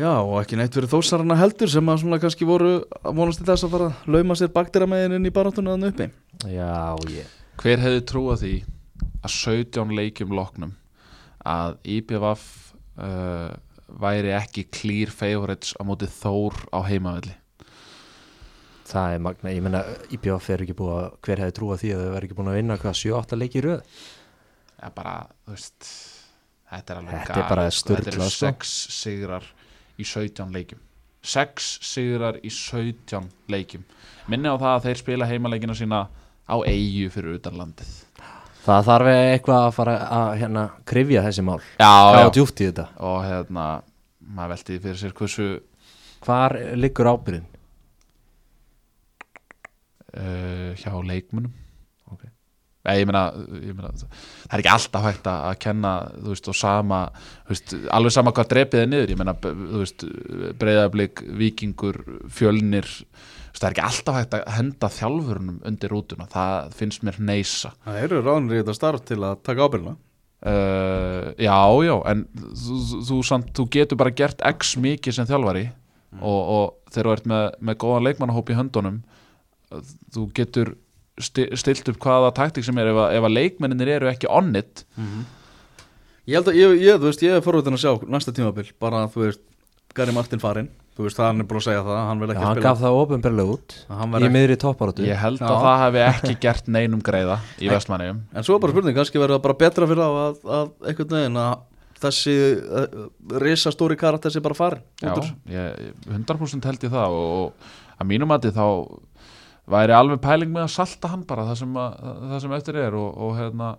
Já, 0.00 0.08
og 0.24 0.38
ekki 0.40 0.56
neitt 0.56 0.72
fyrir 0.72 0.88
þósarana 0.88 1.36
heldur 1.36 1.68
sem 1.68 1.88
að 1.92 1.98
svona 2.00 2.18
kannski 2.22 2.46
voru 2.48 2.70
að 2.80 3.18
vonast 3.18 3.42
til 3.42 3.48
þess 3.50 3.66
að 3.66 3.74
fara 3.74 3.88
að 3.90 4.14
lauma 4.14 4.36
sér 4.40 4.52
bakteramegin 4.54 5.18
inn 5.18 5.28
í 5.28 5.32
baráttuna 5.34 5.74
þannig 5.74 5.92
uppi. 5.92 6.06
Já, 6.48 6.96
ég. 7.12 7.34
Hver 7.60 7.82
hefði 7.82 8.04
trúað 8.08 8.40
því 8.40 8.54
að 9.20 9.34
17 9.34 9.92
leikjum 9.98 10.32
loknum 10.38 10.72
að 11.44 11.76
IPVF 11.92 12.46
uh, 12.96 13.52
væri 14.00 14.32
ekki 14.36 14.66
clear 14.72 15.12
favorites 15.12 15.74
á 15.76 15.82
móti 15.86 16.08
Þór 16.10 16.56
á 16.72 16.78
heimavelli. 16.88 17.34
Það 18.92 19.14
er 19.14 19.22
magna, 19.24 19.52
ég 19.54 19.64
meina 19.64 19.82
IPF 20.12 20.48
er 20.52 20.64
ekki 20.64 20.76
búið 20.76 20.96
að 20.98 21.06
hver 21.24 21.42
hefði 21.42 21.54
trúað 21.56 21.82
því 21.82 21.92
að 21.94 22.02
þau 22.02 22.10
verður 22.12 22.26
ekki 22.26 22.38
búin 22.38 22.50
að 22.52 22.58
vinna 22.58 22.78
hvað 22.82 22.98
7-8 23.00 23.38
leiki 23.40 23.60
í 23.60 23.64
röð? 23.64 23.84
Ja, 24.82 24.90
bara, 24.92 25.14
þú 25.46 25.54
veist 25.54 25.90
þetta 26.72 26.94
er 26.94 27.00
alveg 27.00 27.14
Þetta 27.14 27.38
er 27.38 27.48
bara 27.48 27.66
galið, 27.68 27.76
sko. 27.78 27.98
sko. 28.02 28.40
6 28.42 28.74
sigrar 28.98 29.50
í 29.96 30.08
17 30.08 30.56
leikjum. 30.58 30.82
6 31.22 31.68
sigrar 31.86 32.40
í 32.42 32.50
17 32.50 33.28
leikjum. 33.54 33.84
Minni 34.28 34.50
á 34.50 34.56
það 34.58 34.72
að 34.74 34.88
þeir 34.88 35.02
spila 35.04 35.30
heimaleikina 35.30 35.78
sína 35.78 36.06
á 36.50 36.56
eigu 36.66 37.12
fyrir 37.14 37.38
utan 37.38 37.60
landið 37.60 38.01
Það 38.62 38.84
þarf 38.86 39.08
eitthvað 39.12 39.64
að 39.66 39.72
fara 39.74 39.94
að 40.16 40.28
hérna 40.38 40.62
krifja 40.86 41.22
þessi 41.24 41.42
mál 41.46 41.58
já, 41.80 41.88
Hvað 41.88 42.28
á 42.30 42.34
djúpt 42.36 42.60
í 42.62 42.66
þetta? 42.68 42.84
og 43.02 43.16
hérna 43.26 43.64
maður 44.36 44.52
velti 44.54 44.76
því 44.76 44.82
fyrir 44.84 45.00
sér 45.00 45.14
hversu 45.18 45.46
Hvar 46.22 46.54
liggur 46.78 47.10
ábyrðin? 47.10 47.48
uh, 50.16 50.70
hjá 50.78 50.92
leikmunum 51.08 51.52
ég 52.82 53.06
meina, 53.06 53.26
ég 53.62 53.76
meina 53.76 53.92
það 53.94 54.54
er 54.56 54.62
ekki 54.62 54.72
alltaf 54.72 55.04
hægt 55.06 55.28
að 55.30 55.58
kenna 55.62 55.92
veist, 56.26 56.48
og 56.50 56.56
sama, 56.58 57.02
veist, 57.50 57.74
alveg 57.94 58.14
sama 58.14 58.32
hvað 58.34 58.50
drepið 58.52 58.82
er 58.82 58.88
niður, 58.90 59.12
ég 59.12 59.20
meina 59.20 59.36
breyðablík, 60.58 61.22
vikingur 61.38 62.00
fjölnir, 62.34 62.88
veist, 62.90 63.60
það 63.60 63.68
er 63.68 63.76
ekki 63.76 63.84
alltaf 63.86 64.18
hægt 64.18 64.38
að 64.38 64.48
henda 64.56 64.90
þjálfurnum 64.96 65.60
undir 65.70 65.94
rútuna, 65.94 66.26
það 66.32 66.74
finnst 66.80 67.06
mér 67.06 67.20
neysa 67.22 67.74
Það 67.86 68.00
eru 68.08 68.24
ráðnir 68.24 68.58
í 68.58 68.62
þetta 68.64 68.78
starf 68.80 69.06
til 69.06 69.20
að 69.22 69.38
taka 69.46 69.68
ábyrgna 69.68 69.94
uh, 69.94 71.30
já, 71.38 71.58
já 71.86 71.96
en 72.10 72.26
þú, 72.34 72.82
þú, 72.98 73.22
samt, 73.30 73.54
þú 73.54 73.70
getur 73.78 74.02
bara 74.02 74.16
gert 74.22 74.42
x 74.52 74.74
mikið 74.82 75.20
sem 75.20 75.30
þjálfari 75.30 75.68
og, 76.18 76.40
og 76.42 76.64
þegar 76.92 77.06
þú 77.06 77.16
ert 77.16 77.28
með, 77.30 77.50
með 77.62 77.82
góðan 77.86 78.08
leikmannahóp 78.08 78.50
í 78.50 78.58
höndunum 78.58 79.02
þú 80.12 80.26
getur 80.36 80.74
stilt 81.20 81.88
upp 81.92 82.00
hvaða 82.02 82.32
taktik 82.36 82.64
sem 82.66 82.78
er 82.80 82.92
ef 82.92 83.00
að, 83.04 83.16
ef 83.18 83.28
að 83.28 83.36
leikmenninir 83.36 83.94
eru 83.98 84.10
ekki 84.12 84.30
on 84.32 84.52
it. 84.58 84.84
Ég 86.28 86.38
held 86.38 86.52
að, 86.52 86.60
ég, 86.60 86.76
ég, 86.86 87.00
þú 87.00 87.08
veist, 87.10 87.24
ég 87.26 87.34
er 87.36 87.42
forvöldin 87.44 87.76
að 87.76 87.82
sjá 87.82 88.06
næsta 88.14 88.34
tímabil, 88.36 88.68
bara 88.80 89.06
þú 89.10 89.26
veist 89.26 89.42
Gary 89.96 90.14
Martin 90.14 90.40
farinn, 90.40 90.68
þú 90.96 91.06
veist, 91.06 91.18
hann 91.20 91.42
er 91.42 91.48
búin 91.48 91.60
að 91.60 91.66
segja 91.66 91.82
það 91.84 91.98
hann 92.08 92.22
vil 92.22 92.28
Já, 92.28 92.32
ekki 92.32 92.44
hann 92.46 92.56
spila. 92.56 92.68
gaf 92.68 92.78
það 92.80 92.98
ofinberlega 93.00 93.56
út 93.56 93.74
Hann 93.98 94.14
í 94.16 94.30
miðri 94.32 94.56
topparóttu 94.62 95.04
ég 95.04 95.20
held 95.20 95.42
Já. 95.42 95.48
að 95.50 95.66
það 95.66 95.82
hefði 95.82 96.04
ekki 96.06 96.36
gert 96.46 96.70
neinum 96.72 97.02
greiða 97.04 97.36
í 97.60 97.68
vestmannum 97.72 98.22
En 98.32 98.46
svo 98.46 98.56
er 98.56 98.62
bara 98.64 98.76
spurning, 98.76 98.96
kannski 98.96 99.20
verður 99.20 99.36
það 99.36 99.44
bara 99.48 99.58
betra 99.64 99.88
fyrir 99.90 100.02
þá 100.02 100.22
að, 100.22 100.40
að 100.56 100.72
einhvern 100.88 101.14
veginn 101.18 101.40
að 101.42 101.52
þessi 102.02 102.36
uh, 102.80 103.06
risastóri 103.42 103.98
karakter 104.00 104.32
sé 104.34 104.42
bara 104.44 104.58
farin 104.58 104.84
Já, 105.02 105.12
ég, 105.52 105.92
100% 106.08 106.70
held 106.70 106.86
ég 106.88 106.94
það 106.94 107.18
og, 107.18 107.32
og 107.42 107.98
að 107.98 108.10
mínum 108.14 108.32
að 108.34 108.48
þá 108.56 108.66
væri 109.70 109.94
alveg 109.96 110.20
pæling 110.24 110.52
með 110.52 110.66
að 110.66 110.74
salta 110.74 111.12
hann 111.12 111.26
bara 111.28 111.46
það 111.50 111.60
sem, 111.62 111.76
að, 111.78 111.98
það 112.32 112.44
sem 112.44 112.54
eftir 112.58 112.78
er 112.82 112.98
og, 112.98 113.10
og 113.22 113.36
hérna, 113.38 113.72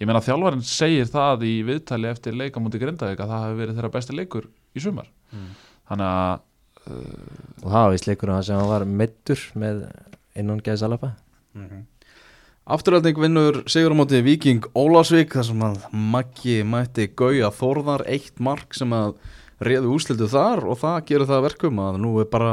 ég 0.00 0.08
meina 0.08 0.24
þjálfarinn 0.24 0.66
segir 0.66 1.10
það 1.12 1.46
í 1.48 1.54
viðtali 1.66 2.10
eftir 2.10 2.36
leika 2.38 2.62
múti 2.62 2.80
Grindavík 2.80 3.20
að 3.20 3.32
það 3.34 3.46
hefur 3.46 3.62
verið 3.62 3.80
þeirra 3.80 3.94
besti 3.98 4.16
leikur 4.16 4.48
í 4.76 4.84
sumar. 4.84 5.10
Þannig 5.86 6.06
að 6.06 6.44
og 6.86 7.66
það 7.66 7.82
var 7.82 7.92
vist 7.94 8.06
leikurinn 8.06 8.46
sem 8.46 8.60
hann 8.60 8.70
var 8.70 8.86
meittur 8.86 9.42
með 9.58 9.84
innan 10.38 10.62
gæðsalapa 10.62 11.12
Afturhaldning 12.66 13.18
vinnur 13.22 13.60
sigur 13.70 13.94
á 13.94 13.98
móti 13.98 14.20
Viking 14.26 14.66
Ólásvík 14.74 15.34
þar 15.34 15.46
sem 15.46 15.60
að 15.62 15.76
Maggi 15.94 16.56
mætti 16.66 17.08
Gauja 17.14 17.52
Þórðar 17.54 18.02
eitt 18.10 18.40
mark 18.42 18.74
sem 18.74 18.90
að 18.94 19.16
réðu 19.64 19.94
úslitu 19.96 20.28
þar 20.28 20.64
og 20.68 20.78
það 20.82 20.98
gerir 21.08 21.28
það 21.28 21.38
að 21.38 21.46
verkum 21.46 21.80
að 21.80 21.98
nú 22.02 22.12
er 22.20 22.28
bara 22.32 22.52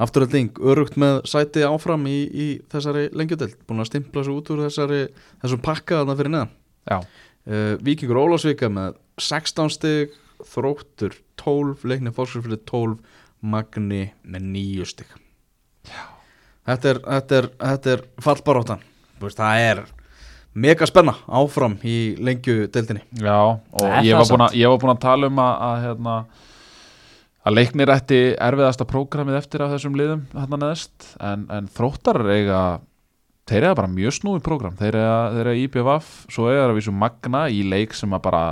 afturölding 0.00 0.60
örugt 0.64 0.96
með 1.00 1.20
sæti 1.28 1.64
áfram 1.66 2.06
í, 2.08 2.18
í 2.28 2.48
þessari 2.72 3.08
lengjudeld, 3.12 3.58
búin 3.68 3.84
að 3.84 3.90
stimpla 3.90 4.24
svo 4.24 4.38
út 4.40 4.52
úr 4.54 4.64
þessari, 4.64 5.02
þessum 5.42 5.62
pakka 5.64 6.00
þarna 6.00 6.18
fyrir 6.18 6.34
neðan. 6.34 6.54
Já, 6.88 6.98
uh, 6.98 7.72
Víkingur 7.84 8.22
Ólásvíka 8.22 8.72
með 8.72 8.96
16 9.20 9.74
stig 9.76 10.16
þróttur 10.48 11.16
12, 11.42 11.84
leikni 11.90 12.14
fórskrifli 12.14 12.60
12 12.68 12.98
Magni 13.38 14.08
með 14.26 14.46
9 14.54 14.86
stig. 14.88 15.10
Þetta 16.68 16.94
er, 16.94 17.02
þetta 17.04 17.36
er, 17.36 17.50
þetta 17.60 17.92
er 17.92 18.06
fallbaróttan 18.24 18.88
það 19.18 19.62
er 19.62 19.80
mega 20.66 20.88
spenna 20.88 21.14
áfram 21.26 21.78
í 21.86 21.96
lengjudeldinni 22.22 23.04
já 23.22 23.38
og 23.38 23.80
Það 23.84 24.04
ég 24.06 24.12
það 24.12 24.20
var, 24.20 24.30
búin 24.32 24.46
að, 24.48 24.58
ég 24.60 24.72
var 24.72 24.82
búin 24.82 24.94
að 24.94 25.02
tala 25.06 25.30
um 25.30 25.40
að, 25.44 25.54
að, 25.68 25.78
hérna, 25.86 26.18
að 27.44 27.58
leiknir 27.58 27.94
ætti 27.94 28.20
erfiðasta 28.48 28.88
prógramið 28.88 29.40
eftir 29.40 29.64
af 29.64 29.74
þessum 29.76 29.98
liðum 29.98 30.26
hérna 30.34 30.60
neðst 30.64 31.10
en, 31.20 31.48
en 31.54 31.70
þróttar 31.74 32.22
eiga 32.28 32.62
þeir 33.48 33.68
eiga 33.68 33.76
bara 33.78 33.90
mjög 33.90 34.16
snúi 34.18 34.40
prógram. 34.44 34.76
Þeir 34.78 34.98
eiga, 34.98 35.16
þeir 35.34 35.50
eiga 35.50 35.62
IPVF, 35.64 36.10
svo 36.32 36.48
eiga 36.48 36.62
þeir 36.62 36.72
að 36.72 36.78
vísu 36.80 36.94
Magna 36.94 37.46
í 37.48 37.62
leik 37.64 37.96
sem 37.96 38.12
að 38.12 38.24
bara 38.28 38.42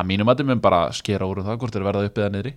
að 0.00 0.08
mínum 0.08 0.30
að 0.32 0.42
þeim 0.42 0.62
bara 0.64 0.82
skera 0.96 1.28
úr 1.28 1.42
um 1.42 1.46
það 1.46 1.60
hvort 1.60 1.76
þeir 1.76 1.86
verða 1.86 2.04
upp 2.08 2.20
eða 2.20 2.32
niðri. 2.34 2.54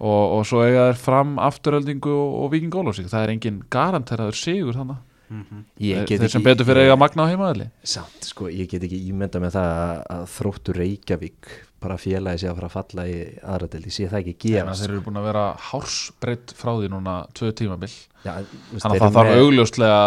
Og, 0.00 0.22
og 0.38 0.42
svo 0.48 0.62
eiga 0.64 0.88
þeir 0.90 1.00
fram 1.02 1.36
afturöldingu 1.42 2.12
og, 2.14 2.36
og 2.44 2.52
Víking 2.54 2.76
Ólafsvík, 2.76 3.10
það 3.12 3.26
er 3.26 3.32
engin 3.34 3.62
garanteraður 3.72 4.38
sigur 4.38 4.78
þannig 4.78 5.00
Þeir, 5.30 6.04
get 6.08 6.22
þeir 6.24 6.32
sem 6.32 6.42
betur 6.42 6.66
fyrir 6.66 6.88
eiga 6.88 6.96
Magna 6.98 7.22
á 7.22 7.30
heimaðli 7.30 7.68
Samt, 7.86 8.24
sko, 8.26 8.48
ég 8.50 8.66
get 8.70 8.82
ekki 8.82 8.98
ímynda 9.12 9.38
með 9.42 9.52
það 9.54 9.68
að, 9.78 10.00
að 10.16 10.24
þróttur 10.34 10.80
Reykjavík 10.80 11.50
bara 11.80 11.96
félagi 12.00 12.42
sé 12.42 12.48
að 12.50 12.58
fara 12.58 12.68
að 12.68 12.74
falla 12.74 13.04
í 13.08 13.14
aðra 13.40 13.68
deild, 13.72 13.86
ég 13.88 13.94
sé 13.94 14.08
það 14.10 14.20
ekki 14.20 14.34
Þannig 14.34 14.58
að 14.58 14.66
gerast 14.66 14.82
þeir 14.82 14.92
eru 14.92 15.04
búin 15.06 15.20
að 15.20 15.28
vera 15.30 15.44
hársbreytt 15.70 16.54
frá 16.58 16.72
því 16.74 16.90
núna 16.92 17.14
tvö 17.38 17.52
tímabil. 17.56 17.90
Já, 18.26 18.32
þú 18.34 18.58
veist, 18.74 18.84
Þannig 18.84 18.98
að 18.98 19.04
það 19.04 19.16
þarf 19.16 19.40
augljóslega 19.44 20.02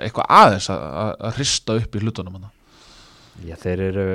eitthvað 0.00 0.32
aðeins 0.40 0.68
að, 0.74 0.84
að, 1.04 1.12
að 1.28 1.38
hrista 1.38 1.78
upp 1.78 1.94
í 1.94 2.02
hlutunum 2.02 2.38
hana. 2.40 2.52
Já, 3.44 3.54
þeir 3.62 3.84
eru 3.90 4.08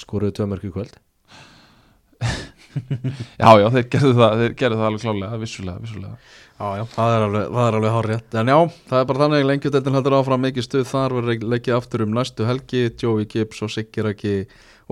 skoruðu 0.00 0.36
tvö 0.38 0.48
mörg 0.54 0.64
í 0.70 0.74
kvöld. 0.78 0.98
Já, 3.40 3.48
já, 3.58 3.66
þeir 3.74 3.86
gerðu 3.90 4.10
það, 4.14 4.40
þeir 4.40 4.52
gerðu 4.60 4.76
það 4.78 4.88
alveg 4.88 5.02
klálega, 5.02 5.38
vissulega, 5.40 5.82
vissulega. 5.82 6.18
Já, 6.60 6.76
já, 6.76 6.82
það 6.92 7.14
er 7.14 7.22
alveg, 7.24 7.44
það 7.56 7.76
alveg 7.78 7.92
hárrétt. 7.94 8.34
En 8.36 8.50
já, 8.52 8.56
það 8.90 8.98
er 9.00 9.04
bara 9.08 9.20
þannig 9.22 9.44
lengjudeldin 9.48 9.94
heldur 9.96 10.16
áfram 10.18 10.42
mikið 10.44 10.64
stuð 10.66 10.82
þar 10.90 11.14
verður 11.16 11.44
leikið 11.54 11.76
aftur 11.78 12.02
um 12.04 12.10
næstu 12.18 12.44
helgi. 12.44 12.82
Joey 13.00 13.24
Gibbs 13.32 13.62
og 13.64 13.70
Siguraki 13.72 14.34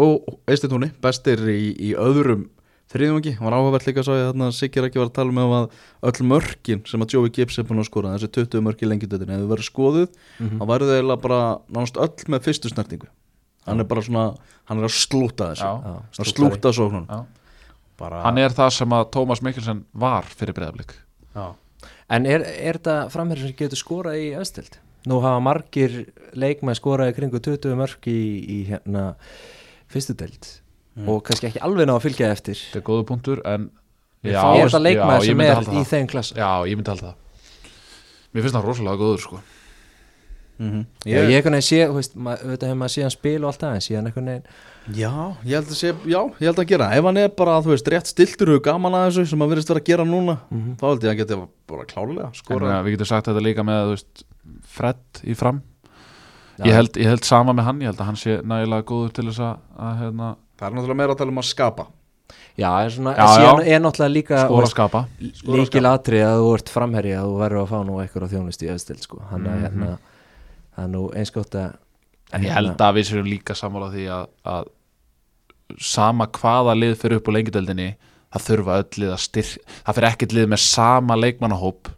og 0.00 0.30
Eistitúni, 0.48 0.88
bestir 1.04 1.42
í, 1.52 1.74
í 1.76 1.90
öðrum 1.98 2.46
þriðungi, 2.88 3.34
var 3.42 3.52
áhugavert 3.58 3.84
líka 3.84 4.00
svo 4.06 4.14
að 4.16 4.30
þarna 4.30 4.48
Siguraki 4.56 4.96
var 5.02 5.10
að 5.10 5.16
tala 5.18 5.34
með 5.36 5.52
að 5.58 5.66
öll 6.08 6.28
mörkin 6.30 6.80
sem 6.88 7.04
að 7.04 7.16
Joey 7.18 7.32
Gibbs 7.36 7.58
er 7.60 7.66
búin 7.68 7.82
að 7.82 7.88
skora 7.90 8.14
þessi 8.14 8.30
20 8.38 8.64
mörki 8.64 8.88
lengjudeldin, 8.88 9.34
ef 9.34 9.42
þau 9.42 9.50
verður 9.50 9.68
skoðuð 9.68 10.06
þá 10.38 10.62
verður 10.70 10.88
þau 10.88 10.94
eiginlega 10.96 11.24
bara 11.26 11.40
nánast 11.68 12.00
öll 12.00 12.32
með 12.32 12.46
fyrstu 12.48 12.72
snertingu. 12.72 13.10
Hann 13.68 13.84
er 13.84 13.88
bara 13.90 14.06
svona, 14.06 14.22
hann 14.70 14.80
er 14.80 14.88
að 14.88 14.94
slúta 14.96 15.50
þessu. 15.52 15.68
Já, 15.68 16.00
að 16.16 16.32
slúta 16.32 16.72
sóknun 16.72 17.04
bara, 18.00 18.22
Hann 18.24 18.40
er 18.40 18.56
það 18.56 18.72
sem 18.78 18.96
að 18.96 19.10
Tómas 19.18 19.44
Mikkelsen 19.44 19.84
var 19.92 20.24
fyrir 20.32 20.56
breyðablík. 20.56 20.96
Já. 21.38 21.88
En 22.10 22.26
er, 22.26 22.42
er 22.42 22.78
þetta 22.80 22.96
framherri 23.12 23.46
sem 23.48 23.56
getur 23.58 23.78
skorað 23.80 24.20
í 24.22 24.28
öðstild? 24.38 24.78
Nú 25.08 25.20
hafa 25.22 25.40
margir 25.44 25.98
leikmenn 26.36 26.76
skorað 26.76 27.12
í 27.12 27.16
kringu 27.16 27.40
20 27.44 27.76
mörg 27.78 28.08
í, 28.10 28.16
í 28.42 28.56
hérna 28.68 29.04
fyrstu 29.92 30.16
deild 30.18 30.48
og 31.06 31.20
kannski 31.28 31.46
ekki 31.52 31.60
alveg 31.62 31.86
ná 31.86 31.94
að 31.94 32.02
fylgja 32.08 32.32
eftir 32.34 32.58
Þetta 32.58 32.80
er 32.80 32.86
góða 32.88 33.04
punktur, 33.06 33.42
en... 33.46 33.68
Er 34.26 34.34
þetta 34.34 34.80
leikmenn 34.82 35.20
ég 35.22 35.28
sem 35.30 35.42
er 35.44 35.60
í 35.62 35.66
það. 35.68 35.84
þeim 35.92 36.08
klassa? 36.10 36.34
Já, 36.40 36.48
ég 36.66 36.74
myndi 36.80 36.90
halda 36.90 37.12
það. 37.12 37.76
Mér 38.34 38.44
finnst 38.44 38.56
það 38.58 38.66
rosalega 38.66 38.98
góður, 38.98 39.22
sko. 39.22 39.38
Mm 40.58 40.80
Já, 41.06 41.20
ég 41.22 41.36
einhvern 41.38 41.54
veginn 41.54 41.68
sé, 41.68 41.78
þú 41.86 41.94
veist, 42.00 42.16
ma- 42.18 42.34
auðvitað 42.34 42.72
hefur 42.72 42.80
maður 42.80 42.94
síðan 42.96 43.14
spil 43.14 43.36
og 43.44 43.48
allt 43.52 43.62
það 43.62 43.76
en 43.78 43.84
síðan 43.86 44.08
einhvern 44.10 44.30
veginn 44.32 44.48
Já, 44.96 45.10
ég 45.44 45.52
held 45.58 45.68
að 45.68 45.76
sé, 45.76 45.90
já, 46.08 46.20
ég 46.40 46.46
held 46.48 46.60
að 46.62 46.68
gera 46.70 46.86
Ef 46.96 47.04
hann 47.04 47.16
er 47.20 47.28
bara, 47.36 47.58
þú 47.60 47.74
veist, 47.74 47.88
rétt 47.92 48.06
stiltur 48.08 48.54
og 48.54 48.62
gaman 48.64 48.94
að 48.96 49.08
þessu 49.10 49.26
sem 49.32 49.42
að 49.44 49.50
verðist 49.52 49.68
vera 49.72 49.82
að 49.82 49.88
gera 49.90 50.04
núna 50.08 50.38
þá 50.80 50.84
held 50.88 51.04
ég 51.04 51.10
að 51.12 51.18
geti 51.20 51.38
bara 51.68 51.84
klárlega 51.90 52.28
En 52.30 52.38
skora 52.38 52.70
uh, 52.78 52.82
við 52.86 52.94
getum 52.96 53.10
sagt 53.10 53.26
þetta 53.28 53.42
líka 53.44 53.64
með, 53.68 53.82
þú 53.84 53.96
veist, 53.96 54.24
Fred 54.78 55.20
í 55.28 55.34
fram. 55.36 55.58
Ég 56.64 56.72
held, 56.74 56.96
ég 56.98 57.06
held 57.12 57.24
sama 57.28 57.52
með 57.54 57.68
hann, 57.68 57.82
ég 57.84 57.90
held 57.92 58.00
að 58.00 58.08
hann 58.08 58.16
sé 58.18 58.38
nægilega 58.42 58.86
góður 58.88 59.12
til 59.18 59.26
þess 59.28 59.42
að, 59.46 59.60
að 59.78 59.98
hérna, 60.02 60.30
Það 60.58 60.66
er 60.68 60.74
náttúrulega 60.78 60.98
meira 61.02 61.14
að 61.14 61.20
tala 61.20 61.34
um 61.34 61.42
að 61.42 61.48
skapa 61.52 61.86
Já, 62.58 62.70
en 62.82 62.90
svona, 62.90 63.12
já. 63.14 63.50
er 63.62 63.82
náttúrulega 63.84 64.10
líka 64.16 64.40
skora 64.48 64.66
að 64.66 64.72
skapa. 64.72 65.02
líkil 65.46 65.84
atrið 65.86 66.24
að 66.26 66.40
þú 66.42 66.48
ert 66.56 66.72
framherri 66.74 67.12
að 67.14 67.28
þú 67.30 67.36
verður 67.44 67.60
að 67.62 67.68
fá 67.70 67.78
nú 67.86 68.00
eitthvað 68.02 68.26
á 68.26 68.32
þjónust 68.32 68.64
í 68.66 68.70
öðstild 68.74 69.04
sko. 69.06 69.20
hann 69.30 69.44
Mhm. 69.46 69.52
er 69.52 69.62
hérna 69.68 69.90
það 70.74 70.82
er 70.84 70.90
nú 70.96 71.04
eins 71.14 71.30
gott 71.36 71.54
að 71.54 71.76
En 72.32 72.42
ég 72.44 72.52
held 72.52 72.76
að 72.84 72.94
við 72.98 73.06
séum 73.08 73.24
líka 73.30 73.54
sammála 73.56 73.86
því 73.94 74.02
að, 74.12 74.26
að 74.44 74.66
sama 75.80 76.26
hvaða 76.38 76.74
lið 76.78 76.96
fyrir 77.00 77.20
upp 77.20 77.28
á 77.28 77.32
lengjudeldinni 77.36 77.88
það 78.32 78.44
þurfa 78.48 78.78
öll 78.82 79.02
lið 79.02 79.12
að 79.14 79.22
styrk 79.24 79.70
það 79.86 79.94
fyrir 79.98 80.08
ekkert 80.12 80.34
lið 80.36 80.48
með 80.52 80.62
sama 80.64 81.16
leikmannahóp 81.16 81.90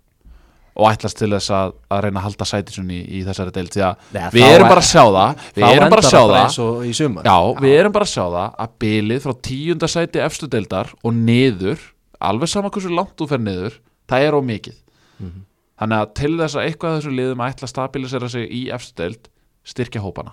og 0.81 0.87
ætlast 0.95 1.19
til 1.19 1.29
þess 1.35 1.51
að, 1.53 1.73
að 1.93 2.01
reyna 2.07 2.21
að 2.21 2.25
halda 2.29 2.47
sætisunni 2.49 2.99
í, 3.03 3.19
í 3.19 3.23
þessari 3.27 3.53
deild. 3.53 3.73
Því 3.75 3.83
að 3.85 4.05
Nei, 4.15 4.21
við 4.33 4.45
erum 4.47 4.65
er- 4.65 4.71
bara 4.71 4.81
að 4.81 4.87
sjá 4.89 5.03
það 5.03 5.43
við 5.59 5.65
erum 5.67 5.91
bara 5.93 6.01
að 6.05 6.09
sjá 6.09 6.21
það. 6.31 6.93
sumar. 7.01 7.27
Já, 7.27 7.37
við 7.61 7.75
erum 7.81 7.93
bara 7.97 8.07
að 8.07 8.13
sjá 8.15 8.23
það 8.25 8.55
að 8.65 8.71
bilið 8.85 9.21
frá 9.27 9.35
tíunda 9.51 9.91
sæti 9.91 10.23
efstu 10.25 10.49
deildar 10.55 10.93
og 11.03 11.19
niður 11.19 11.83
alveg 12.31 12.49
sama 12.55 12.71
hversu 12.73 12.95
langt 12.95 13.13
þú 13.19 13.29
fer 13.35 13.43
niður 13.43 13.77
það 14.09 14.27
er 14.31 14.39
of 14.39 14.45
mikið. 14.47 14.79
Mhm. 15.21 15.43
þannig 15.81 16.01
að 16.05 16.15
til 16.23 16.33
þess 16.39 16.57
að 16.57 16.65
eitthvað 16.71 16.91
af 16.95 16.99
þessu 17.03 17.13
liðum 17.19 17.45
ætla 17.45 17.67
að 17.67 17.73
stabilisera 17.75 18.29
sig 18.31 18.49
í 18.53 18.63
efstu 18.73 18.95
deild 19.03 19.29
styrkja 19.65 20.01
hópana. 20.07 20.33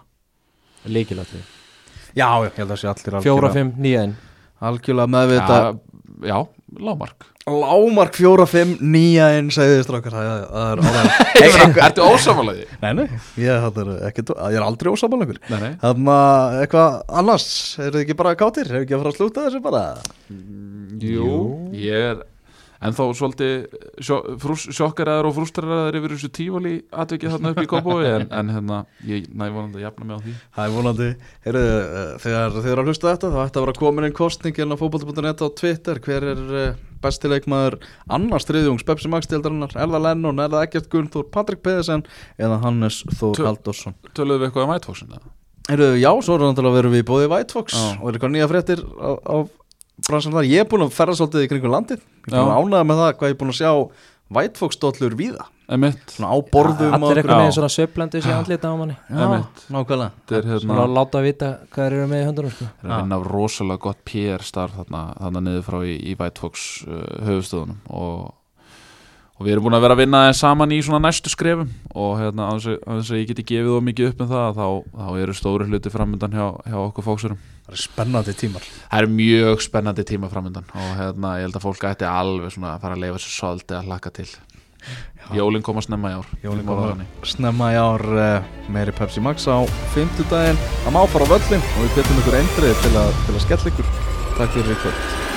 Líkil 0.87 1.19
atrið 1.19 1.43
Já, 2.17 2.29
ég 2.47 2.59
held 2.59 2.73
að 2.73 2.81
sé 2.81 2.91
allir 2.91 3.17
fjóra, 3.21 3.21
algjörlega, 3.21 3.55
fimm, 3.57 3.73
nýja 3.85 4.05
algjörlega 4.67 5.13
meðvita 5.13 5.57
já, 5.61 5.73
já, 6.31 6.37
lámark 6.81 7.27
Lámark 7.47 8.17
fjóra, 8.17 8.43
fimm, 8.49 8.73
nýja 8.91 9.29
inn 9.39 9.47
segði 9.55 9.77
þið 9.77 9.83
strákar. 9.85 10.15
Það 10.17 10.63
er 10.63 10.81
álega 10.83 11.83
Ertu 11.85 12.03
ósamálaði? 12.03 12.65
Nei, 12.81 12.89
nei, 12.97 13.05
ég, 13.39 13.67
er 13.85 13.91
ekki, 14.09 14.25
ég 14.35 14.57
er 14.59 14.65
aldrei 14.65 14.89
nei 14.91 15.39
Þannig 15.79 16.11
að 16.17 16.57
eitthvað 16.65 16.97
annars? 17.21 17.47
Er 17.79 17.93
þið 17.95 18.01
ekki 18.01 18.17
bara 18.19 18.33
kátir? 18.41 18.73
Er 18.73 18.81
ekki 18.81 18.97
að 18.97 19.05
fara 19.05 19.13
að 19.13 19.21
slúta 19.21 19.45
þessu 19.45 19.63
bara? 19.63 19.85
Jú, 21.07 21.37
ég 21.79 22.09
er 22.09 22.19
En 22.83 22.95
þó 22.97 23.03
svolítið 23.17 23.67
sjó, 24.03 24.17
frús, 24.41 24.67
sjokkaraður 24.75 25.29
og 25.29 25.35
frústaraður 25.37 25.97
yfir 25.99 26.13
þessu 26.15 26.29
tífali 26.37 26.73
atvikið 26.91 27.35
þarna 27.35 27.53
upp 27.53 27.61
í 27.63 27.69
Kópói 27.71 28.09
en, 28.09 28.27
en 28.29 28.51
hérna, 28.53 28.81
ég 29.07 29.29
næ 29.33 29.45
vonandi 29.47 29.79
að 29.79 29.85
jafna 29.87 30.09
mig 30.09 30.17
á 30.17 30.21
því. 30.25 30.35
Það 30.57 30.67
er 30.67 30.75
vonandi, 30.75 31.07
heyrðu, 31.47 31.63
uh, 31.77 32.11
þegar 32.25 32.57
þið 32.57 32.69
eru 32.73 32.83
að 32.83 32.91
hlusta 32.91 33.13
þetta 33.13 33.31
þá 33.33 33.39
ætti 33.45 33.61
að 33.61 33.65
vera 33.65 33.77
komin 33.79 34.09
inn 34.09 34.17
kostning 34.17 34.61
inn 34.61 34.75
á 34.77 34.81
fótbolti.net 34.81 35.41
á 35.41 35.47
Twitter, 35.61 36.01
hver 36.05 36.27
er 36.33 36.43
uh, 36.47 36.83
bestileikmaður 37.01 37.79
annars 38.13 38.47
þriðjungs 38.49 38.85
Pepsi 38.85 39.09
Max 39.11 39.29
deildarinnar, 39.31 39.73
er 39.73 39.89
það 39.93 40.05
Lennon, 40.05 40.43
er 40.43 40.53
það 40.53 40.67
Ekkert 40.67 40.91
Gunnþór, 40.93 41.27
Patrik 41.33 41.63
Pedersen 41.65 42.05
eða 42.37 42.61
Hannes 42.63 43.03
Þór 43.17 43.43
Halldórsson? 43.51 43.97
Töluðu 44.17 44.41
við 44.41 44.49
eitthvað 44.49 44.69
um 44.69 44.77
ætfóksina? 44.77 45.21
Heyrðu, 45.67 45.97
já, 45.99 46.09
svo 46.23 46.37
er 46.37 46.45
náttúrulega 46.45 46.79
verið 46.79 46.93
við 46.95 47.01
í 47.03 47.07
bóði 47.07 47.25
White 47.27 47.55
Fox. 47.57 47.75
Já. 47.75 47.97
og 47.99 48.07
er 48.07 48.15
eitthvað 48.15 48.33
nýja 48.37 48.47
fréttir 48.47 48.83
á, 48.87 49.11
á 49.19 49.37
bransan 50.05 50.35
þar, 50.37 50.45
ég 50.51 50.61
er 50.61 50.69
búin 50.69 50.85
að 50.85 50.93
ferra 50.97 51.15
svolítið 51.17 51.45
í 51.47 51.49
kringum 51.51 51.73
landið, 51.73 52.03
ég 52.27 52.33
er 52.33 52.37
búin 52.37 52.47
að 52.47 52.53
Já. 52.53 52.61
ánæða 52.61 52.87
með 52.91 53.01
það 53.01 53.13
hvað 53.17 53.31
ég 53.31 53.35
er 53.35 53.41
búin 53.41 53.53
að 53.53 53.59
sjá 53.61 53.71
dollur 54.83 55.15
víða, 55.17 55.45
svona 56.11 56.29
á 56.31 56.37
borðum 56.51 56.95
og 57.03 57.05
allir 57.09 57.23
veginn 57.27 57.47
Já. 57.47 57.55
svona 57.57 57.69
söflandi 57.71 58.21
sér 58.23 58.35
andlita 58.37 58.71
á 58.71 58.75
manni. 58.79 58.95
Nákvæmlega. 59.07 60.11
Er 60.31 60.43
svona 60.43 60.75
hérna 60.75 60.83
að 60.85 60.95
láta 60.97 61.21
vita 61.23 61.49
hvað 61.71 61.87
þeir 61.87 61.95
eru 61.97 62.07
með 62.11 62.21
í 62.21 62.27
höndunum 62.27 62.53
sko. 62.55 62.67
er 62.83 62.91
að 62.91 63.01
vinna 63.03 63.19
rosalega 63.27 63.83
gott 63.87 64.01
PR-starf 64.07 64.75
þarna, 64.81 65.01
þarna 65.19 65.43
niður 65.47 65.65
frá 65.67 65.79
í, 65.87 65.95
í 66.11 66.15
Fox 66.39 66.67
uh, 66.87 67.01
höfustöðunum 67.27 67.79
og, 67.89 68.33
og 69.37 69.45
við 69.47 69.55
erum 69.55 69.67
búin 69.67 69.77
að 69.79 69.85
vera 69.87 69.97
að 69.97 70.03
vinna 70.03 70.21
saman 70.39 70.71
í 70.75 70.79
svona 70.83 71.03
næstu 71.07 71.31
skrefum. 71.31 71.71
Og 71.95 72.15
hérna 72.19 72.51
að- 72.51 72.79
þess 73.01 73.11
að 73.11 73.21
ég 73.23 73.29
geti 73.31 73.47
gefið 73.51 73.73
það 73.75 73.87
mikið 73.91 74.11
upp 74.11 74.23
með 74.23 74.33
það 74.35 74.59
þá, 74.59 74.67
þá 75.03 75.07
eru 75.23 75.37
stóri 75.39 75.67
hluti 75.71 75.93
framöndan 75.93 76.35
hjá, 76.35 76.47
hjá 76.67 76.79
okkur 76.83 77.07
fóksurum 77.11 77.39
Það 77.67 77.75
er 77.75 77.81
spennandi 77.83 78.33
tímar. 78.39 78.67
Það 78.87 79.01
eru 79.01 79.09
mjög 79.11 79.63
spennandi 79.65 80.05
tíma 80.07 80.29
framöndan 80.31 80.69
og 80.71 80.91
hérna 80.95 81.33
ég 81.35 81.49
held 81.49 81.57
að 81.59 81.65
fólk 81.65 81.83
ætti 81.89 82.07
alveg 82.07 82.53
svona 82.55 82.77
að 82.77 82.85
fara 82.85 82.95
að 82.95 83.03
leifa 83.03 83.19
sér 83.19 83.33
svolítið 83.35 83.79
að 83.79 83.89
hlaka 83.89 84.13
til. 84.15 84.27
Jólin 85.35 85.65
koma 85.67 85.83
snemma 85.83 86.13
í 86.13 86.15
ár. 86.15 86.31
Jólin 86.45 86.63
koma 86.69 87.07
snemma 87.27 87.71
í 87.75 87.79
ár 87.81 88.07
uh, 88.07 88.49
meiri 88.71 88.95
Pepsi 88.95 89.19
Max 89.19 89.49
á 89.51 89.67
50 89.97 90.31
daginn 90.31 90.65
það 90.85 90.95
má 90.95 91.01
fara 91.11 91.31
völlin 91.35 91.71
og 91.73 91.81
við 91.83 91.95
betum 91.99 92.23
ykkur 92.23 92.39
eindrið 92.39 92.83
til 92.85 92.97
að, 93.03 93.15
til 93.25 93.35
að 93.35 93.47
skella 93.49 93.73
ykkur. 93.73 93.95
Takk 94.37 94.55
fyrir 94.55 94.85
kvöld 94.85 95.35